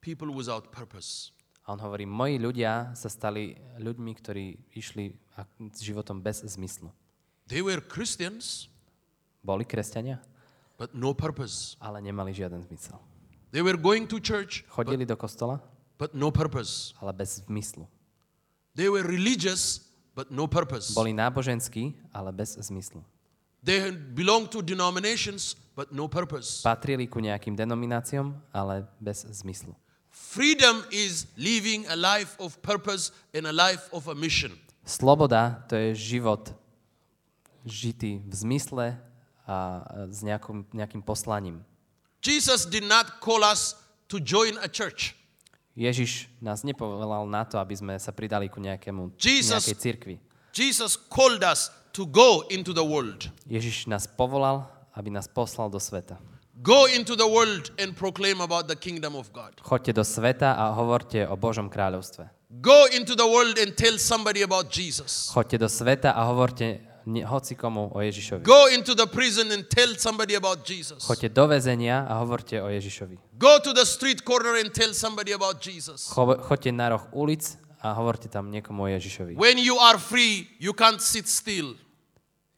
people 0.00 0.32
without 0.32 0.72
purpose. 0.72 1.30
A 1.66 1.74
on 1.74 1.80
hovorí, 1.82 2.06
moji 2.06 2.38
ľudia 2.38 2.94
sa 2.96 3.10
stali 3.10 3.54
ľuďmi, 3.78 4.12
ktorí 4.16 4.44
išli 4.74 5.12
s 5.70 5.80
životom 5.82 6.22
bez 6.22 6.40
zmyslu. 6.46 6.90
They 7.46 7.62
were 7.62 7.78
Christians, 7.82 8.66
Boli 9.46 9.62
kresťania, 9.62 10.18
but 10.74 10.90
no 10.90 11.14
purpose. 11.14 11.78
ale 11.78 12.02
nemali 12.02 12.34
žiaden 12.34 12.66
zmysel. 12.66 12.98
They 13.54 13.62
were 13.62 13.78
going 13.78 14.10
to 14.10 14.18
church, 14.18 14.66
but, 14.66 14.82
Chodili 14.90 15.06
do 15.06 15.14
kostola, 15.14 15.62
but 15.94 16.10
no 16.14 16.34
purpose. 16.34 16.90
ale 16.98 17.14
bez 17.14 17.46
zmyslu. 17.46 17.86
They 18.74 18.90
were 18.90 19.06
religious, 19.06 19.86
but 20.16 20.32
no 20.32 20.48
purpose. 20.48 20.96
Boli 20.96 21.12
náboženskí, 21.12 21.92
ale 22.08 22.32
bez 22.32 22.56
zmyslu. 22.56 23.04
They 23.60 23.84
had 23.84 24.16
belonged 24.16 24.48
to 24.56 24.64
denominations, 24.64 25.52
but 25.76 25.92
no 25.92 26.08
purpose. 26.08 26.64
Patrili 26.64 27.04
ku 27.04 27.20
nejakým 27.20 27.52
denomináciám, 27.52 28.32
ale 28.48 28.88
bez 28.96 29.28
zmyslu. 29.28 29.76
Freedom 30.08 30.80
is 30.88 31.28
living 31.36 31.84
a 31.92 31.96
life 31.98 32.40
of 32.40 32.56
purpose 32.64 33.12
and 33.36 33.44
a 33.44 33.52
life 33.52 33.92
of 33.92 34.08
a 34.08 34.16
mission. 34.16 34.56
Sloboda 34.86 35.60
to 35.68 35.76
je 35.76 36.16
život 36.16 36.56
žitý 37.66 38.22
v 38.24 38.34
zmysle 38.34 38.96
a 39.44 39.56
s 40.08 40.22
nejakým, 40.24 40.64
nejakým 40.72 41.02
poslaním. 41.02 41.60
Jesus 42.22 42.64
did 42.64 42.86
not 42.86 43.20
call 43.20 43.44
us 43.44 43.76
to 44.08 44.22
join 44.22 44.56
a 44.62 44.70
church. 44.70 45.18
Ježiš 45.76 46.32
nás 46.40 46.64
nepovolal 46.64 47.28
na 47.28 47.44
to, 47.44 47.60
aby 47.60 47.76
sme 47.76 47.94
sa 48.00 48.08
pridali 48.08 48.48
ku 48.48 48.58
nejakému, 48.64 49.12
Jesus- 49.20 49.68
nejakej 49.68 49.76
cirkvi. 49.76 50.14
Jesus 50.56 50.96
called 50.96 51.44
us 51.44 51.68
to 51.92 52.08
go 52.08 52.48
into 52.48 52.72
the 52.72 52.80
world. 52.80 53.28
Ježiš 53.44 53.84
nás 53.84 54.08
povolal, 54.08 54.64
aby 54.96 55.12
nás 55.12 55.28
poslal 55.28 55.68
do 55.68 55.76
sveta. 55.76 56.16
Go 56.64 56.88
into 56.88 57.12
the 57.12 57.28
world 57.28 57.68
and 57.76 57.92
proclaim 57.92 58.40
about 58.40 58.64
the 58.64 58.74
kingdom 58.74 59.12
of 59.12 59.28
God. 59.36 59.60
Choďte 59.60 59.92
do 59.92 60.04
sveta 60.04 60.56
a 60.56 60.72
hovorte 60.72 61.28
o 61.28 61.36
Božom 61.36 61.68
kráľovstve. 61.68 62.32
Go 62.64 62.88
into 62.96 63.12
the 63.12 63.28
world 63.28 63.60
and 63.60 63.76
tell 63.76 64.00
somebody 64.00 64.40
about 64.40 64.72
Jesus. 64.72 65.28
Choďte 65.28 65.60
do 65.60 65.68
sveta 65.68 66.16
a 66.16 66.24
hovorte 66.24 66.80
ne- 67.06 67.24
hoci 67.24 67.54
komu 67.54 67.90
o 67.94 67.98
Ježišovi. 68.02 68.42
Go 68.42 68.66
into 68.68 68.94
the 68.94 69.06
prison 69.06 69.50
and 69.52 69.64
tell 69.70 69.94
somebody 69.96 70.34
about 70.36 70.66
Jesus. 70.66 71.06
Choďte 71.06 71.28
do 71.30 71.46
väzenia 71.46 72.06
a 72.06 72.18
hovorte 72.20 72.58
o 72.62 72.66
Ježišovi. 72.68 73.18
Go 73.38 73.58
to 73.62 73.72
the 73.72 73.86
street 73.86 74.22
corner 74.26 74.58
and 74.60 74.70
tell 74.74 74.92
somebody 74.94 75.32
about 75.32 75.62
Jesus. 75.62 76.10
Cho- 76.10 76.36
Choďte 76.42 76.72
na 76.74 76.88
roh 76.98 77.02
ulic 77.14 77.56
a 77.80 77.94
hovorte 77.94 78.28
tam 78.28 78.50
niekomu 78.50 78.82
o 78.84 78.88
Ježišovi. 78.90 79.38
When 79.38 79.58
you 79.58 79.78
are 79.78 79.98
free, 79.98 80.50
you 80.58 80.72
can't 80.74 81.00
sit 81.00 81.28
still. 81.30 81.74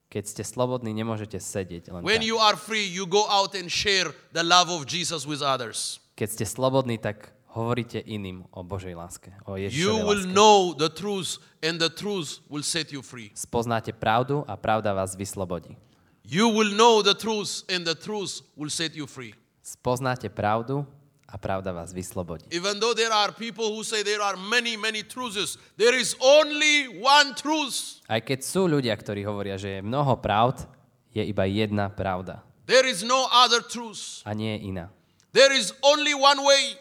Keď 0.09 0.24
ste 0.24 0.40
slobodní, 0.44 0.96
nemôžete 0.96 1.36
sedieť 1.36 1.92
len 1.92 2.01
When 2.01 2.24
tak. 2.24 2.28
you 2.32 2.40
are 2.40 2.57
free, 2.57 2.88
you 2.88 3.05
go 3.05 3.28
out 3.28 3.53
and 3.53 3.68
share 3.68 4.09
the 4.32 4.40
love 4.40 4.72
of 4.72 4.88
Jesus 4.88 5.28
with 5.28 5.44
others. 5.44 6.01
Keď 6.16 6.28
ste 6.32 6.44
slobodní, 6.49 6.96
tak 6.96 7.36
hovoríte 7.59 7.99
iným 7.99 8.47
o 8.55 8.63
Božej 8.63 8.95
láske, 8.95 9.35
o 9.43 9.59
You 9.59 9.67
Ježišovej 9.67 10.05
will 10.07 10.23
láske. 10.23 10.35
know 10.39 10.59
the 10.79 10.87
truth, 10.89 11.43
and 11.59 11.83
the 11.83 11.91
truth 11.91 12.39
will 12.47 12.63
set 12.63 12.95
you 12.95 13.03
free. 13.03 13.35
Spoznáte 13.35 13.91
pravdu 13.91 14.47
a 14.47 14.55
pravda 14.55 14.95
vás 14.95 15.19
vyslobodí. 15.19 15.75
You 16.23 16.49
will 16.55 16.71
know 16.77 17.03
the 17.03 17.15
truth, 17.19 17.67
and 17.67 17.83
the 17.83 17.99
truth 17.99 18.41
will 18.55 18.71
set 18.71 18.95
you 18.95 19.07
free. 19.11 19.35
Spoznáte 19.65 20.29
pravdu 20.31 20.87
a 21.29 21.37
pravda 21.37 21.73
vás 21.73 21.93
vyslobodí. 21.93 22.47
Even 22.55 22.81
though 22.81 22.95
there 22.95 23.13
are 23.13 23.33
people 23.33 23.69
who 23.75 23.83
say 23.85 24.01
there 24.07 24.23
are 24.23 24.37
many, 24.37 24.77
many 24.77 25.03
truths, 25.03 25.59
there 25.77 25.93
is 25.99 26.17
only 26.21 26.89
one 27.03 27.35
truth. 27.37 28.01
Aj 28.09 28.21
keď 28.25 28.41
sú 28.47 28.65
ľudia, 28.71 28.97
ktorí 28.97 29.25
hovoria, 29.29 29.59
že 29.61 29.81
je 29.81 29.81
mnoho 29.85 30.17
pravd, 30.23 30.65
je 31.13 31.25
iba 31.25 31.45
jedna 31.49 31.89
pravda 31.91 32.45
There 32.69 32.85
is 32.85 33.01
no 33.01 33.25
other 33.33 33.65
truth. 33.65 34.21
a 34.29 34.37
nie 34.37 34.53
je 34.57 34.69
iná. 34.69 34.87
There 35.33 35.53
is 35.53 35.73
only 35.85 36.13
one 36.17 36.41
way. 36.45 36.77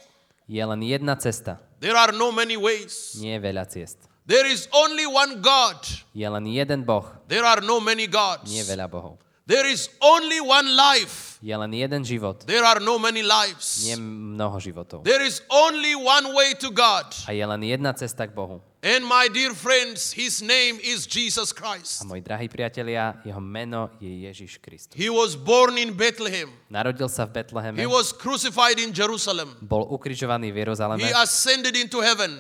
Je 0.48 0.64
len 0.66 0.82
jedna 0.82 1.16
cesta, 1.20 1.60
There 1.80 1.96
are 1.96 2.12
no 2.16 2.32
many 2.32 2.56
ways. 2.58 3.20
nie 3.20 3.36
je 3.36 3.40
veľa 3.44 3.68
ciest. 3.68 3.98
There 4.28 4.48
is 4.48 4.68
only 4.72 5.04
one 5.08 5.40
God. 5.40 5.80
Je 6.16 6.28
len 6.28 6.48
jeden 6.48 6.84
Boh, 6.84 7.04
There 7.28 7.44
are 7.44 7.60
no 7.62 7.80
many 7.80 8.08
gods. 8.08 8.48
nie 8.52 8.64
veľa 8.64 8.88
Bohov. 8.88 9.20
There 9.48 9.64
is 9.64 9.88
only 10.04 10.44
one 10.44 10.68
life. 10.76 11.40
Je 11.40 11.56
len 11.56 11.72
jeden 11.72 12.04
život, 12.04 12.44
There 12.44 12.64
are 12.64 12.80
no 12.84 13.00
many 13.00 13.24
lives. 13.24 13.84
nie 13.88 13.96
mnoho 13.96 14.60
životov. 14.60 15.04
There 15.04 15.24
is 15.24 15.40
only 15.48 15.96
one 15.96 16.36
way 16.36 16.52
to 16.60 16.72
God. 16.72 17.08
A 17.28 17.32
je 17.32 17.46
len 17.46 17.62
jedna 17.64 17.92
cesta 17.96 18.28
k 18.28 18.36
Bohu. 18.36 18.60
And 18.88 19.04
my 19.04 19.28
dear 19.28 19.52
friends, 19.52 20.16
his 20.16 20.40
name 20.40 20.80
is 20.80 21.04
Jesus 21.04 21.52
A 21.52 21.56
Christ. 21.60 22.08
moji 22.08 22.24
drahí 22.24 22.48
priatelia, 22.48 23.20
jeho 23.28 23.44
meno 23.44 23.92
je 24.00 24.08
Ježiš 24.32 24.64
Kristus. 24.64 24.96
He 24.96 25.12
was 25.12 25.36
born 25.36 25.76
in 25.76 25.92
Bethlehem. 25.92 26.48
Narodil 26.72 27.12
sa 27.12 27.28
v 27.28 27.36
Betleheme, 27.44 27.76
He 27.76 27.84
was 27.90 28.16
crucified 28.16 28.80
in 28.80 28.96
Jerusalem. 28.96 29.52
bol 29.60 29.84
ukrižovaný 29.92 30.56
v 30.56 30.64
Jeruzaleme, 30.64 31.04
He 31.04 31.12
ascended 31.12 31.76
into 31.76 32.00
heaven. 32.00 32.40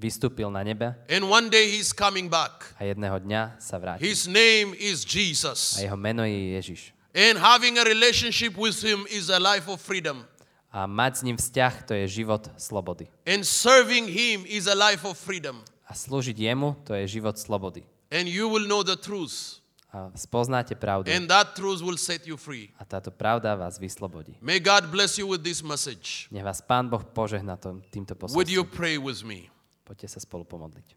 vystúpil 0.00 0.48
na 0.48 0.64
nebe 0.64 0.88
And 1.12 1.28
one 1.28 1.52
day 1.52 1.68
he's 1.68 1.92
coming 1.92 2.32
back. 2.32 2.72
a 2.80 2.88
jedného 2.88 3.20
dňa 3.20 3.60
sa 3.60 3.76
vráti. 3.76 4.00
His 4.08 4.24
name 4.24 4.72
is 4.80 5.04
A 5.04 5.08
Jesus. 5.12 5.76
jeho 5.76 6.00
meno 6.00 6.24
je 6.24 6.56
Ježiš. 6.56 6.96
And 7.12 7.36
having 7.36 7.76
a 7.76 7.84
relationship 7.84 8.56
with 8.56 8.80
him 8.80 9.04
is 9.12 9.28
a 9.28 9.36
life 9.36 9.68
of 9.68 9.84
freedom. 9.84 10.24
A 10.72 10.88
mať 10.88 11.12
s 11.20 11.22
ním 11.22 11.36
vzťah, 11.36 11.74
to 11.84 11.92
je 11.92 12.24
život 12.24 12.48
slobody. 12.56 13.04
And 13.28 13.44
serving 13.44 14.08
him 14.08 14.48
is 14.48 14.64
a 14.64 14.72
life 14.72 15.04
of 15.04 15.20
freedom. 15.20 15.60
A 15.84 15.92
slúžiť 15.92 16.32
jemu, 16.32 16.80
to 16.88 16.96
je 16.96 17.20
život 17.20 17.36
slobody. 17.36 17.84
And 18.08 18.24
you 18.24 18.48
will 18.48 18.64
know 18.64 18.80
the 18.80 18.96
truth. 18.96 19.60
a 19.92 20.08
spoznáte 20.16 20.72
pravdu. 20.72 21.12
And 21.12 21.28
that 21.28 21.52
truth 21.52 21.84
will 21.84 22.00
set 22.00 22.24
you 22.24 22.40
free. 22.40 22.72
A 22.80 22.88
táto 22.88 23.12
pravda 23.12 23.52
vás 23.52 23.76
vyslobodí. 23.76 24.40
May 24.40 24.56
God 24.56 24.88
bless 24.88 25.20
you 25.20 25.28
with 25.28 25.44
this 25.44 25.60
message. 25.60 26.32
Nech 26.32 26.40
vás 26.40 26.64
Pán 26.64 26.88
Boh 26.88 27.04
požehna 27.04 27.60
tom, 27.60 27.84
týmto 27.92 28.16
Would 28.32 28.48
you 28.48 28.64
posolstvom. 28.64 28.72
pray 28.72 28.96
with 28.96 29.20
me? 29.20 29.52
Poďte 29.84 30.16
sa 30.16 30.18
spolu 30.24 30.48
pomodliť. 30.48 30.96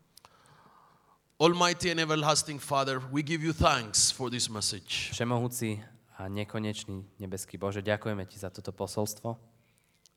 Almighty 1.36 1.92
and 1.92 2.00
everlasting 2.00 2.56
Father, 2.64 3.04
we 3.12 3.20
give 3.20 3.44
you 3.44 3.52
thanks 3.52 4.08
for 4.08 4.32
this 4.32 4.48
message. 4.48 5.12
Všemohúci 5.12 5.84
a 6.16 6.32
nekonečný 6.32 7.20
nebeský 7.20 7.60
Bože, 7.60 7.84
ďakujeme 7.84 8.24
Ti 8.24 8.40
za 8.40 8.48
toto 8.48 8.72
posolstvo. 8.72 9.55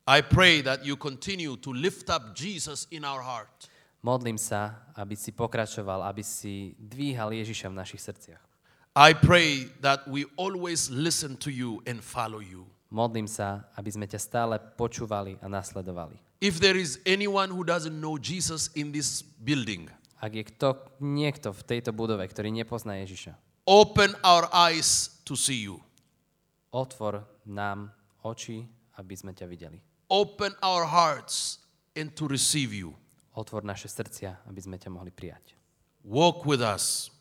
I 0.09 0.25
pray 0.25 0.65
that 0.65 0.89
you 0.89 0.97
continue 0.97 1.61
to 1.61 1.69
lift 1.69 2.09
up 2.09 2.33
Jesus 2.33 2.89
in 2.89 3.05
our 3.05 3.21
heart. 3.21 3.69
Modlím 4.01 4.41
sa, 4.41 4.89
aby 4.97 5.13
si 5.13 5.37
pokračoval, 5.37 6.01
aby 6.01 6.25
si 6.25 6.73
dvíhal 6.81 7.37
Ježiša 7.37 7.69
v 7.69 7.77
našich 7.77 8.01
srdciach. 8.01 8.41
I 8.97 9.13
pray 9.13 9.69
that 9.85 10.09
we 10.09 10.25
always 10.41 10.89
listen 10.89 11.37
to 11.45 11.53
you 11.53 11.85
and 11.85 12.01
follow 12.01 12.41
you. 12.41 12.65
Modlím 12.89 13.29
sa, 13.29 13.69
aby 13.77 13.93
sme 13.93 14.09
ťa 14.09 14.17
stále 14.17 14.57
počúvali 14.81 15.37
a 15.45 15.47
nasledovali. 15.47 16.17
If 16.41 16.57
there 16.57 16.81
is 16.81 17.05
anyone 17.05 17.53
who 17.53 17.61
doesn't 17.61 18.01
know 18.01 18.17
Jesus 18.17 18.73
in 18.73 18.97
this 18.97 19.21
building, 19.21 19.93
Ak 20.25 20.33
je 20.33 20.41
kto, 20.41 20.73
niekto 21.05 21.53
v 21.53 21.63
tejto 21.69 21.93
budove, 21.93 22.25
ktorý 22.25 22.49
nepozná 22.49 22.97
Ježiša, 23.05 23.37
open 23.69 24.17
our 24.25 24.49
eyes 24.57 25.21
to 25.29 25.37
see 25.37 25.69
you. 25.69 25.85
otvor 26.73 27.29
nám 27.45 27.93
oči, 28.25 28.65
aby 28.97 29.13
sme 29.13 29.37
ťa 29.37 29.45
videli. 29.45 29.85
Open 30.09 30.57
our 30.65 30.89
hearts 30.89 31.61
and 31.93 32.09
to 32.17 32.25
receive 32.29 32.73
you. 32.73 32.97
Otvor 33.37 33.63
naše 33.63 33.87
srdcia, 33.93 34.41
aby 34.49 34.59
sme 34.59 34.81
ťa 34.81 34.89
mohli 34.91 35.13
prijať. 35.13 35.55
Walk 36.03 36.49
with 36.49 36.65
us. 36.65 37.13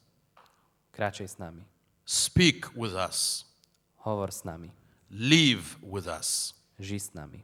Kráčej 0.95 1.27
s 1.29 1.35
nami. 1.38 1.67
Speak 2.07 2.71
with 2.73 2.95
us. 2.95 3.43
Hovor 4.07 4.31
s 4.31 4.47
nami. 4.47 4.71
Live 5.11 5.77
with 5.83 6.07
us. 6.07 6.55
Ži 6.79 6.97
s 6.97 7.11
nami. 7.11 7.43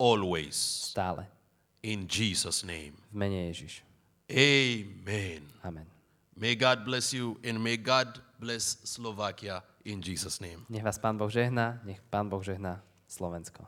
Always. 0.00 0.56
Stále. 0.96 1.28
In 1.84 2.08
Jesus' 2.08 2.64
name. 2.64 2.96
V 3.12 3.16
mene 3.20 3.52
Ježiš. 3.52 3.84
Amen. 4.32 5.44
Amen. 5.62 5.86
May 6.34 6.54
God 6.56 6.88
bless 6.88 7.12
you 7.12 7.36
and 7.44 7.60
may 7.60 7.76
God 7.76 8.18
bless 8.40 8.80
Slovakia 8.82 9.62
in 9.84 10.00
Jesus' 10.02 10.40
name. 10.40 10.64
Nech 10.70 10.82
vás 10.82 10.98
Pán 10.98 11.18
Boh 11.18 11.30
žehná, 11.30 11.80
nech 11.84 12.00
Pán 12.10 12.28
Boh 12.28 12.42
žehná 12.42 12.82
Slovensko. 13.06 13.66